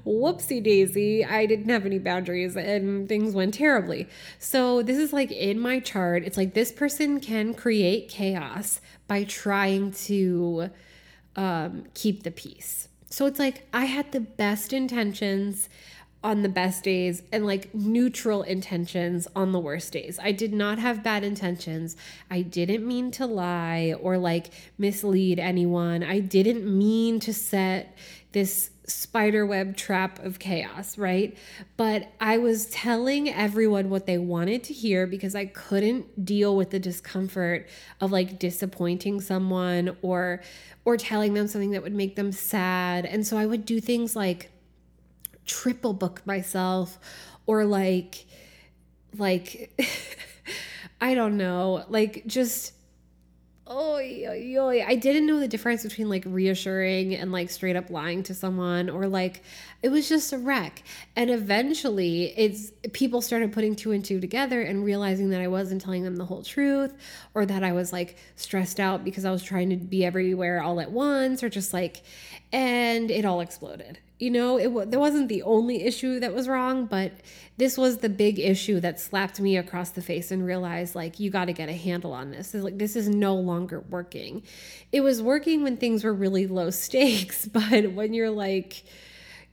whoopsie 0.06 0.62
daisy, 0.62 1.24
I 1.24 1.46
didn't 1.46 1.70
have 1.70 1.86
any 1.86 1.98
boundaries 1.98 2.54
and 2.54 3.08
things 3.08 3.34
went 3.34 3.54
terribly. 3.54 4.08
So 4.38 4.82
this 4.82 4.98
is 4.98 5.10
like 5.10 5.32
in 5.32 5.58
my 5.58 5.80
chart. 5.80 6.22
It's 6.24 6.36
like 6.36 6.52
this 6.52 6.70
person 6.70 7.18
can 7.18 7.54
create 7.54 8.10
chaos 8.10 8.82
by 9.08 9.24
trying 9.24 9.92
to 9.92 10.68
um, 11.36 11.84
keep 11.94 12.24
the 12.24 12.30
peace. 12.30 12.88
So 13.08 13.24
it's 13.24 13.38
like 13.38 13.66
I 13.72 13.86
had 13.86 14.12
the 14.12 14.20
best 14.20 14.74
intentions 14.74 15.70
on 16.24 16.40
the 16.40 16.48
best 16.48 16.82
days 16.82 17.22
and 17.30 17.44
like 17.44 17.72
neutral 17.74 18.42
intentions 18.42 19.28
on 19.36 19.52
the 19.52 19.60
worst 19.60 19.92
days. 19.92 20.18
I 20.20 20.32
did 20.32 20.54
not 20.54 20.78
have 20.78 21.04
bad 21.04 21.22
intentions. 21.22 21.96
I 22.30 22.40
didn't 22.40 22.86
mean 22.86 23.10
to 23.12 23.26
lie 23.26 23.94
or 24.00 24.16
like 24.16 24.46
mislead 24.78 25.38
anyone. 25.38 26.02
I 26.02 26.20
didn't 26.20 26.64
mean 26.66 27.20
to 27.20 27.34
set 27.34 27.96
this 28.32 28.70
spiderweb 28.86 29.76
trap 29.76 30.18
of 30.24 30.38
chaos, 30.38 30.96
right? 30.96 31.36
But 31.76 32.10
I 32.20 32.38
was 32.38 32.66
telling 32.66 33.28
everyone 33.28 33.90
what 33.90 34.06
they 34.06 34.18
wanted 34.18 34.64
to 34.64 34.74
hear 34.74 35.06
because 35.06 35.34
I 35.34 35.44
couldn't 35.46 36.24
deal 36.24 36.56
with 36.56 36.70
the 36.70 36.78
discomfort 36.78 37.68
of 38.00 38.12
like 38.12 38.38
disappointing 38.38 39.20
someone 39.20 39.96
or 40.00 40.42
or 40.86 40.96
telling 40.96 41.32
them 41.34 41.48
something 41.48 41.70
that 41.70 41.82
would 41.82 41.94
make 41.94 42.16
them 42.16 42.32
sad. 42.32 43.06
And 43.06 43.26
so 43.26 43.38
I 43.38 43.46
would 43.46 43.64
do 43.64 43.80
things 43.80 44.14
like 44.14 44.50
triple 45.46 45.92
book 45.92 46.22
myself 46.26 46.98
or 47.46 47.64
like 47.64 48.26
like 49.16 49.70
I 51.00 51.14
don't 51.14 51.36
know, 51.36 51.84
like 51.88 52.26
just 52.26 52.72
oh 53.66 53.96
I 53.96 54.98
didn't 55.00 55.26
know 55.26 55.40
the 55.40 55.48
difference 55.48 55.82
between 55.82 56.10
like 56.10 56.24
reassuring 56.26 57.14
and 57.14 57.32
like 57.32 57.48
straight 57.50 57.76
up 57.76 57.88
lying 57.88 58.22
to 58.24 58.34
someone 58.34 58.90
or 58.90 59.06
like 59.06 59.42
it 59.82 59.88
was 59.88 60.08
just 60.08 60.32
a 60.32 60.38
wreck. 60.38 60.82
And 61.16 61.30
eventually 61.30 62.34
it's 62.36 62.72
people 62.92 63.22
started 63.22 63.52
putting 63.52 63.74
two 63.74 63.92
and 63.92 64.04
two 64.04 64.20
together 64.20 64.60
and 64.60 64.84
realizing 64.84 65.30
that 65.30 65.40
I 65.40 65.48
wasn't 65.48 65.80
telling 65.80 66.04
them 66.04 66.16
the 66.16 66.26
whole 66.26 66.42
truth 66.42 66.94
or 67.34 67.46
that 67.46 67.64
I 67.64 67.72
was 67.72 67.92
like 67.92 68.16
stressed 68.36 68.80
out 68.80 69.04
because 69.04 69.24
I 69.24 69.30
was 69.30 69.42
trying 69.42 69.70
to 69.70 69.76
be 69.76 70.04
everywhere 70.04 70.62
all 70.62 70.80
at 70.80 70.90
once 70.90 71.42
or 71.42 71.48
just 71.48 71.72
like 71.72 72.02
and 72.52 73.10
it 73.10 73.24
all 73.24 73.40
exploded 73.40 73.98
you 74.24 74.30
know 74.30 74.56
it 74.56 74.90
there 74.90 75.00
wasn't 75.00 75.28
the 75.28 75.42
only 75.42 75.84
issue 75.84 76.18
that 76.18 76.34
was 76.34 76.48
wrong 76.48 76.86
but 76.86 77.12
this 77.56 77.78
was 77.78 77.98
the 77.98 78.08
big 78.08 78.38
issue 78.40 78.80
that 78.80 78.98
slapped 78.98 79.38
me 79.38 79.56
across 79.56 79.90
the 79.90 80.02
face 80.02 80.30
and 80.30 80.44
realized 80.44 80.94
like 80.94 81.20
you 81.20 81.30
got 81.30 81.44
to 81.44 81.52
get 81.52 81.68
a 81.68 81.72
handle 81.72 82.12
on 82.12 82.30
this. 82.30 82.54
It's 82.54 82.64
like 82.64 82.78
this 82.78 82.96
is 82.96 83.08
no 83.08 83.36
longer 83.36 83.80
working. 83.80 84.42
It 84.90 85.02
was 85.02 85.22
working 85.22 85.62
when 85.62 85.76
things 85.76 86.02
were 86.02 86.14
really 86.14 86.46
low 86.46 86.70
stakes 86.70 87.46
but 87.52 87.92
when 87.92 88.12
you're 88.12 88.30
like 88.30 88.84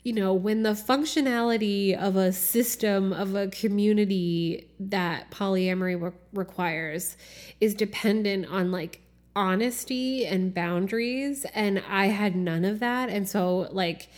you 0.03 0.13
know 0.13 0.33
when 0.33 0.63
the 0.63 0.71
functionality 0.71 1.95
of 1.95 2.15
a 2.15 2.31
system 2.31 3.13
of 3.13 3.35
a 3.35 3.47
community 3.49 4.67
that 4.79 5.29
polyamory 5.29 6.01
re- 6.01 6.11
requires 6.33 7.15
is 7.59 7.75
dependent 7.75 8.47
on 8.47 8.71
like 8.71 9.01
honesty 9.35 10.25
and 10.25 10.55
boundaries 10.55 11.45
and 11.53 11.83
I 11.87 12.07
had 12.07 12.35
none 12.35 12.65
of 12.65 12.79
that 12.79 13.09
and 13.09 13.29
so 13.29 13.69
like 13.71 14.09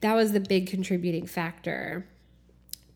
that 0.00 0.14
was 0.14 0.32
the 0.32 0.40
big 0.40 0.66
contributing 0.66 1.26
factor 1.26 2.06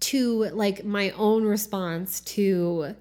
to 0.01 0.45
like 0.51 0.85
my 0.85 1.11
own 1.11 1.45
response 1.45 2.21
to 2.21 2.95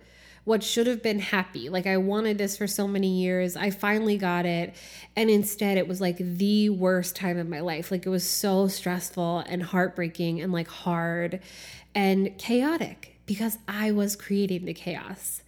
what 0.46 0.62
should 0.62 0.88
have 0.88 1.02
been 1.02 1.20
happy. 1.20 1.70
Like 1.70 1.88
I 1.88 1.98
wanted 1.98 2.38
this 2.38 2.58
for 2.58 2.68
so 2.68 2.88
many 2.88 3.22
years. 3.22 3.56
I 3.56 3.70
finally 3.70 4.18
got 4.18 4.46
it. 4.46 4.76
And 5.16 5.30
instead 5.30 5.78
it 5.78 5.88
was 5.88 6.02
like 6.02 6.18
the 6.18 6.70
worst 6.70 7.16
time 7.16 7.38
of 7.38 7.48
my 7.48 7.62
life. 7.62 7.92
Like 7.92 8.06
it 8.06 8.10
was 8.10 8.28
so 8.28 8.68
stressful 8.68 9.40
and 9.48 9.64
heartbreaking 9.64 10.42
and 10.42 10.52
like 10.52 10.68
hard 10.68 11.40
and 11.96 12.38
chaotic 12.38 13.18
because 13.26 13.58
I 13.68 13.92
was 13.92 14.16
creating 14.16 14.66
the 14.66 14.74
chaos 14.74 15.42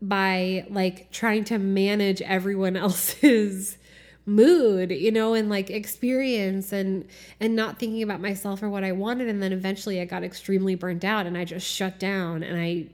by 0.00 0.66
like 0.70 1.10
trying 1.10 1.44
to 1.44 1.58
manage 1.58 2.22
everyone 2.22 2.76
else's 2.76 3.78
mood 4.26 4.90
you 4.90 5.12
know 5.12 5.34
and 5.34 5.48
like 5.48 5.70
experience 5.70 6.72
and 6.72 7.06
and 7.38 7.54
not 7.54 7.78
thinking 7.78 8.02
about 8.02 8.20
myself 8.20 8.62
or 8.62 8.68
what 8.68 8.82
i 8.82 8.92
wanted. 8.92 9.28
And 9.28 9.40
then 9.42 9.52
eventually 9.52 10.00
i 10.00 10.04
got 10.04 10.24
extremely 10.24 10.74
burnt 10.74 11.04
out 11.04 11.26
and 11.26 11.38
i 11.38 11.44
just 11.44 11.66
shut 11.66 11.98
down 11.98 12.42
and 12.42 12.60
i 12.60 12.86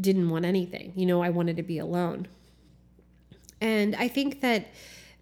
didn't 0.00 0.30
want 0.30 0.44
anything. 0.44 0.92
You 0.94 1.06
know 1.06 1.22
i 1.22 1.30
wanted 1.30 1.56
to 1.56 1.62
be 1.62 1.78
alone. 1.78 2.28
And 3.60 3.96
i 3.96 4.06
think 4.06 4.40
that 4.42 4.68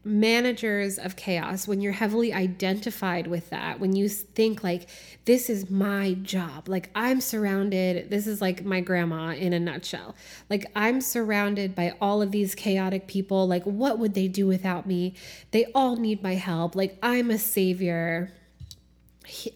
managers 0.07 0.99
of 0.99 1.17
chaos, 1.17 1.67
when 1.67 1.81
you're 1.81 1.93
heavily 1.93 2.33
identified 2.33 3.27
with 3.27 3.51
that, 3.51 3.81
when 3.81 3.95
you 3.97 4.09
think 4.09 4.63
like, 4.63 4.89
this 5.25 5.51
is 5.51 5.69
my 5.69 6.15
job, 6.23 6.69
like 6.69 6.91
I'm 6.95 7.21
surrounded, 7.21 8.09
this 8.09 8.29
is 8.29 8.41
like 8.41 8.65
my 8.65 8.81
grandma 8.81 9.31
in 9.31 9.53
a 9.53 9.59
nutshell. 9.59 10.15
Like 10.49 10.71
I'm 10.77 11.01
surrounded 11.01 11.75
by 11.75 11.95
all 12.01 12.23
of 12.23 12.31
these 12.31 12.55
chaotic 12.55 13.09
people. 13.09 13.49
Like, 13.49 13.65
what 13.65 13.99
would 13.99 14.15
they 14.15 14.29
do 14.29 14.47
without 14.47 14.87
me? 14.87 15.15
They 15.51 15.67
all 15.75 15.97
need 15.97 16.23
my 16.23 16.35
help. 16.35 16.77
Like, 16.77 16.97
I'm 17.03 17.31
a 17.33 17.39
savior. 17.39 18.33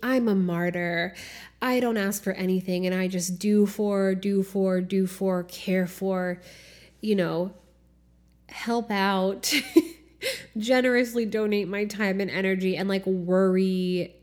I'm 0.02 0.26
a 0.26 0.34
martyr. 0.34 1.14
I 1.62 1.78
don't 1.78 1.96
ask 1.96 2.24
for 2.24 2.32
anything 2.32 2.86
and 2.86 2.94
I 2.94 3.06
just 3.06 3.38
do 3.38 3.66
for, 3.66 4.16
do 4.16 4.42
for, 4.42 4.80
do 4.80 5.06
for, 5.06 5.44
care 5.44 5.86
for, 5.86 6.40
you 7.00 7.14
know, 7.14 7.52
help 8.48 8.90
out. 8.90 9.54
generously 10.56 11.26
donate 11.26 11.68
my 11.68 11.84
time 11.84 12.20
and 12.20 12.30
energy 12.30 12.76
and 12.76 12.88
like 12.88 13.06
worry 13.06 14.14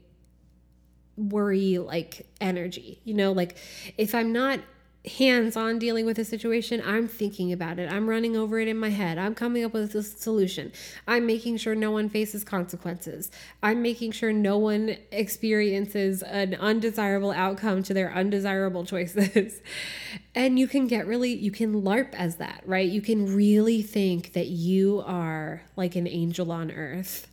worry 1.16 1.78
like 1.80 2.28
energy 2.39 3.02
you 3.04 3.14
know? 3.14 3.32
Like 3.32 3.58
if 3.98 4.14
i'm 4.14 4.32
not 4.32 4.60
hands 5.08 5.55
on 5.55 5.80
dealing 5.80 6.05
with 6.05 6.20
a 6.20 6.26
situation, 6.26 6.82
I'm 6.86 7.08
thinking 7.08 7.51
about 7.51 7.80
it. 7.80 7.91
I'm 7.91 8.10
running 8.10 8.36
over 8.36 8.60
it 8.60 8.68
in 8.68 8.78
my 8.78 8.89
head. 8.89 9.18
I'm 9.18 9.36
coming 9.36 9.64
up 9.64 9.74
with 9.74 9.93
a 9.95 10.03
solution. 10.03 10.72
I'm 11.08 11.26
making 11.26 11.58
sure 11.58 11.76
no 11.76 11.91
one 11.91 12.10
faces 12.10 12.43
consequences. 12.43 13.32
I'm 13.64 13.82
making 13.82 14.12
sure 14.12 14.32
no 14.32 14.58
one 14.58 14.97
experiences 15.12 16.24
an 16.24 16.55
undesirable 16.55 17.32
outcome 17.32 17.84
to 17.84 17.93
their 17.93 18.14
undesirable 18.14 18.86
choices. 18.86 19.62
and 20.36 20.60
you 20.60 20.68
can 20.68 20.88
get 20.88 21.08
really, 21.08 21.34
you 21.34 21.51
can 21.51 21.82
LARP 21.82 22.14
as 22.14 22.36
that, 22.36 22.64
right? 22.66 22.89
You 22.89 23.01
can 23.01 23.36
really 23.36 23.82
think 23.82 24.34
that 24.34 24.47
you 24.47 25.03
are 25.05 25.64
like 25.76 25.95
an 25.95 26.08
angel 26.08 26.51
on 26.51 26.72
earth 26.72 27.28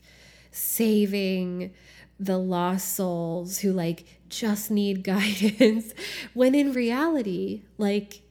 saving 0.51 1.73
the 2.19 2.39
lost 2.39 2.95
souls 2.95 3.59
who 3.59 3.73
like 3.73 4.21
just 4.29 4.71
need 4.71 5.03
guidance 5.05 5.93
when 6.33 6.55
in 6.55 6.73
reality 6.73 7.63
like 7.79 8.23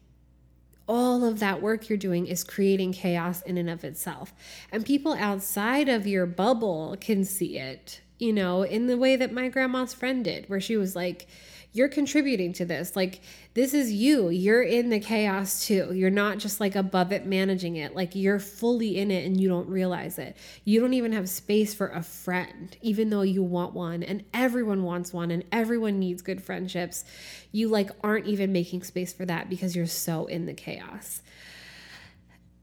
all 0.88 1.24
of 1.24 1.40
that 1.40 1.62
work 1.62 1.88
you're 1.88 1.98
doing 1.98 2.28
is 2.28 2.44
creating 2.44 2.92
chaos 2.92 3.42
in 3.44 3.58
and 3.58 3.70
of 3.70 3.86
itself. 3.86 4.34
And 4.70 4.86
people 4.86 5.14
outside 5.14 5.88
of 5.88 6.06
your 6.06 6.26
bubble 6.26 6.98
can 7.00 7.24
see 7.24 7.58
it 7.58 8.02
you 8.20 8.32
know 8.32 8.64
in 8.64 8.88
the 8.88 8.98
way 8.98 9.16
that 9.16 9.34
my 9.34 9.50
grandma's 9.50 9.94
friend 9.94 10.24
did 10.24 10.48
where 10.50 10.62
she 10.62 10.78
was 10.78 10.96
like 10.96 11.28
you're 11.74 11.90
contributing 11.90 12.54
to 12.54 12.66
this. 12.66 12.96
Like, 12.96 13.22
this 13.56 13.74
is 13.74 13.92
you. 13.92 14.30
You're 14.30 14.62
in 14.62 14.90
the 14.90 15.00
chaos 15.00 15.66
too. 15.66 15.92
You're 15.94 16.12
not 16.12 16.38
just 16.38 16.60
like 16.60 16.76
above 16.76 17.12
it 17.12 17.26
managing 17.26 17.78
it. 17.78 17.96
Like, 17.96 18.14
you're 18.14 18.40
fully 18.40 19.00
in 19.00 19.10
it 19.10 19.26
and 19.26 19.42
you 19.42 19.50
don't 19.50 19.68
realize 19.68 20.20
it. 20.20 20.38
You 20.66 20.80
don't 20.80 20.94
even 20.94 21.12
have 21.14 21.28
space 21.28 21.74
for 21.74 21.88
a 21.88 22.04
friend, 22.04 22.78
even 22.82 23.10
though 23.10 23.24
you 23.24 23.42
want 23.42 23.74
one. 23.74 24.04
And 24.04 24.24
everyone 24.36 24.84
wants 24.84 25.12
one 25.12 25.32
and 25.32 25.44
everyone 25.52 25.98
needs 25.98 26.22
good 26.22 26.44
friendships. 26.44 27.04
You 27.52 27.70
like 27.70 27.90
aren't 28.04 28.28
even 28.28 28.52
making 28.52 28.84
space 28.84 29.12
for 29.12 29.26
that 29.26 29.50
because 29.50 29.76
you're 29.76 29.88
so 29.88 30.28
in 30.28 30.46
the 30.46 30.54
chaos. 30.54 31.24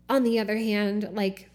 On 0.08 0.22
the 0.22 0.38
other 0.38 0.56
hand, 0.56 1.08
like, 1.12 1.49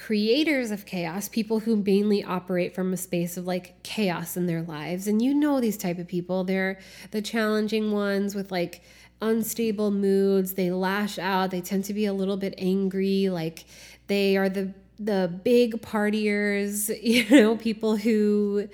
creators 0.00 0.70
of 0.70 0.86
chaos, 0.86 1.28
people 1.28 1.60
who 1.60 1.76
mainly 1.76 2.24
operate 2.24 2.74
from 2.74 2.92
a 2.92 2.96
space 2.96 3.36
of 3.36 3.46
like 3.46 3.80
chaos 3.82 4.34
in 4.36 4.46
their 4.46 4.62
lives. 4.62 5.06
And 5.06 5.20
you 5.20 5.34
know 5.34 5.60
these 5.60 5.76
type 5.76 5.98
of 5.98 6.08
people. 6.08 6.42
They're 6.42 6.78
the 7.10 7.20
challenging 7.20 7.92
ones 7.92 8.34
with 8.34 8.50
like 8.50 8.82
unstable 9.20 9.90
moods. 9.90 10.54
They 10.54 10.70
lash 10.70 11.18
out. 11.18 11.50
They 11.50 11.60
tend 11.60 11.84
to 11.84 11.94
be 11.94 12.06
a 12.06 12.14
little 12.14 12.38
bit 12.38 12.54
angry. 12.56 13.28
Like 13.28 13.66
they 14.06 14.36
are 14.38 14.48
the 14.48 14.72
the 14.98 15.32
big 15.44 15.82
partiers, 15.82 16.90
you 17.02 17.28
know, 17.28 17.56
people 17.56 17.96
who 17.96 18.68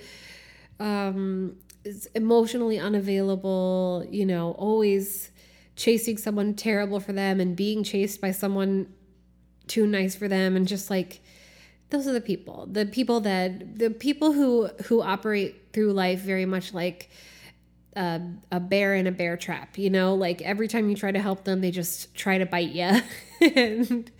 um 0.79 1.57
is 1.83 2.07
emotionally 2.15 2.79
unavailable, 2.79 4.05
you 4.09 4.25
know, 4.25 4.51
always 4.51 5.29
chasing 5.75 6.17
someone 6.17 6.53
terrible 6.53 6.99
for 6.99 7.13
them 7.13 7.39
and 7.39 7.55
being 7.55 7.83
chased 7.83 8.19
by 8.21 8.31
someone 8.31 8.87
too 9.67 9.87
nice 9.87 10.15
for 10.15 10.27
them 10.27 10.55
and 10.55 10.67
just 10.67 10.89
like 10.89 11.21
those 11.89 12.07
are 12.07 12.13
the 12.13 12.21
people. 12.21 12.67
The 12.69 12.85
people 12.85 13.21
that 13.21 13.77
the 13.77 13.89
people 13.89 14.33
who 14.33 14.67
who 14.85 15.01
operate 15.01 15.69
through 15.73 15.93
life 15.93 16.19
very 16.19 16.45
much 16.45 16.73
like 16.73 17.09
a, 17.95 18.21
a 18.51 18.59
bear 18.59 18.93
in 18.95 19.07
a 19.07 19.11
bear 19.11 19.37
trap, 19.37 19.77
you 19.77 19.89
know, 19.89 20.13
like 20.13 20.41
every 20.41 20.67
time 20.67 20.89
you 20.89 20.95
try 20.95 21.11
to 21.11 21.19
help 21.19 21.45
them, 21.45 21.61
they 21.61 21.71
just 21.71 22.13
try 22.13 22.37
to 22.37 22.45
bite 22.45 22.71
you. 22.71 23.01
and 23.55 24.11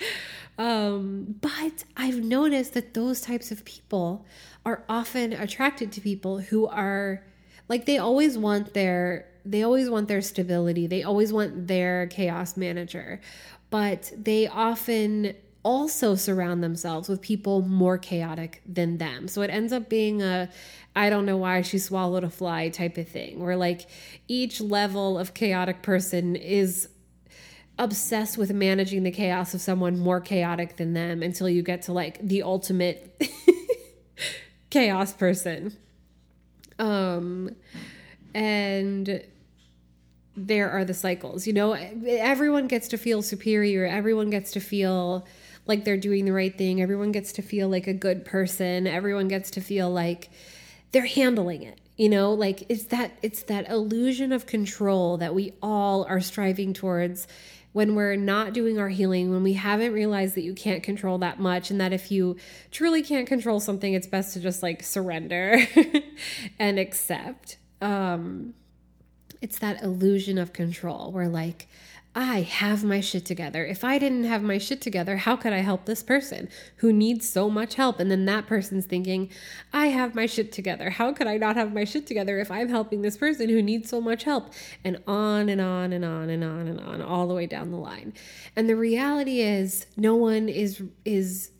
um, 0.58 1.36
but 1.42 1.84
I've 1.96 2.24
noticed 2.24 2.74
that 2.74 2.94
those 2.94 3.22
types 3.22 3.52
of 3.52 3.64
people 3.66 4.26
are 4.66 4.84
often 4.90 5.34
attracted 5.34 5.92
to 5.94 6.02
people 6.02 6.40
who 6.40 6.68
are 6.68 7.24
like 7.70 7.86
they 7.86 7.98
always 7.98 8.38
want 8.38 8.74
their 8.74 9.28
they 9.46 9.64
always 9.64 9.90
want 9.90 10.10
their 10.10 10.22
stability. 10.22 10.88
They 10.88 11.04
always 11.04 11.32
want 11.32 11.68
their 11.68 12.08
chaos 12.08 12.58
manager. 12.58 13.22
But 13.70 14.12
they 14.18 14.48
often 14.48 15.36
also 15.64 16.16
surround 16.16 16.64
themselves 16.64 17.10
with 17.10 17.22
people 17.22 17.62
more 17.62 17.98
chaotic 17.98 18.62
than 18.66 19.00
them. 19.00 19.28
So 19.28 19.42
it 19.42 19.50
ends 19.50 19.74
up 19.74 19.90
being 19.90 20.22
a 20.22 20.50
I 20.96 21.10
don't 21.10 21.26
know 21.26 21.38
why 21.38 21.62
she 21.62 21.78
swallowed 21.78 22.24
a 22.24 22.30
fly 22.30 22.70
type 22.70 22.98
of 22.98 23.08
thing, 23.08 23.40
where 23.40 23.58
like 23.58 23.88
each 24.28 24.62
level 24.62 25.20
of 25.20 25.34
chaotic 25.34 25.82
person 25.82 26.36
is 26.36 26.88
obsessed 27.78 28.38
with 28.38 28.52
managing 28.52 29.04
the 29.04 29.12
chaos 29.12 29.54
of 29.54 29.62
someone 29.62 30.00
more 30.00 30.20
chaotic 30.22 30.78
than 30.78 30.94
them 30.94 31.22
until 31.22 31.48
you 31.50 31.62
get 31.62 31.84
to 31.84 31.94
like 31.94 32.26
the 32.26 32.44
ultimate 32.44 33.22
chaos 34.70 35.14
person. 35.14 35.76
Um 36.80 37.56
and 38.34 39.22
there 40.38 40.70
are 40.70 40.86
the 40.86 40.94
cycles. 40.94 41.48
You 41.48 41.54
know, 41.54 41.74
everyone 41.74 42.68
gets 42.68 42.88
to 42.90 42.98
feel 42.98 43.22
superior, 43.22 43.86
everyone 43.86 44.30
gets 44.30 44.52
to 44.52 44.60
feel 44.60 45.26
like 45.66 45.84
they're 45.84 45.98
doing 45.98 46.26
the 46.26 46.32
right 46.32 46.58
thing, 46.58 46.82
everyone 46.82 47.12
gets 47.12 47.34
to 47.34 47.42
feel 47.42 47.68
like 47.68 47.88
a 47.88 47.94
good 47.94 48.24
person, 48.24 48.88
everyone 48.88 49.28
gets 49.28 49.52
to 49.52 49.62
feel 49.62 49.90
like 49.90 50.30
they're 50.94 51.06
handling 51.06 51.64
it 51.64 51.82
you 51.98 52.08
know 52.08 52.32
like 52.32 52.64
it's 52.70 52.86
that 52.86 53.12
it's 53.22 53.44
that 53.44 53.70
illusion 53.70 54.32
of 54.32 54.46
control 54.46 55.18
that 55.18 55.36
we 55.36 55.52
all 55.62 56.06
are 56.06 56.22
striving 56.22 56.74
towards 56.74 57.28
when 57.78 57.94
we're 57.94 58.16
not 58.16 58.54
doing 58.54 58.80
our 58.80 58.90
healing, 58.90 59.30
when 59.30 59.44
we 59.44 59.54
haven't 59.54 59.94
realized 59.94 60.34
that 60.34 60.42
you 60.42 60.56
can't 60.56 60.82
control 60.82 61.20
that 61.20 61.40
much, 61.40 61.70
and 61.70 61.80
that 61.80 61.94
if 61.94 62.12
you 62.12 62.36
truly 62.72 63.04
can't 63.04 63.28
control 63.28 63.60
something, 63.60 63.94
it's 63.94 64.08
best 64.08 64.34
to 64.34 64.40
just 64.40 64.64
like 64.64 64.82
surrender 64.82 65.60
and 66.60 66.80
accept. 66.80 67.58
Um, 67.80 68.56
it's 69.42 69.60
that 69.60 69.82
illusion 69.82 70.38
of 70.38 70.54
control 70.54 71.12
where, 71.12 71.28
like, 71.28 71.68
I 72.18 72.42
have 72.42 72.84
my 72.84 73.00
shit 73.00 73.26
together. 73.26 73.64
If 73.64 73.84
I 73.84 74.00
didn't 74.00 74.24
have 74.24 74.42
my 74.42 74.58
shit 74.58 74.82
together, 74.82 75.18
how 75.18 75.36
could 75.36 75.54
I 75.54 75.60
help 75.60 75.86
this 75.86 76.02
person 76.02 76.50
who 76.78 76.92
needs 76.92 77.30
so 77.30 77.48
much 77.48 77.76
help? 77.76 78.00
And 78.00 78.10
then 78.10 78.26
that 78.26 78.48
person's 78.48 78.88
thinking, 78.88 79.30
I 79.72 79.88
have 79.88 80.16
my 80.16 80.26
shit 80.26 80.52
together. 80.52 80.90
How 80.90 81.14
could 81.14 81.28
I 81.28 81.38
not 81.38 81.58
have 81.58 81.76
my 81.76 81.84
shit 81.84 82.08
together 82.08 82.40
if 82.40 82.50
I'm 82.50 82.70
helping 82.70 83.04
this 83.04 83.18
person 83.18 83.50
who 83.50 83.62
needs 83.62 83.92
so 83.92 84.02
much 84.02 84.24
help? 84.24 84.52
And 84.84 85.00
on 85.06 85.48
and 85.48 85.62
on 85.62 85.94
and 85.94 86.04
on 86.04 86.32
and 86.32 86.44
on 86.44 86.68
and 86.68 86.80
on, 86.80 87.04
all 87.04 87.28
the 87.28 87.36
way 87.36 87.46
down 87.46 87.70
the 87.70 87.78
line. 87.78 88.14
And 88.56 88.68
the 88.68 88.76
reality 88.76 89.42
is, 89.42 89.86
no 89.96 90.16
one 90.16 90.50
is 90.50 90.82
is 91.06 91.52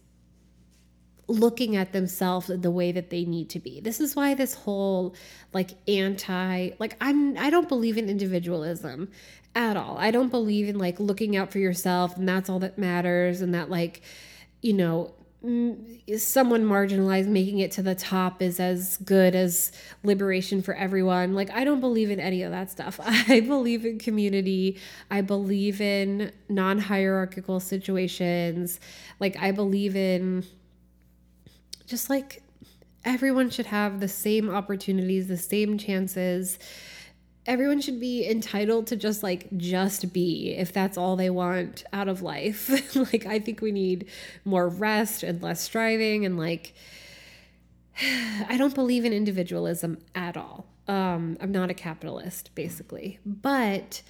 looking 1.28 1.76
at 1.76 1.92
themselves 1.92 2.48
the 2.48 2.72
way 2.72 2.92
that 2.92 3.10
they 3.10 3.26
need 3.26 3.50
to 3.50 3.60
be. 3.60 3.82
This 3.82 4.00
is 4.00 4.16
why 4.16 4.34
this 4.34 4.54
whole 4.54 5.16
like 5.54 5.72
anti 5.88 6.72
like 6.80 6.96
I'm 7.02 7.38
I 7.38 7.50
don't 7.50 7.68
believe 7.68 7.98
in 7.98 8.10
individualism 8.10 9.10
at 9.54 9.76
all. 9.76 9.98
I 9.98 10.12
don't 10.12 10.30
believe 10.30 10.70
in 10.70 10.78
like 10.78 11.00
looking 11.00 11.36
out 11.36 11.52
for 11.52 11.60
yourself 11.60 12.16
and 12.16 12.28
that's 12.28 12.50
all 12.50 12.60
that 12.60 12.78
matters 12.78 13.42
and 13.42 13.54
that 13.54 13.70
like 13.70 14.02
you 14.62 14.74
know 14.74 15.14
mm, 15.44 16.20
someone 16.20 16.64
marginalized 16.64 17.28
making 17.28 17.60
it 17.60 17.72
to 17.72 17.82
the 17.82 17.96
top 17.96 18.42
is 18.42 18.60
as 18.60 18.98
good 18.98 19.36
as 19.36 19.72
liberation 20.04 20.62
for 20.62 20.74
everyone. 20.74 21.34
Like, 21.34 21.52
I 21.52 21.64
don't 21.64 21.80
believe 21.80 22.10
in 22.10 22.20
any 22.20 22.44
of 22.44 22.52
that 22.52 22.72
stuff. 22.72 23.00
I 23.04 23.42
believe 23.42 23.86
in 23.86 24.00
community. 24.00 24.80
I 25.12 25.22
believe 25.22 25.82
in 25.82 26.32
non 26.50 26.80
hierarchical 26.80 27.60
situations. 27.60 28.80
Like, 29.20 29.38
I 29.38 29.52
believe 29.52 29.96
in 29.96 30.46
just 31.88 32.10
like 32.10 32.44
everyone 33.04 33.50
should 33.50 33.66
have 33.68 34.00
the 34.00 34.08
same 34.08 34.50
opportunities, 34.50 35.28
the 35.28 35.38
same 35.38 35.78
chances. 35.78 36.60
Everyone 37.46 37.80
should 37.80 38.00
be 38.00 38.30
entitled 38.30 38.88
to 38.88 38.98
just 38.98 39.24
like 39.24 39.48
just 39.56 40.12
be 40.12 40.54
if 40.56 40.74
that's 40.74 40.98
all 40.98 41.16
they 41.16 41.30
want 41.30 41.86
out 41.94 42.10
of 42.10 42.22
life. 42.22 42.70
like 43.14 43.26
I 43.26 43.40
think 43.40 43.62
we 43.62 43.72
need 43.72 44.08
more 44.44 44.68
rest 44.68 45.24
and 45.24 45.42
less 45.42 45.62
striving 45.62 46.26
and 46.26 46.38
like 46.38 46.74
I 48.50 48.58
don't 48.58 48.76
believe 48.76 49.06
in 49.06 49.14
individualism 49.14 49.98
at 50.14 50.38
all. 50.38 50.66
Um, 50.88 51.38
I'm 51.42 51.52
not 51.52 51.70
a 51.70 51.74
capitalist, 51.74 52.52
basically. 52.56 53.20
But 53.26 54.02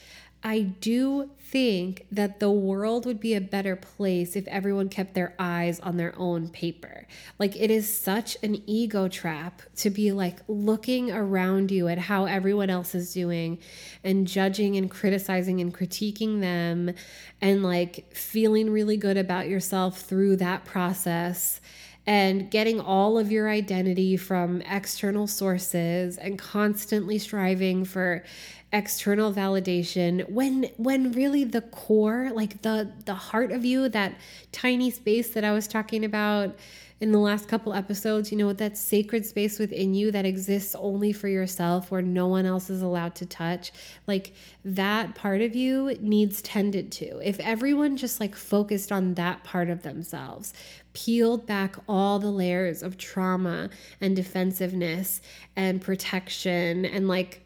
I 0.44 0.62
do 0.62 1.32
think 1.40 2.06
that 2.12 2.40
the 2.40 2.52
world 2.52 3.06
would 3.06 3.20
be 3.20 3.34
a 3.34 3.42
better 3.42 3.76
place 3.76 4.36
if 4.36 4.48
everyone 4.48 4.90
kept 4.90 5.14
their 5.14 5.34
eyes 5.40 5.80
on 5.80 5.98
their 5.98 6.14
own 6.18 6.50
paper. 6.50 7.08
Like, 7.40 7.56
it 7.56 7.72
is 7.72 7.98
such 7.98 8.38
an 8.44 8.62
ego 8.68 9.08
trap 9.08 9.62
to 9.78 9.90
be 9.90 10.12
like 10.12 10.40
looking 10.48 11.12
around 11.12 11.72
you 11.72 11.88
at 11.88 11.98
how 11.98 12.26
everyone 12.26 12.70
else 12.70 12.94
is 12.94 13.14
doing 13.14 13.58
and 14.04 14.28
judging 14.28 14.76
and 14.76 14.92
criticizing 14.92 15.60
and 15.60 15.74
critiquing 15.74 16.42
them 16.42 16.94
and 17.42 17.64
like 17.64 18.14
feeling 18.14 18.70
really 18.70 18.98
good 18.98 19.18
about 19.18 19.48
yourself 19.48 20.02
through 20.02 20.36
that 20.38 20.66
process 20.66 21.62
and 22.08 22.49
getting 22.49 22.80
all 22.80 23.20
of 23.20 23.32
your 23.32 23.49
identity 23.49 24.16
from 24.16 24.62
external 24.62 25.28
sources 25.28 26.18
and 26.18 26.39
constantly 26.39 27.20
striving 27.20 27.84
for 27.84 28.24
external 28.74 29.32
validation 29.32 30.30
when 30.30 30.64
when 30.76 31.12
really 31.14 31.45
the 31.45 31.62
core 31.62 32.30
like 32.34 32.62
the 32.64 32.91
the 33.05 33.14
heart 33.14 33.51
of 33.53 33.64
you 33.64 33.88
that 33.88 34.14
tiny 34.51 34.91
space 34.91 35.30
that 35.30 35.43
I 35.43 35.53
was 35.53 35.68
talking 35.70 36.03
about 36.03 36.55
in 36.99 37.12
the 37.12 37.20
last 37.20 37.47
couple 37.47 37.74
episodes, 37.74 38.32
you 38.32 38.38
know, 38.38 38.51
that 38.53 38.76
sacred 38.76 39.24
space 39.26 39.60
within 39.60 39.93
you 39.93 40.12
that 40.12 40.26
exists 40.26 40.74
only 40.74 41.14
for 41.14 41.28
yourself 41.28 41.91
where 41.91 42.01
no 42.01 42.28
one 42.28 42.45
else 42.45 42.72
is 42.72 42.82
allowed 42.82 43.14
to 43.16 43.26
touch, 43.26 43.72
like 44.08 44.34
that 44.66 45.14
part 45.14 45.41
of 45.41 45.55
you 45.55 45.95
needs 46.01 46.41
tended 46.41 46.91
to. 46.93 47.20
If 47.20 47.39
everyone 47.39 47.97
just 47.97 48.20
like 48.20 48.36
focused 48.36 48.91
on 48.91 49.14
that 49.14 49.43
part 49.43 49.70
of 49.70 49.84
themselves, 49.84 50.53
peeled 50.98 51.45
back 51.45 51.76
all 51.88 52.18
the 52.18 52.32
layers 52.32 52.82
of 52.82 52.98
trauma 52.98 53.70
and 54.02 54.16
defensiveness 54.16 55.22
and 55.56 55.80
protection 55.80 56.86
and 56.86 57.08
like 57.08 57.45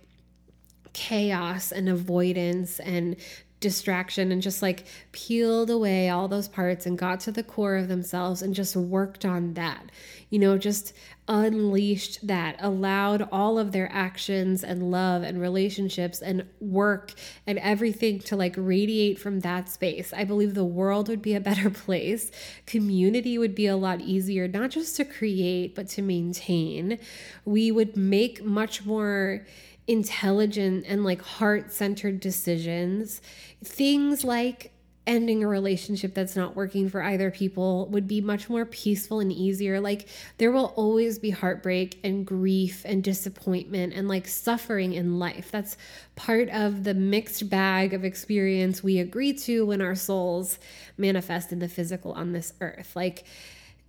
chaos 0.93 1.74
and 1.74 1.89
avoidance 1.89 2.80
and 2.80 3.18
distraction 3.60 4.32
and 4.32 4.41
just 4.41 4.62
like 4.62 4.86
peeled 5.12 5.70
away 5.70 6.10
all 6.10 6.30
those 6.30 6.47
parts 6.47 6.86
and 6.86 6.97
got 6.97 7.20
to 7.20 7.32
the 7.32 7.43
core 7.43 7.76
of 7.76 7.89
themselves 7.89 8.41
and 8.41 8.56
just 8.56 8.78
worked 8.78 9.26
on 9.26 9.54
that. 9.56 9.84
You 10.32 10.40
know, 10.40 10.58
just 10.58 10.94
unleashed 11.28 12.26
that, 12.26 12.56
allowed 12.60 13.28
all 13.32 13.60
of 13.60 13.72
their 13.72 13.92
actions 13.92 14.64
and 14.64 14.90
love 14.90 15.22
and 15.22 15.40
relationships 15.40 16.22
and 16.22 16.46
work 16.60 17.14
and 17.46 17.60
everything 17.60 18.20
to 18.22 18.36
like 18.36 18.56
radiate 18.58 19.20
from 19.20 19.42
that 19.42 19.70
space. 19.70 20.12
I 20.14 20.24
believe 20.24 20.56
the 20.56 20.66
world 20.66 21.08
would 21.10 21.22
be 21.22 21.36
a 21.36 21.40
better 21.40 21.70
place. 21.86 22.32
Community 22.66 23.38
would 23.38 23.54
be 23.54 23.68
a 23.68 23.78
lot 23.78 24.02
easier, 24.02 24.48
not 24.48 24.72
just 24.72 24.96
to 24.98 25.06
create, 25.06 25.76
but 25.76 25.88
to 25.90 26.02
maintain. 26.02 26.98
We 27.46 27.72
would 27.72 27.96
make 27.96 28.44
much 28.44 28.86
more 28.86 29.46
intelligent 29.88 30.86
and 30.88 31.04
like 31.04 31.22
heart 31.22 31.72
centered 31.72 32.20
decisions. 32.20 33.22
Things 33.64 34.24
like 34.24 34.72
ending 35.12 35.43
a 35.43 35.47
relationship 35.47 36.14
that's 36.14 36.38
not 36.38 36.55
working 36.55 36.88
for 36.88 37.03
either 37.03 37.30
people 37.30 37.86
would 37.88 38.07
be 38.07 38.22
much 38.22 38.49
more 38.49 38.66
peaceful 38.66 39.20
and 39.20 39.30
easier. 39.30 39.82
Like, 39.82 40.07
there 40.38 40.53
will 40.53 40.72
always 40.78 41.20
be 41.20 41.32
heartbreak 41.32 41.99
and 42.01 42.26
grief 42.26 42.84
and 42.86 43.03
disappointment 43.03 43.91
and 43.93 44.07
like 44.07 44.26
suffering 44.26 44.93
in 44.93 45.20
life. 45.20 45.51
That's 45.51 45.76
part 46.16 46.47
of 46.49 46.86
the 46.86 46.93
mixed 46.93 47.49
bag 47.49 47.93
of 47.93 48.05
experience 48.05 48.82
we 48.82 48.99
agree 48.99 49.34
to 49.34 49.66
when 49.66 49.82
our 49.82 49.95
souls 49.95 50.57
manifest 50.97 51.51
in 51.51 51.59
the 51.59 51.68
physical 51.68 52.14
on 52.14 52.32
this 52.32 52.53
earth. 52.62 52.95
Like, 52.95 53.26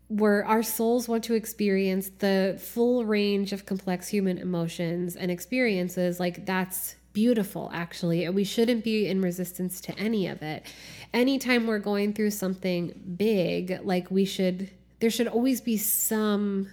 where 0.09 0.45
our 0.45 0.65
souls 0.65 1.09
want 1.09 1.23
to 1.25 1.35
experience 1.35 2.11
the 2.19 2.61
full 2.61 3.05
range 3.05 3.53
of 3.53 3.65
complex 3.65 4.09
human 4.09 4.39
emotions 4.39 5.15
and 5.15 5.31
experiences, 5.31 6.19
like 6.19 6.45
that's 6.47 6.97
beautiful 7.13 7.71
actually. 7.73 8.25
And 8.25 8.35
we 8.35 8.45
shouldn't 8.45 8.85
be 8.85 9.07
in 9.07 9.21
resistance 9.21 9.81
to 9.83 9.99
any 9.99 10.27
of 10.27 10.43
it. 10.43 10.65
Anytime 11.13 11.67
we're 11.67 11.79
going 11.79 12.13
through 12.13 12.31
something 12.31 12.93
big 13.17 13.81
like 13.85 14.11
we 14.11 14.25
should 14.25 14.71
there 15.01 15.11
should 15.11 15.29
always 15.29 15.61
be 15.61 15.77
some 15.77 16.69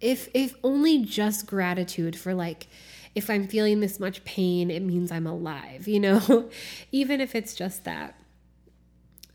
if 0.00 0.28
if 0.34 0.54
only 0.64 1.04
just 1.04 1.46
gratitude 1.46 2.16
for 2.16 2.34
like 2.34 2.66
if 3.14 3.30
i'm 3.30 3.46
feeling 3.46 3.78
this 3.78 4.00
much 4.00 4.24
pain 4.24 4.68
it 4.68 4.82
means 4.82 5.12
i'm 5.12 5.28
alive 5.28 5.86
you 5.92 6.00
know? 6.00 6.50
Even 6.90 7.20
if 7.20 7.34
it's 7.34 7.54
just 7.54 7.84
that. 7.84 8.14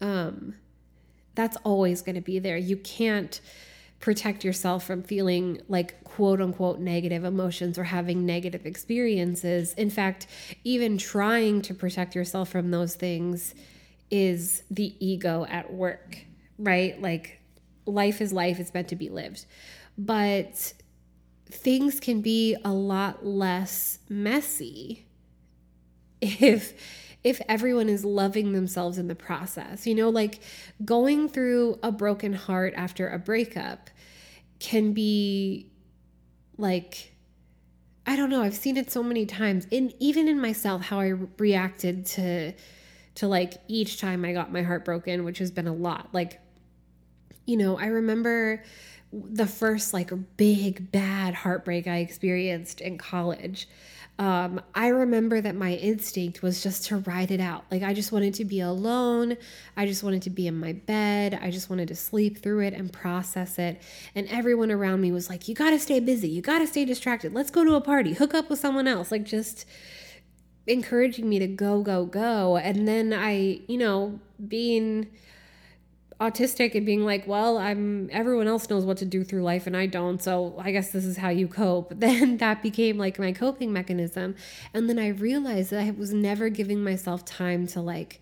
Um 0.01 0.55
that's 1.38 1.55
always 1.57 2.01
going 2.01 2.15
to 2.15 2.21
be 2.21 2.39
there. 2.39 2.57
You 2.57 2.77
can't 2.77 3.39
protect 3.99 4.43
yourself 4.43 4.85
from 4.85 5.01
feeling 5.03 5.61
like 5.67 6.03
quote 6.03 6.41
unquote 6.41 6.79
negative 6.79 7.23
emotions 7.23 7.77
or 7.77 7.85
having 7.85 8.25
negative 8.25 8.65
experiences. 8.65 9.73
In 9.73 9.89
fact, 9.89 10.27
even 10.63 10.97
trying 10.97 11.61
to 11.63 11.73
protect 11.73 12.15
yourself 12.15 12.49
from 12.49 12.71
those 12.71 12.95
things 12.95 13.55
is 14.09 14.63
the 14.69 14.95
ego 15.05 15.45
at 15.49 15.73
work, 15.73 16.17
right? 16.57 17.01
Like 17.01 17.41
life 17.85 18.21
is 18.21 18.31
life, 18.31 18.59
it's 18.59 18.73
meant 18.73 18.89
to 18.89 18.95
be 18.95 19.09
lived. 19.09 19.45
But 19.97 20.73
things 21.49 21.99
can 21.99 22.21
be 22.21 22.55
a 22.63 22.71
lot 22.71 23.25
less 23.25 23.99
messy 24.09 25.05
if 26.21 26.73
if 27.28 27.41
everyone 27.49 27.89
is 27.89 28.05
loving 28.05 28.53
themselves 28.53 28.97
in 28.97 29.09
the 29.09 29.15
process. 29.15 29.86
You 29.86 29.95
know, 29.95 30.09
like 30.09 30.39
going 30.86 31.28
through 31.28 31.78
a 31.84 31.91
broken 31.91 32.32
heart 32.32 32.73
after 32.78 33.09
a 33.09 33.19
breakup 33.19 33.89
can 34.59 34.93
be 34.93 35.69
like 36.57 37.13
I 38.09 38.15
don't 38.15 38.30
know, 38.30 38.41
I've 38.41 38.55
seen 38.55 38.78
it 38.78 38.89
so 38.89 39.03
many 39.03 39.25
times 39.25 39.67
in 39.69 39.93
even 39.99 40.30
in 40.30 40.39
myself 40.39 40.84
how 40.84 41.01
I 41.01 41.07
reacted 41.38 42.05
to 42.07 42.53
to 43.15 43.28
like 43.28 43.55
each 43.67 43.99
time 43.99 44.23
I 44.23 44.32
got 44.32 44.53
my 44.53 44.61
heart 44.61 44.86
broken, 44.86 45.25
which 45.25 45.39
has 45.39 45.51
been 45.51 45.67
a 45.67 45.73
lot. 45.73 46.07
Like 46.13 46.39
you 47.45 47.57
know, 47.57 47.78
I 47.78 47.88
remember 47.88 48.63
the 49.11 49.47
first 49.47 49.93
like 49.93 50.11
big 50.38 50.91
bad 50.91 51.34
heartbreak 51.34 51.88
I 51.88 51.97
experienced 51.97 52.80
in 52.80 52.97
college. 52.97 53.67
Um, 54.20 54.61
I 54.74 54.88
remember 54.88 55.41
that 55.41 55.55
my 55.55 55.74
instinct 55.74 56.41
was 56.41 56.63
just 56.63 56.86
to 56.86 56.97
ride 56.97 57.30
it 57.30 57.39
out. 57.39 57.65
Like, 57.70 57.84
I 57.84 57.93
just 57.93 58.11
wanted 58.11 58.34
to 58.36 58.45
be 58.45 58.61
alone. 58.61 59.38
I 59.76 59.86
just 59.86 60.03
wanted 60.03 60.24
to 60.24 60.32
be 60.32 60.47
in 60.47 60.59
my 60.59 60.74
bed. 60.74 61.38
I 61.39 61.51
just 61.51 61.70
wanted 61.70 61.88
to 61.89 61.95
sleep 61.95 62.39
through 62.39 62.61
it 62.61 62.74
and 62.74 62.91
process 62.91 63.59
it. 63.59 63.82
And 64.15 64.28
everyone 64.30 64.72
around 64.72 65.01
me 65.01 65.11
was 65.11 65.30
like, 65.30 65.47
You 65.47 65.53
gotta 65.53 65.78
stay 65.78 65.99
busy. 65.99 66.30
You 66.30 66.41
gotta 66.41 66.65
stay 66.65 66.84
distracted. 66.84 67.34
Let's 67.34 67.51
go 67.51 67.63
to 67.63 67.76
a 67.76 67.82
party. 67.82 68.13
Hook 68.13 68.34
up 68.34 68.49
with 68.49 68.59
someone 68.59 68.88
else. 68.88 69.11
Like, 69.11 69.24
just 69.24 69.65
encouraging 70.65 71.30
me 71.30 71.39
to 71.39 71.47
go, 71.47 71.82
go, 71.82 72.05
go. 72.05 72.57
And 72.57 72.88
then 72.88 73.13
I, 73.13 73.61
you 73.68 73.78
know, 73.78 74.20
being 74.47 75.07
autistic 76.20 76.74
and 76.74 76.86
being 76.86 77.05
like, 77.05 77.28
well, 77.28 77.57
I'm 77.57 78.09
everyone 78.11 78.47
else 78.47 78.70
knows 78.70 78.86
what 78.86 78.97
to 78.97 79.05
do 79.05 79.24
through 79.24 79.43
life 79.43 79.68
and 79.68 79.78
I 79.78 79.86
don't, 79.86 80.22
so 80.22 80.55
I 80.57 80.72
guess 80.72 80.91
this 80.91 81.05
is 81.05 81.18
how 81.18 81.30
you 81.30 81.47
cope. 81.47 81.93
Then 82.07 82.38
that 82.38 82.63
became 82.63 82.97
like 82.97 83.20
my 83.20 83.32
coping 83.32 83.74
mechanism. 83.74 84.36
And 84.74 84.89
then 84.89 84.97
I 84.97 85.09
realized 85.09 85.72
that 85.72 85.84
I 85.84 85.91
was 85.91 86.13
never 86.13 86.49
giving 86.49 86.84
myself 86.84 87.26
time 87.26 87.68
to 87.68 87.82
like 87.82 88.22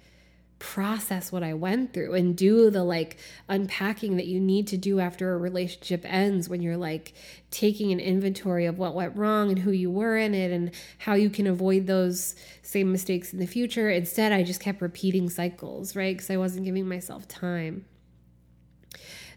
process 0.66 1.32
what 1.32 1.44
I 1.44 1.54
went 1.54 1.94
through 1.94 2.16
and 2.16 2.36
do 2.36 2.72
the 2.72 2.84
like 2.84 3.18
unpacking 3.48 4.18
that 4.18 4.26
you 4.26 4.40
need 4.40 4.66
to 4.70 4.78
do 4.78 5.00
after 5.00 5.32
a 5.32 5.38
relationship 5.38 6.02
ends 6.06 6.50
when 6.50 6.64
you're 6.64 6.76
like 6.76 7.14
taking 7.52 7.92
an 7.92 8.00
inventory 8.00 8.66
of 8.66 8.80
what 8.80 8.96
went 8.96 9.16
wrong 9.16 9.50
and 9.50 9.60
who 9.60 9.70
you 9.70 9.92
were 9.92 10.18
in 10.18 10.34
it 10.34 10.52
and 10.52 10.72
how 10.98 11.14
you 11.14 11.30
can 11.30 11.46
avoid 11.46 11.86
those 11.86 12.34
same 12.64 12.92
mistakes 12.92 13.32
in 13.32 13.38
the 13.38 13.46
future. 13.46 13.92
Instead, 13.92 14.32
I 14.32 14.42
just 14.42 14.60
kept 14.60 14.82
repeating 14.82 15.30
cycles, 15.30 15.96
right? 15.96 16.18
Because 16.18 16.32
I 16.32 16.38
wasn't 16.38 16.66
giving 16.66 16.88
myself 16.88 17.28
time. 17.28 17.86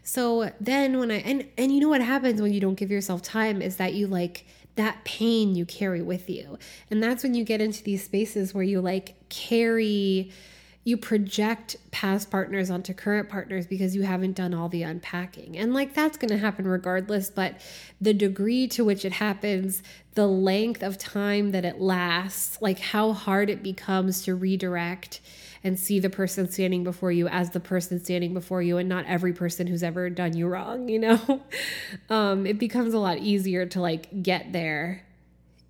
So 0.01 0.51
then 0.59 0.97
when 0.97 1.11
I 1.11 1.17
and 1.17 1.47
and 1.59 1.71
you 1.71 1.79
know 1.79 1.89
what 1.89 2.01
happens 2.01 2.41
when 2.41 2.53
you 2.53 2.59
don't 2.59 2.73
give 2.73 2.89
yourself 2.89 3.21
time 3.21 3.61
is 3.61 3.75
that 3.75 3.93
you 3.93 4.07
like 4.07 4.47
that 4.77 5.03
pain 5.03 5.53
you 5.53 5.67
carry 5.67 6.01
with 6.01 6.27
you. 6.27 6.57
And 6.89 7.03
that's 7.03 7.21
when 7.21 7.35
you 7.35 7.43
get 7.43 7.61
into 7.61 7.83
these 7.83 8.03
spaces 8.03 8.51
where 8.51 8.63
you 8.63 8.81
like 8.81 9.29
carry 9.29 10.31
you 10.89 10.97
project 10.97 11.77
past 11.91 12.31
partners 12.31 12.71
onto 12.71 12.93
current 12.93 13.29
partners 13.29 13.67
because 13.67 13.95
you 13.95 14.01
haven't 14.01 14.33
done 14.33 14.53
all 14.53 14.67
the 14.67 14.81
unpacking. 14.81 15.55
And 15.55 15.73
like 15.73 15.93
that's 15.93 16.17
going 16.17 16.31
to 16.31 16.37
happen 16.37 16.67
regardless, 16.67 17.29
but 17.29 17.61
the 18.01 18.13
degree 18.13 18.67
to 18.69 18.83
which 18.83 19.05
it 19.05 19.13
happens, 19.13 19.83
the 20.15 20.27
length 20.27 20.81
of 20.81 20.97
time 20.97 21.51
that 21.51 21.63
it 21.63 21.79
lasts, 21.79 22.59
like 22.59 22.79
how 22.79 23.13
hard 23.13 23.49
it 23.49 23.61
becomes 23.61 24.23
to 24.23 24.33
redirect 24.33 25.21
and 25.63 25.79
see 25.79 25.99
the 25.99 26.09
person 26.09 26.49
standing 26.49 26.83
before 26.83 27.11
you 27.11 27.27
as 27.27 27.51
the 27.51 27.59
person 27.59 28.03
standing 28.03 28.33
before 28.33 28.61
you 28.61 28.77
and 28.77 28.89
not 28.89 29.05
every 29.05 29.33
person 29.33 29.67
who's 29.67 29.83
ever 29.83 30.09
done 30.09 30.35
you 30.35 30.47
wrong, 30.47 30.89
you 30.89 30.99
know? 30.99 31.43
Um, 32.09 32.47
it 32.47 32.57
becomes 32.57 32.93
a 32.93 32.99
lot 32.99 33.19
easier 33.19 33.65
to 33.67 33.81
like 33.81 34.23
get 34.23 34.51
there 34.51 35.05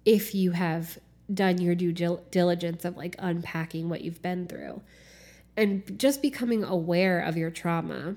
if 0.05 0.34
you 0.34 0.51
have 0.51 0.97
done 1.34 1.59
your 1.59 1.76
due 1.76 1.91
diligence 2.32 2.86
of 2.86 2.95
like 2.95 3.15
unpacking 3.20 3.89
what 3.89 4.01
you've 4.01 4.22
been 4.22 4.47
through 4.47 4.82
and 5.60 5.99
just 5.99 6.22
becoming 6.22 6.64
aware 6.64 7.20
of 7.20 7.36
your 7.36 7.51
trauma 7.51 8.16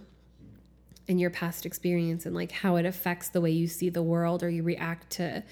and 1.08 1.20
your 1.20 1.30
past 1.30 1.66
experience 1.66 2.24
and 2.24 2.36
like 2.36 2.52
how 2.52 2.76
it 2.76 2.86
affects 2.86 3.28
the 3.30 3.40
way 3.40 3.50
you 3.50 3.66
see 3.66 3.88
the 3.88 4.02
world 4.02 4.44
or 4.44 4.48
you 4.48 4.62
react 4.62 5.10
to 5.10 5.42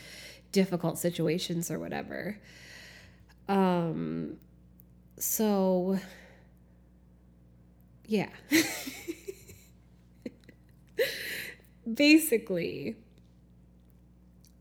difficult 0.52 0.98
situations 0.98 1.68
or 1.70 1.80
whatever. 1.80 2.38
Um 3.48 4.36
so 5.18 5.98
yeah. 8.06 8.30
Basically, 11.92 12.96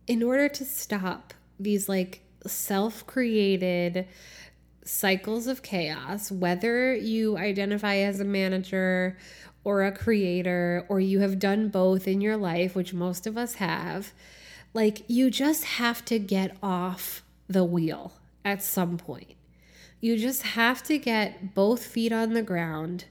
in 0.07 0.23
order 0.23 0.49
to 0.49 0.65
stop 0.65 1.35
these 1.59 1.87
like 1.87 2.21
self 2.47 3.05
created 3.05 4.07
cycles 4.89 5.47
of 5.47 5.61
chaos, 5.61 6.31
whether 6.31 6.93
you 6.95 7.37
identify 7.37 7.97
as 7.97 8.19
a 8.19 8.25
manager 8.25 9.17
or 9.63 9.83
a 9.83 9.91
creator, 9.91 10.85
or 10.89 10.99
you 10.99 11.19
have 11.19 11.37
done 11.37 11.69
both 11.69 12.07
in 12.07 12.21
your 12.21 12.37
life, 12.37 12.75
which 12.75 12.93
most 12.93 13.27
of 13.27 13.37
us 13.37 13.55
have, 13.55 14.11
like 14.73 15.03
you 15.07 15.29
just 15.29 15.63
have 15.63 16.03
to 16.05 16.17
get 16.17 16.57
off 16.63 17.23
the 17.47 17.63
wheel 17.63 18.13
at 18.43 18.63
some 18.63 18.97
point. 18.97 19.35
You 20.01 20.17
just 20.17 20.43
have 20.43 20.81
to 20.83 20.97
get 20.97 21.53
both 21.53 21.85
feet 21.85 22.11
on 22.11 22.33
the 22.33 22.41
ground, 22.41 23.05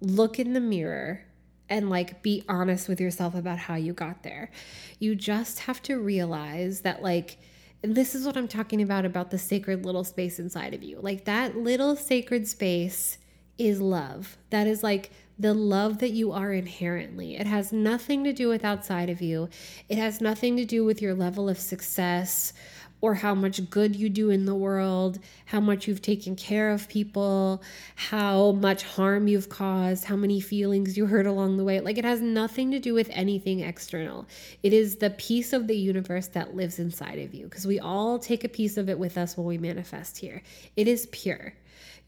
look 0.00 0.38
in 0.38 0.52
the 0.52 0.60
mirror, 0.60 1.22
and 1.68 1.88
like 1.88 2.22
be 2.22 2.44
honest 2.48 2.88
with 2.88 3.00
yourself 3.00 3.34
about 3.34 3.58
how 3.58 3.74
you 3.74 3.92
got 3.92 4.22
there. 4.22 4.50
You 4.98 5.14
just 5.14 5.60
have 5.60 5.80
to 5.82 5.98
realize 5.98 6.82
that, 6.82 7.02
like, 7.02 7.38
this 7.82 8.14
is 8.14 8.26
what 8.26 8.36
I'm 8.36 8.48
talking 8.48 8.82
about 8.82 9.04
about 9.04 9.30
the 9.30 9.38
sacred 9.38 9.84
little 9.84 10.04
space 10.04 10.38
inside 10.38 10.74
of 10.74 10.82
you. 10.82 10.98
Like 11.00 11.24
that 11.24 11.56
little 11.56 11.96
sacred 11.96 12.46
space 12.46 13.18
is 13.56 13.80
love. 13.80 14.36
That 14.50 14.66
is 14.66 14.82
like 14.82 15.10
the 15.38 15.54
love 15.54 15.98
that 15.98 16.10
you 16.10 16.32
are 16.32 16.52
inherently. 16.52 17.36
It 17.36 17.46
has 17.46 17.72
nothing 17.72 18.24
to 18.24 18.32
do 18.32 18.48
with 18.48 18.64
outside 18.64 19.08
of 19.08 19.22
you. 19.22 19.48
It 19.88 19.96
has 19.96 20.20
nothing 20.20 20.56
to 20.58 20.66
do 20.66 20.84
with 20.84 21.00
your 21.00 21.14
level 21.14 21.48
of 21.48 21.58
success 21.58 22.52
or 23.00 23.14
how 23.14 23.34
much 23.34 23.68
good 23.70 23.96
you 23.96 24.08
do 24.08 24.30
in 24.30 24.44
the 24.44 24.54
world, 24.54 25.18
how 25.46 25.60
much 25.60 25.88
you've 25.88 26.02
taken 26.02 26.36
care 26.36 26.70
of 26.70 26.88
people, 26.88 27.62
how 27.96 28.52
much 28.52 28.82
harm 28.82 29.26
you've 29.26 29.48
caused, 29.48 30.04
how 30.04 30.16
many 30.16 30.40
feelings 30.40 30.96
you 30.96 31.06
hurt 31.06 31.26
along 31.26 31.56
the 31.56 31.64
way. 31.64 31.80
Like 31.80 31.98
it 31.98 32.04
has 32.04 32.20
nothing 32.20 32.70
to 32.72 32.78
do 32.78 32.94
with 32.94 33.08
anything 33.12 33.60
external. 33.60 34.26
It 34.62 34.72
is 34.72 34.96
the 34.96 35.10
piece 35.10 35.52
of 35.52 35.66
the 35.66 35.76
universe 35.76 36.28
that 36.28 36.54
lives 36.54 36.78
inside 36.78 37.18
of 37.18 37.34
you 37.34 37.44
because 37.44 37.66
we 37.66 37.78
all 37.78 38.18
take 38.18 38.44
a 38.44 38.48
piece 38.48 38.76
of 38.76 38.88
it 38.88 38.98
with 38.98 39.16
us 39.16 39.36
when 39.36 39.46
we 39.46 39.58
manifest 39.58 40.18
here. 40.18 40.42
It 40.76 40.86
is 40.86 41.06
pure. 41.06 41.54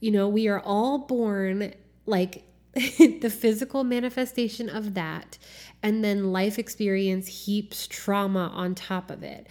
You 0.00 0.10
know, 0.10 0.28
we 0.28 0.48
are 0.48 0.60
all 0.60 0.98
born 0.98 1.74
like 2.06 2.44
the 2.74 3.30
physical 3.30 3.84
manifestation 3.84 4.68
of 4.68 4.94
that 4.94 5.36
and 5.82 6.02
then 6.02 6.32
life 6.32 6.58
experience 6.58 7.26
heaps 7.26 7.86
trauma 7.86 8.50
on 8.54 8.74
top 8.74 9.10
of 9.10 9.22
it. 9.22 9.46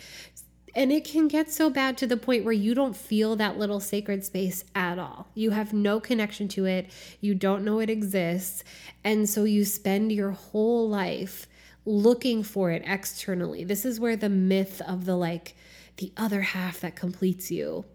And 0.73 0.91
it 0.91 1.03
can 1.03 1.27
get 1.27 1.51
so 1.51 1.69
bad 1.69 1.97
to 1.97 2.07
the 2.07 2.17
point 2.17 2.45
where 2.45 2.53
you 2.53 2.73
don't 2.73 2.95
feel 2.95 3.35
that 3.35 3.57
little 3.57 3.79
sacred 3.79 4.23
space 4.23 4.63
at 4.73 4.97
all. 4.99 5.27
You 5.33 5.51
have 5.51 5.73
no 5.73 5.99
connection 5.99 6.47
to 6.49 6.65
it. 6.65 6.89
You 7.19 7.35
don't 7.35 7.65
know 7.65 7.79
it 7.79 7.89
exists. 7.89 8.63
And 9.03 9.29
so 9.29 9.43
you 9.43 9.65
spend 9.65 10.11
your 10.11 10.31
whole 10.31 10.87
life 10.87 11.47
looking 11.85 12.43
for 12.43 12.71
it 12.71 12.83
externally. 12.85 13.63
This 13.63 13.85
is 13.85 13.99
where 13.99 14.15
the 14.15 14.29
myth 14.29 14.81
of 14.87 15.05
the 15.05 15.15
like, 15.15 15.55
the 15.97 16.11
other 16.15 16.41
half 16.41 16.79
that 16.81 16.95
completes 16.95 17.51
you 17.51 17.85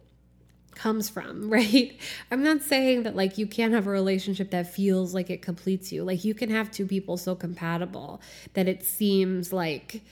comes 0.74 1.08
from, 1.08 1.48
right? 1.50 1.98
I'm 2.30 2.42
not 2.42 2.62
saying 2.62 3.04
that 3.04 3.16
like 3.16 3.38
you 3.38 3.46
can't 3.46 3.72
have 3.72 3.86
a 3.86 3.90
relationship 3.90 4.50
that 4.50 4.72
feels 4.72 5.14
like 5.14 5.30
it 5.30 5.42
completes 5.42 5.92
you. 5.92 6.04
Like 6.04 6.24
you 6.24 6.34
can 6.34 6.50
have 6.50 6.70
two 6.70 6.86
people 6.86 7.16
so 7.16 7.34
compatible 7.34 8.20
that 8.54 8.68
it 8.68 8.84
seems 8.84 9.52
like 9.52 10.02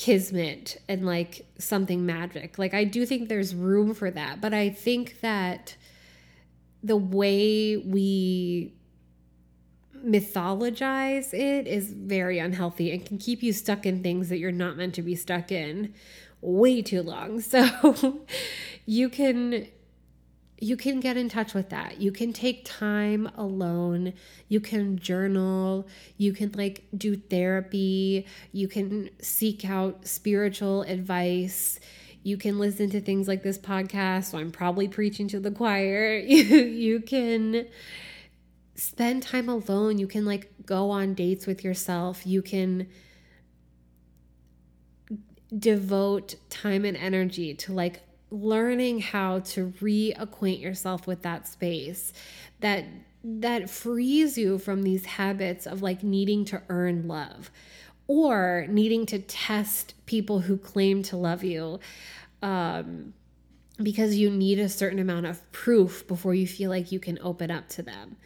kismet 0.00 0.80
and 0.88 1.04
like 1.04 1.46
something 1.58 2.06
magic. 2.06 2.58
Like 2.58 2.72
I 2.72 2.84
do 2.84 3.04
think 3.04 3.28
there's 3.28 3.54
room 3.54 3.92
for 3.92 4.10
that, 4.10 4.40
but 4.40 4.54
I 4.54 4.70
think 4.70 5.20
that 5.20 5.76
the 6.82 6.96
way 6.96 7.76
we 7.76 8.72
mythologize 9.94 11.34
it 11.34 11.66
is 11.66 11.92
very 11.92 12.38
unhealthy 12.38 12.90
and 12.90 13.04
can 13.04 13.18
keep 13.18 13.42
you 13.42 13.52
stuck 13.52 13.84
in 13.84 14.02
things 14.02 14.30
that 14.30 14.38
you're 14.38 14.50
not 14.50 14.78
meant 14.78 14.94
to 14.94 15.02
be 15.02 15.14
stuck 15.14 15.52
in 15.52 15.92
way 16.40 16.80
too 16.80 17.02
long. 17.02 17.42
So 17.50 18.22
you 18.86 19.10
can 19.10 19.66
you 20.60 20.76
can 20.76 21.00
get 21.00 21.16
in 21.16 21.30
touch 21.30 21.54
with 21.54 21.70
that. 21.70 22.00
You 22.00 22.12
can 22.12 22.34
take 22.34 22.66
time 22.66 23.30
alone. 23.34 24.12
You 24.48 24.60
can 24.60 24.98
journal. 24.98 25.88
You 26.18 26.34
can 26.34 26.52
like 26.52 26.84
do 26.96 27.16
therapy. 27.16 28.26
You 28.52 28.68
can 28.68 29.08
seek 29.22 29.64
out 29.64 30.06
spiritual 30.06 30.82
advice. 30.82 31.80
You 32.22 32.36
can 32.36 32.58
listen 32.58 32.90
to 32.90 33.00
things 33.00 33.26
like 33.26 33.42
this 33.42 33.56
podcast. 33.56 34.24
So 34.26 34.38
I'm 34.38 34.52
probably 34.52 34.86
preaching 34.86 35.28
to 35.28 35.40
the 35.40 35.50
choir. 35.50 36.18
You, 36.26 36.44
you 36.44 37.00
can 37.00 37.66
spend 38.74 39.22
time 39.22 39.48
alone. 39.48 39.98
You 39.98 40.06
can 40.06 40.26
like 40.26 40.50
go 40.66 40.90
on 40.90 41.14
dates 41.14 41.46
with 41.46 41.64
yourself. 41.64 42.26
You 42.26 42.42
can 42.42 42.86
devote 45.56 46.34
time 46.50 46.84
and 46.84 46.96
energy 46.96 47.54
to 47.54 47.72
like 47.72 48.02
learning 48.30 49.00
how 49.00 49.40
to 49.40 49.72
reacquaint 49.80 50.60
yourself 50.60 51.06
with 51.06 51.22
that 51.22 51.48
space 51.48 52.12
that 52.60 52.84
that 53.22 53.68
frees 53.68 54.38
you 54.38 54.58
from 54.58 54.82
these 54.82 55.04
habits 55.04 55.66
of 55.66 55.82
like 55.82 56.02
needing 56.02 56.44
to 56.44 56.62
earn 56.68 57.06
love 57.06 57.50
or 58.06 58.66
needing 58.68 59.06
to 59.06 59.18
test 59.18 59.94
people 60.06 60.40
who 60.40 60.56
claim 60.56 61.02
to 61.02 61.16
love 61.16 61.44
you 61.44 61.78
um, 62.42 63.12
because 63.82 64.16
you 64.16 64.30
need 64.30 64.58
a 64.58 64.68
certain 64.68 64.98
amount 64.98 65.26
of 65.26 65.52
proof 65.52 66.06
before 66.08 66.34
you 66.34 66.46
feel 66.46 66.70
like 66.70 66.90
you 66.90 66.98
can 66.98 67.18
open 67.22 67.50
up 67.50 67.68
to 67.68 67.82
them. 67.82 68.16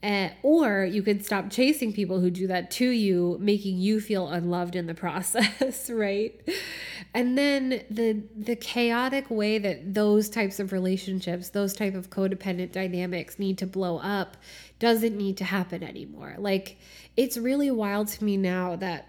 Uh, 0.00 0.28
or 0.44 0.84
you 0.84 1.02
could 1.02 1.24
stop 1.24 1.50
chasing 1.50 1.92
people 1.92 2.20
who 2.20 2.30
do 2.30 2.46
that 2.46 2.70
to 2.70 2.88
you, 2.88 3.36
making 3.40 3.78
you 3.78 4.00
feel 4.00 4.28
unloved 4.28 4.76
in 4.76 4.86
the 4.86 4.94
process, 5.06 5.90
right? 5.90 6.40
And 7.14 7.36
then 7.36 7.82
the 7.90 8.22
the 8.36 8.54
chaotic 8.54 9.28
way 9.28 9.58
that 9.58 9.94
those 9.94 10.28
types 10.28 10.60
of 10.60 10.70
relationships, 10.72 11.48
those 11.48 11.74
type 11.74 11.94
of 11.94 12.10
codependent 12.10 12.70
dynamics 12.70 13.38
need 13.40 13.58
to 13.58 13.66
blow 13.66 13.98
up 13.98 14.36
doesn't 14.78 15.16
need 15.16 15.36
to 15.38 15.44
happen 15.44 15.82
anymore. 15.82 16.36
Like 16.38 16.76
it's 17.16 17.36
really 17.36 17.70
wild 17.70 18.06
to 18.08 18.24
me 18.24 18.36
now 18.36 18.76
that 18.76 19.08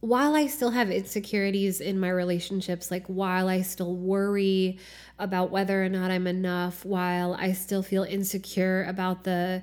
while 0.00 0.34
I 0.34 0.46
still 0.46 0.70
have 0.70 0.90
insecurities 0.90 1.80
in 1.80 1.98
my 1.98 2.10
relationships, 2.10 2.90
like 2.90 3.06
while 3.06 3.48
I 3.48 3.62
still 3.62 3.94
worry 3.96 4.78
about 5.18 5.50
whether 5.50 5.82
or 5.82 5.88
not 5.88 6.10
I'm 6.10 6.26
enough, 6.26 6.84
while 6.84 7.34
I 7.34 7.52
still 7.52 7.82
feel 7.82 8.04
insecure 8.04 8.84
about 8.84 9.24
the 9.24 9.62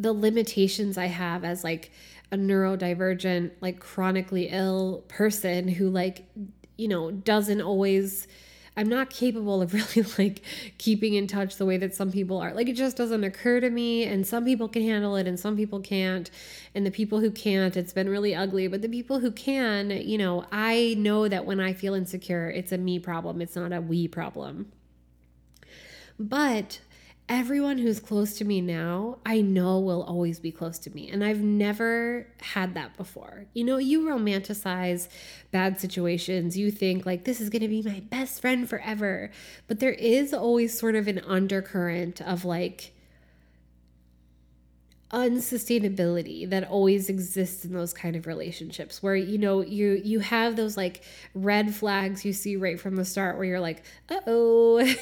the 0.00 0.12
limitations 0.12 0.96
I 0.96 1.06
have 1.06 1.44
as 1.44 1.64
like 1.64 1.90
a 2.30 2.36
neurodivergent, 2.36 3.50
like 3.60 3.80
chronically 3.80 4.48
ill 4.48 5.04
person 5.08 5.66
who 5.66 5.90
like, 5.90 6.24
you 6.76 6.86
know, 6.86 7.10
doesn't 7.10 7.60
always 7.60 8.28
I'm 8.78 8.88
not 8.88 9.10
capable 9.10 9.60
of 9.60 9.74
really 9.96 10.06
like 10.18 10.42
keeping 10.78 11.14
in 11.14 11.26
touch 11.26 11.56
the 11.56 11.66
way 11.66 11.78
that 11.78 11.96
some 11.96 12.12
people 12.12 12.38
are. 12.38 12.54
Like 12.54 12.68
it 12.68 12.76
just 12.76 12.96
doesn't 12.96 13.24
occur 13.24 13.58
to 13.58 13.68
me 13.68 14.04
and 14.04 14.24
some 14.24 14.44
people 14.44 14.68
can 14.68 14.82
handle 14.82 15.16
it 15.16 15.26
and 15.26 15.38
some 15.38 15.56
people 15.56 15.80
can't. 15.80 16.30
And 16.76 16.86
the 16.86 16.92
people 16.92 17.18
who 17.18 17.32
can't, 17.32 17.76
it's 17.76 17.92
been 17.92 18.08
really 18.08 18.36
ugly, 18.36 18.68
but 18.68 18.80
the 18.80 18.88
people 18.88 19.18
who 19.18 19.32
can, 19.32 19.90
you 19.90 20.16
know, 20.16 20.46
I 20.52 20.94
know 20.96 21.26
that 21.26 21.44
when 21.44 21.58
I 21.58 21.72
feel 21.72 21.92
insecure, 21.92 22.48
it's 22.48 22.70
a 22.70 22.78
me 22.78 23.00
problem. 23.00 23.42
It's 23.42 23.56
not 23.56 23.72
a 23.72 23.80
we 23.80 24.06
problem. 24.06 24.70
But 26.16 26.78
everyone 27.28 27.78
who's 27.78 28.00
close 28.00 28.38
to 28.38 28.44
me 28.44 28.60
now, 28.60 29.18
I 29.24 29.40
know 29.40 29.78
will 29.78 30.02
always 30.02 30.40
be 30.40 30.50
close 30.50 30.78
to 30.80 30.90
me. 30.90 31.10
And 31.10 31.22
I've 31.22 31.42
never 31.42 32.26
had 32.40 32.74
that 32.74 32.96
before. 32.96 33.46
You 33.52 33.64
know, 33.64 33.78
you 33.78 34.00
romanticize 34.02 35.08
bad 35.50 35.80
situations. 35.80 36.56
You 36.56 36.70
think, 36.70 37.04
like, 37.04 37.24
this 37.24 37.40
is 37.40 37.50
going 37.50 37.62
to 37.62 37.68
be 37.68 37.82
my 37.82 38.00
best 38.00 38.40
friend 38.40 38.68
forever. 38.68 39.30
But 39.66 39.80
there 39.80 39.92
is 39.92 40.32
always 40.32 40.78
sort 40.78 40.94
of 40.94 41.08
an 41.08 41.18
undercurrent 41.20 42.20
of 42.22 42.44
like, 42.44 42.92
unsustainability 45.10 46.48
that 46.48 46.68
always 46.68 47.08
exists 47.08 47.64
in 47.64 47.72
those 47.72 47.94
kind 47.94 48.14
of 48.14 48.26
relationships 48.26 49.02
where 49.02 49.16
you 49.16 49.38
know 49.38 49.62
you 49.62 50.00
you 50.04 50.20
have 50.20 50.54
those 50.54 50.76
like 50.76 51.02
red 51.34 51.74
flags 51.74 52.26
you 52.26 52.32
see 52.32 52.56
right 52.56 52.78
from 52.78 52.96
the 52.96 53.04
start 53.04 53.36
where 53.36 53.46
you're 53.46 53.60
like 53.60 53.82
uh-oh 54.10 54.78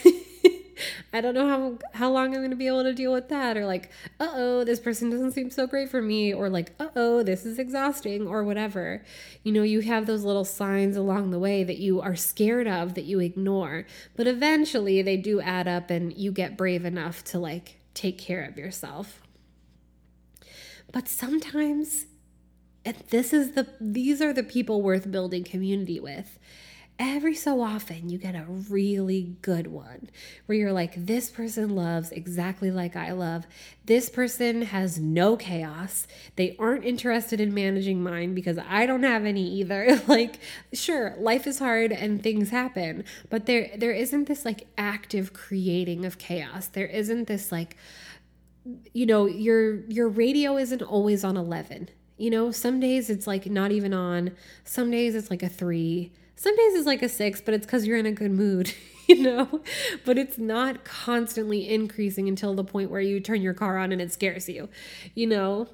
I 1.12 1.20
don't 1.20 1.34
know 1.34 1.48
how 1.48 1.78
how 1.92 2.10
long 2.10 2.26
I'm 2.26 2.40
going 2.40 2.50
to 2.50 2.56
be 2.56 2.66
able 2.66 2.82
to 2.82 2.92
deal 2.92 3.12
with 3.12 3.28
that 3.28 3.56
or 3.56 3.64
like, 3.64 3.90
"Uh-oh, 4.20 4.64
this 4.64 4.78
person 4.78 5.10
doesn't 5.10 5.32
seem 5.32 5.50
so 5.50 5.66
great 5.66 5.88
for 5.88 6.02
me" 6.02 6.34
or 6.34 6.50
like, 6.50 6.72
"Uh-oh, 6.78 7.22
this 7.22 7.46
is 7.46 7.58
exhausting" 7.58 8.26
or 8.26 8.44
whatever. 8.44 9.02
You 9.42 9.52
know, 9.52 9.62
you 9.62 9.80
have 9.80 10.06
those 10.06 10.24
little 10.24 10.44
signs 10.44 10.96
along 10.96 11.30
the 11.30 11.38
way 11.38 11.64
that 11.64 11.78
you 11.78 12.00
are 12.00 12.16
scared 12.16 12.66
of 12.66 12.94
that 12.94 13.04
you 13.04 13.20
ignore, 13.20 13.86
but 14.16 14.26
eventually 14.26 15.02
they 15.02 15.16
do 15.16 15.40
add 15.40 15.66
up 15.66 15.90
and 15.90 16.12
you 16.16 16.32
get 16.32 16.56
brave 16.56 16.84
enough 16.84 17.24
to 17.24 17.38
like 17.38 17.78
take 17.94 18.18
care 18.18 18.44
of 18.44 18.58
yourself. 18.58 19.22
But 20.92 21.08
sometimes 21.08 22.06
and 22.84 22.96
this 23.10 23.32
is 23.32 23.52
the 23.52 23.66
these 23.80 24.22
are 24.22 24.32
the 24.32 24.44
people 24.44 24.80
worth 24.80 25.10
building 25.10 25.44
community 25.44 25.98
with 25.98 26.38
every 26.98 27.34
so 27.34 27.60
often 27.60 28.08
you 28.08 28.18
get 28.18 28.34
a 28.34 28.44
really 28.48 29.36
good 29.42 29.66
one 29.66 30.08
where 30.46 30.56
you're 30.56 30.72
like, 30.72 30.94
this 30.96 31.30
person 31.30 31.74
loves 31.74 32.10
exactly 32.10 32.70
like 32.70 32.96
I 32.96 33.12
love. 33.12 33.46
This 33.84 34.08
person 34.08 34.62
has 34.62 34.98
no 34.98 35.36
chaos. 35.36 36.06
They 36.36 36.56
aren't 36.58 36.84
interested 36.84 37.40
in 37.40 37.52
managing 37.52 38.02
mine 38.02 38.34
because 38.34 38.58
I 38.66 38.86
don't 38.86 39.02
have 39.02 39.24
any 39.24 39.46
either. 39.58 40.00
like, 40.08 40.40
sure, 40.72 41.14
life 41.18 41.46
is 41.46 41.58
hard 41.58 41.92
and 41.92 42.22
things 42.22 42.50
happen, 42.50 43.04
but 43.30 43.46
there 43.46 43.70
there 43.76 43.92
isn't 43.92 44.26
this 44.26 44.44
like 44.44 44.66
active 44.78 45.32
creating 45.32 46.04
of 46.04 46.18
chaos. 46.18 46.68
There 46.68 46.86
isn't 46.86 47.26
this 47.26 47.52
like 47.52 47.76
you 48.92 49.06
know, 49.06 49.26
your 49.26 49.84
your 49.86 50.08
radio 50.08 50.56
isn't 50.56 50.82
always 50.82 51.24
on 51.24 51.36
11. 51.36 51.90
You 52.18 52.30
know, 52.30 52.50
some 52.50 52.80
days 52.80 53.10
it's 53.10 53.26
like 53.26 53.46
not 53.46 53.72
even 53.72 53.92
on. 53.92 54.32
Some 54.64 54.90
days 54.90 55.14
it's 55.14 55.30
like 55.30 55.42
a 55.42 55.48
3 55.48 56.12
some 56.36 56.54
days 56.54 56.74
it's 56.74 56.86
like 56.86 57.02
a 57.02 57.08
six, 57.08 57.40
but 57.40 57.54
it's 57.54 57.64
because 57.64 57.86
you're 57.86 57.96
in 57.96 58.04
a 58.06 58.12
good 58.12 58.30
mood, 58.30 58.72
you 59.08 59.22
know? 59.22 59.62
But 60.04 60.18
it's 60.18 60.38
not 60.38 60.84
constantly 60.84 61.68
increasing 61.68 62.28
until 62.28 62.54
the 62.54 62.62
point 62.62 62.90
where 62.90 63.00
you 63.00 63.20
turn 63.20 63.40
your 63.40 63.54
car 63.54 63.78
on 63.78 63.90
and 63.90 64.00
it 64.00 64.12
scares 64.12 64.48
you, 64.48 64.68
you 65.14 65.26
know? 65.26 65.66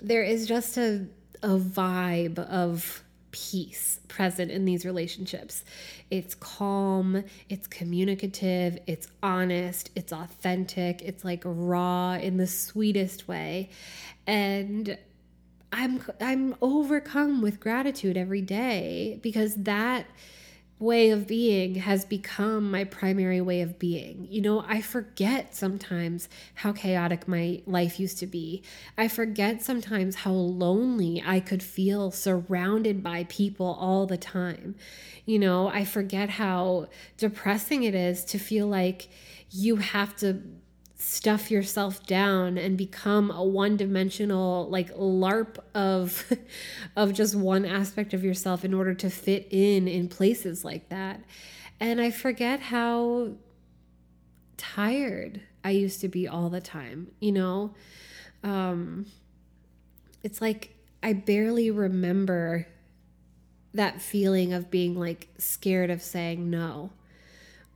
There 0.00 0.22
is 0.22 0.46
just 0.46 0.76
a, 0.76 1.06
a 1.42 1.58
vibe 1.58 2.38
of 2.38 3.02
peace 3.36 4.00
present 4.08 4.50
in 4.50 4.64
these 4.64 4.86
relationships. 4.86 5.62
It's 6.10 6.34
calm, 6.34 7.22
it's 7.50 7.66
communicative, 7.66 8.78
it's 8.86 9.08
honest, 9.22 9.90
it's 9.94 10.12
authentic, 10.12 11.02
it's 11.02 11.24
like 11.24 11.42
raw 11.44 12.14
in 12.14 12.38
the 12.38 12.46
sweetest 12.46 13.28
way. 13.28 13.68
And 14.26 14.96
I'm 15.72 16.02
I'm 16.20 16.54
overcome 16.62 17.42
with 17.42 17.60
gratitude 17.60 18.16
every 18.16 18.40
day 18.40 19.20
because 19.22 19.54
that 19.56 20.06
way 20.78 21.08
of 21.10 21.26
being 21.26 21.76
has 21.76 22.04
become 22.04 22.70
my 22.70 22.84
primary 22.84 23.40
way 23.40 23.62
of 23.62 23.78
being. 23.78 24.28
You 24.30 24.42
know, 24.42 24.64
I 24.66 24.82
forget 24.82 25.54
sometimes 25.54 26.28
how 26.56 26.72
chaotic 26.72 27.26
my 27.26 27.62
life 27.66 27.98
used 27.98 28.18
to 28.18 28.26
be. 28.26 28.62
I 28.98 29.08
forget 29.08 29.62
sometimes 29.62 30.16
how 30.16 30.32
lonely 30.32 31.22
I 31.24 31.40
could 31.40 31.62
feel 31.62 32.10
surrounded 32.10 33.02
by 33.02 33.24
people 33.24 33.76
all 33.80 34.06
the 34.06 34.18
time. 34.18 34.74
You 35.24 35.38
know, 35.38 35.68
I 35.68 35.84
forget 35.84 36.30
how 36.30 36.88
depressing 37.16 37.84
it 37.84 37.94
is 37.94 38.24
to 38.26 38.38
feel 38.38 38.66
like 38.66 39.08
you 39.50 39.76
have 39.76 40.14
to 40.16 40.42
stuff 41.06 41.52
yourself 41.52 42.04
down 42.04 42.58
and 42.58 42.76
become 42.76 43.30
a 43.30 43.44
one-dimensional 43.44 44.68
like 44.68 44.92
larp 44.96 45.56
of 45.72 46.24
of 46.96 47.12
just 47.12 47.32
one 47.36 47.64
aspect 47.64 48.12
of 48.12 48.24
yourself 48.24 48.64
in 48.64 48.74
order 48.74 48.92
to 48.92 49.08
fit 49.08 49.46
in 49.52 49.86
in 49.86 50.08
places 50.08 50.64
like 50.64 50.88
that. 50.88 51.22
And 51.78 52.00
i 52.00 52.10
forget 52.10 52.58
how 52.58 53.34
tired 54.56 55.42
i 55.62 55.70
used 55.70 56.00
to 56.00 56.08
be 56.08 56.26
all 56.26 56.50
the 56.50 56.60
time 56.60 57.12
you 57.20 57.30
know? 57.30 57.72
Um 58.42 59.06
it's 60.24 60.40
like 60.40 60.74
i 61.04 61.12
barely 61.12 61.70
remember 61.70 62.66
that 63.74 64.02
feeling 64.02 64.52
of 64.52 64.72
being 64.72 64.98
like 64.98 65.28
scared 65.38 65.90
of 65.90 66.02
saying 66.02 66.50
no 66.50 66.90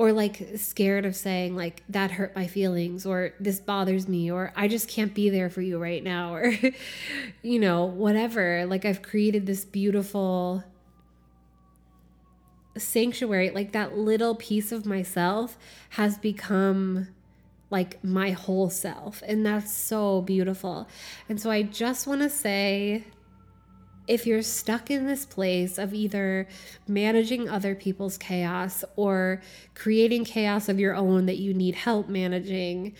or 0.01 0.15
like 0.15 0.43
scared 0.57 1.05
of 1.05 1.15
saying 1.15 1.55
like 1.55 1.83
that 1.91 2.11
hurt 2.13 2.35
my 2.35 2.47
feelings 2.47 3.05
or 3.05 3.35
this 3.39 3.61
bothers 3.61 4.09
me 4.09 4.33
or 4.33 4.51
I 4.57 4.67
just 4.67 4.89
can't 4.89 5.13
be 5.13 5.29
there 5.29 5.51
for 5.51 5.61
you 5.61 5.79
right 5.79 6.03
now 6.03 6.35
or 6.35 6.55
you 7.43 7.59
know 7.59 7.85
whatever. 7.85 8.65
Like 8.65 8.87
I've 8.87 9.03
created 9.03 9.45
this 9.45 9.67
beautiful 9.67 10.65
sanctuary 12.79 13.51
like 13.51 13.73
that 13.73 13.99
little 13.99 14.35
piece 14.37 14.73
of 14.73 14.87
myself 14.87 15.59
has 15.91 16.17
become 16.17 17.09
like 17.69 18.03
my 18.03 18.31
whole 18.31 18.71
self 18.71 19.23
and 19.27 19.45
that's 19.45 19.71
so 19.71 20.23
beautiful. 20.23 20.89
And 21.29 21.39
so 21.39 21.51
I 21.51 21.63
just 21.63 22.07
want 22.07 22.23
to 22.23 22.31
say 22.31 23.05
if 24.07 24.27
you're 24.27 24.43
stuck 24.43 24.91
in 24.91 25.07
this 25.07 25.25
place 25.25 25.79
of 25.79 25.95
either 25.95 26.49
managing 26.89 27.49
other 27.49 27.75
people's 27.75 28.19
chaos 28.19 28.85
or 28.97 29.41
creating 29.75 30.25
chaos 30.25 30.69
of 30.69 30.81
your 30.81 30.95
own 30.95 31.27
that 31.27 31.39
you 31.39 31.55
need 31.55 31.75
help 31.75 32.09
managing, 32.09 32.95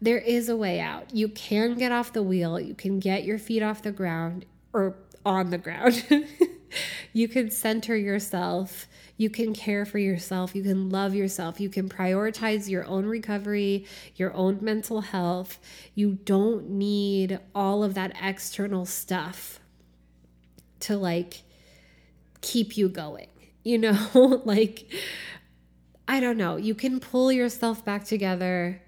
there 0.00 0.18
is 0.18 0.48
a 0.48 0.56
way 0.56 0.80
out. 0.80 1.14
You 1.14 1.28
can 1.28 1.74
get 1.74 1.92
off 1.92 2.12
the 2.12 2.22
wheel, 2.22 2.60
you 2.60 2.74
can 2.74 2.98
get 2.98 3.24
your 3.24 3.38
feet 3.38 3.62
off 3.62 3.82
the 3.82 3.92
ground 3.92 4.44
or 4.72 4.96
on 5.24 5.50
the 5.50 5.58
ground. 5.58 6.04
you 7.12 7.28
can 7.28 7.50
center 7.50 7.96
yourself. 7.96 8.88
You 9.16 9.30
can 9.30 9.54
care 9.54 9.84
for 9.84 9.98
yourself. 9.98 10.54
You 10.54 10.62
can 10.62 10.90
love 10.90 11.14
yourself. 11.14 11.60
You 11.60 11.68
can 11.68 11.88
prioritize 11.88 12.68
your 12.68 12.84
own 12.86 13.06
recovery, 13.06 13.86
your 14.16 14.34
own 14.34 14.58
mental 14.60 15.02
health. 15.02 15.60
You 15.94 16.18
don't 16.24 16.70
need 16.70 17.38
all 17.54 17.84
of 17.84 17.94
that 17.94 18.16
external 18.20 18.86
stuff 18.86 19.60
to 20.82 20.96
like 20.96 21.42
keep 22.40 22.76
you 22.76 22.88
going. 22.88 23.28
You 23.64 23.78
know, 23.78 24.42
like, 24.44 24.92
I 26.08 26.18
don't 26.18 26.36
know. 26.36 26.56
You 26.56 26.74
can 26.74 26.98
pull 26.98 27.30
yourself 27.30 27.84
back 27.84 28.02
together 28.02 28.82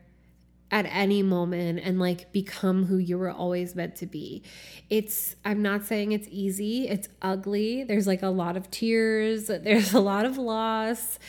at 0.72 0.84
any 0.86 1.22
moment 1.22 1.78
and 1.84 2.00
like 2.00 2.32
become 2.32 2.86
who 2.86 2.96
you 2.96 3.16
were 3.16 3.30
always 3.30 3.76
meant 3.76 3.94
to 3.94 4.06
be. 4.06 4.42
It's, 4.90 5.36
I'm 5.44 5.62
not 5.62 5.84
saying 5.84 6.10
it's 6.10 6.26
easy, 6.28 6.88
it's 6.88 7.08
ugly. 7.22 7.84
There's 7.84 8.08
like 8.08 8.24
a 8.24 8.30
lot 8.30 8.56
of 8.56 8.68
tears, 8.72 9.46
there's 9.62 9.92
a 9.94 10.00
lot 10.00 10.24
of 10.24 10.38
loss, 10.38 11.20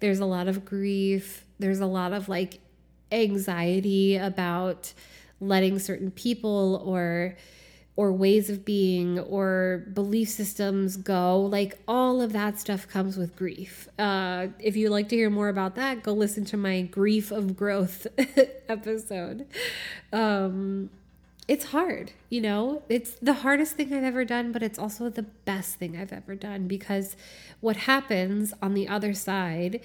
there's 0.00 0.20
a 0.20 0.24
lot 0.24 0.48
of 0.48 0.64
grief, 0.64 1.44
there's 1.58 1.80
a 1.80 1.86
lot 1.86 2.14
of 2.14 2.30
like 2.30 2.60
anxiety 3.12 4.16
about 4.16 4.94
letting 5.40 5.78
certain 5.78 6.10
people 6.10 6.82
or 6.86 7.36
or 7.96 8.12
ways 8.12 8.50
of 8.50 8.64
being 8.64 9.18
or 9.18 9.86
belief 9.92 10.28
systems 10.28 10.96
go. 10.96 11.40
Like 11.40 11.78
all 11.86 12.20
of 12.20 12.32
that 12.32 12.58
stuff 12.58 12.88
comes 12.88 13.16
with 13.16 13.36
grief. 13.36 13.88
Uh, 13.98 14.48
if 14.58 14.76
you'd 14.76 14.90
like 14.90 15.08
to 15.10 15.16
hear 15.16 15.30
more 15.30 15.48
about 15.48 15.76
that, 15.76 16.02
go 16.02 16.12
listen 16.12 16.44
to 16.46 16.56
my 16.56 16.82
Grief 16.82 17.30
of 17.30 17.56
Growth 17.56 18.06
episode. 18.68 19.46
Um, 20.12 20.90
it's 21.46 21.66
hard, 21.66 22.12
you 22.30 22.40
know, 22.40 22.82
it's 22.88 23.16
the 23.20 23.34
hardest 23.34 23.76
thing 23.76 23.92
I've 23.92 24.02
ever 24.02 24.24
done, 24.24 24.50
but 24.50 24.62
it's 24.62 24.78
also 24.78 25.10
the 25.10 25.22
best 25.22 25.76
thing 25.76 25.94
I've 25.94 26.12
ever 26.12 26.34
done 26.34 26.66
because 26.66 27.16
what 27.60 27.76
happens 27.76 28.54
on 28.62 28.72
the 28.72 28.88
other 28.88 29.12
side 29.12 29.80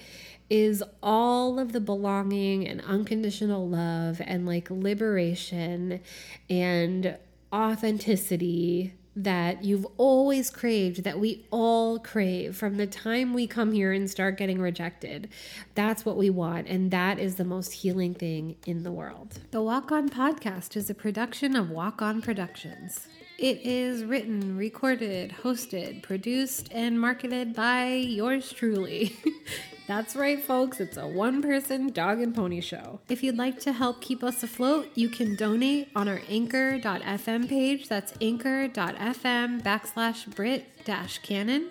is 0.48 0.82
all 1.02 1.58
of 1.58 1.72
the 1.72 1.80
belonging 1.80 2.66
and 2.66 2.80
unconditional 2.80 3.68
love 3.68 4.22
and 4.24 4.46
like 4.46 4.70
liberation 4.70 6.00
and 6.48 7.16
authenticity 7.52 8.94
that 9.16 9.64
you've 9.64 9.86
always 9.96 10.50
craved, 10.50 11.02
that 11.04 11.18
we 11.18 11.44
all 11.50 11.98
crave 11.98 12.56
from 12.56 12.76
the 12.76 12.86
time 12.86 13.34
we 13.34 13.46
come 13.46 13.72
here 13.72 13.92
and 13.92 14.08
start 14.08 14.38
getting 14.38 14.60
rejected. 14.60 15.28
That's 15.74 16.04
what 16.04 16.16
we 16.16 16.30
want, 16.30 16.68
and 16.68 16.90
that 16.90 17.18
is 17.18 17.34
the 17.34 17.44
most 17.44 17.72
healing 17.72 18.14
thing 18.14 18.56
in 18.66 18.82
the 18.82 18.92
world. 18.92 19.40
The 19.50 19.62
Walk 19.62 19.90
On 19.90 20.08
podcast 20.08 20.76
is 20.76 20.88
a 20.88 20.94
production 20.94 21.56
of 21.56 21.70
Walk 21.70 22.00
On 22.00 22.22
Productions. 22.22 23.08
It 23.38 23.62
is 23.62 24.04
written, 24.04 24.56
recorded, 24.56 25.34
hosted, 25.42 26.02
produced, 26.02 26.68
and 26.72 27.00
marketed 27.00 27.54
by 27.54 27.94
yours 27.94 28.52
truly. 28.52 29.16
That's 29.90 30.14
right, 30.14 30.40
folks. 30.40 30.78
It's 30.78 30.96
a 30.96 31.08
one 31.08 31.42
person 31.42 31.88
dog 31.88 32.20
and 32.20 32.32
pony 32.32 32.60
show. 32.60 33.00
If 33.08 33.24
you'd 33.24 33.36
like 33.36 33.58
to 33.62 33.72
help 33.72 34.00
keep 34.00 34.22
us 34.22 34.40
afloat, 34.44 34.86
you 34.94 35.08
can 35.08 35.34
donate 35.34 35.88
on 35.96 36.06
our 36.06 36.20
anchor.fm 36.28 37.48
page. 37.48 37.88
That's 37.88 38.14
anchor.fm 38.20 39.62
backslash 39.62 40.32
Britt 40.32 40.84
dash 40.84 41.18
Cannon. 41.18 41.70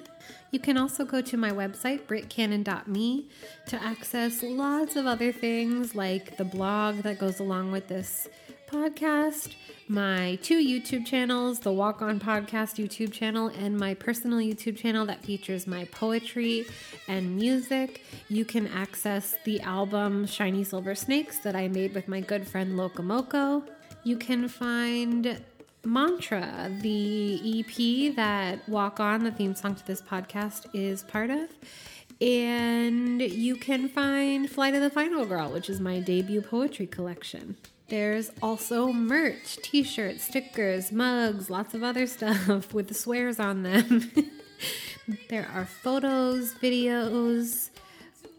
You 0.51 0.59
can 0.59 0.77
also 0.77 1.05
go 1.05 1.21
to 1.21 1.37
my 1.37 1.51
website, 1.51 2.07
brittcannon.me, 2.07 3.29
to 3.67 3.81
access 3.81 4.43
lots 4.43 4.97
of 4.97 5.05
other 5.05 5.31
things 5.31 5.95
like 5.95 6.35
the 6.35 6.43
blog 6.43 7.03
that 7.03 7.19
goes 7.19 7.39
along 7.39 7.71
with 7.71 7.87
this 7.87 8.27
podcast, 8.69 9.53
my 9.87 10.37
two 10.43 10.59
YouTube 10.59 11.05
channels, 11.05 11.59
the 11.59 11.71
Walk 11.71 12.01
On 12.01 12.19
Podcast 12.19 12.83
YouTube 12.83 13.11
channel, 13.11 13.47
and 13.47 13.75
my 13.75 13.95
personal 13.95 14.37
YouTube 14.37 14.77
channel 14.77 15.05
that 15.07 15.23
features 15.23 15.65
my 15.65 15.85
poetry 15.85 16.65
and 17.07 17.35
music. 17.35 18.03
You 18.27 18.45
can 18.45 18.67
access 18.67 19.35
the 19.43 19.59
album 19.61 20.27
Shiny 20.27 20.63
Silver 20.63 20.93
Snakes 20.93 21.39
that 21.39 21.55
I 21.55 21.67
made 21.67 21.95
with 21.95 22.07
my 22.07 22.21
good 22.21 22.47
friend 22.47 22.73
Locomoco. 22.77 23.67
You 24.03 24.17
can 24.17 24.47
find 24.47 25.41
Mantra, 25.83 26.71
the 26.81 27.59
EP 27.59 28.15
that 28.15 28.67
Walk 28.69 28.99
On, 28.99 29.23
the 29.23 29.31
theme 29.31 29.55
song 29.55 29.75
to 29.75 29.87
this 29.87 30.01
podcast, 30.01 30.67
is 30.73 31.01
part 31.03 31.31
of. 31.31 31.49
And 32.21 33.21
you 33.21 33.55
can 33.55 33.89
find 33.89 34.49
Flight 34.49 34.75
of 34.75 34.81
the 34.81 34.89
Final 34.89 35.25
Girl, 35.25 35.49
which 35.51 35.69
is 35.69 35.79
my 35.79 35.99
debut 35.99 36.41
poetry 36.41 36.85
collection. 36.85 37.55
There's 37.89 38.31
also 38.43 38.93
merch, 38.93 39.57
t 39.57 39.81
shirts, 39.81 40.23
stickers, 40.23 40.91
mugs, 40.91 41.49
lots 41.49 41.73
of 41.73 41.83
other 41.83 42.05
stuff 42.15 42.71
with 42.71 42.87
the 42.87 42.93
swears 42.93 43.39
on 43.39 43.63
them. 43.63 44.11
there 45.29 45.49
are 45.53 45.65
photos, 45.65 46.53
videos, 46.53 47.69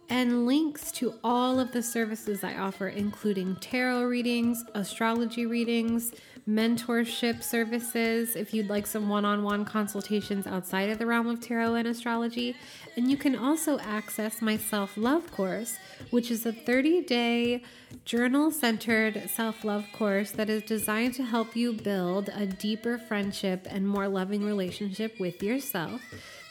and 0.09 0.46
links 0.46 0.92
to 0.92 1.14
all 1.24 1.59
of 1.59 1.72
the 1.72 1.82
services 1.82 2.44
I 2.44 2.57
offer, 2.59 2.88
including 2.88 3.57
tarot 3.57 4.05
readings, 4.05 4.64
astrology 4.74 5.46
readings, 5.46 6.12
mentorship 6.51 7.42
services 7.42 8.34
if 8.34 8.53
you'd 8.53 8.68
like 8.68 8.86
some 8.86 9.09
one 9.09 9.24
on 9.24 9.44
one 9.44 9.64
consultations 9.64 10.46
outside 10.46 10.90
of 10.90 10.98
the 10.98 11.07
realm 11.07 11.28
of 11.28 11.40
tarot 11.40 11.74
and 11.74 11.86
astrology. 11.86 12.57
And 12.96 13.09
you 13.09 13.16
can 13.16 13.36
also 13.36 13.78
access 13.78 14.42
my 14.42 14.57
self 14.57 14.96
love 14.96 15.30
course, 15.30 15.78
which 16.11 16.30
is 16.30 16.44
a 16.44 16.53
30 16.53 17.03
day 17.03 17.62
journal 18.05 18.51
centered 18.51 19.30
self 19.30 19.64
love 19.64 19.86
course 19.92 20.32
that 20.32 20.51
is 20.51 20.62
designed 20.62 21.14
to 21.14 21.22
help 21.22 21.55
you 21.55 21.72
build 21.72 22.30
a 22.34 22.46
deeper 22.46 22.98
friendship 22.98 23.66
and 23.70 23.86
more 23.86 24.09
loving 24.09 24.44
relationship 24.44 25.20
with 25.20 25.42
yourself. 25.42 26.03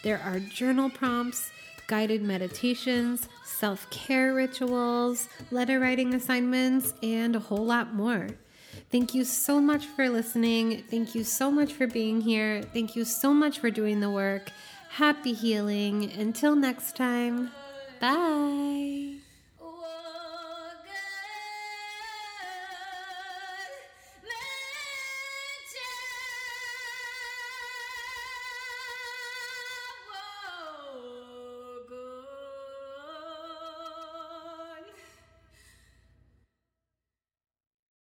There 0.03 0.19
are 0.19 0.39
journal 0.39 0.89
prompts 0.89 1.51
guided 1.87 2.21
meditations, 2.21 3.27
self 3.43 3.89
care 3.89 4.33
rituals, 4.33 5.27
letter 5.51 5.79
writing 5.79 6.13
assignments, 6.13 6.93
and 7.03 7.35
a 7.35 7.39
whole 7.39 7.65
lot 7.65 7.93
more. 7.93 8.27
Thank 8.91 9.13
you 9.13 9.23
so 9.23 9.61
much 9.61 9.85
for 9.85 10.09
listening. 10.09 10.83
Thank 10.89 11.13
you 11.13 11.23
so 11.23 11.51
much 11.51 11.73
for 11.73 11.85
being 11.85 12.21
here. 12.21 12.63
Thank 12.73 12.95
you 12.95 13.05
so 13.05 13.33
much 13.33 13.59
for 13.59 13.69
doing 13.69 13.99
the 13.99 14.09
work. 14.09 14.51
Happy 14.89 15.33
healing. 15.33 16.11
Until 16.17 16.55
next 16.55 16.95
time, 16.95 17.51
bye. 17.99 19.28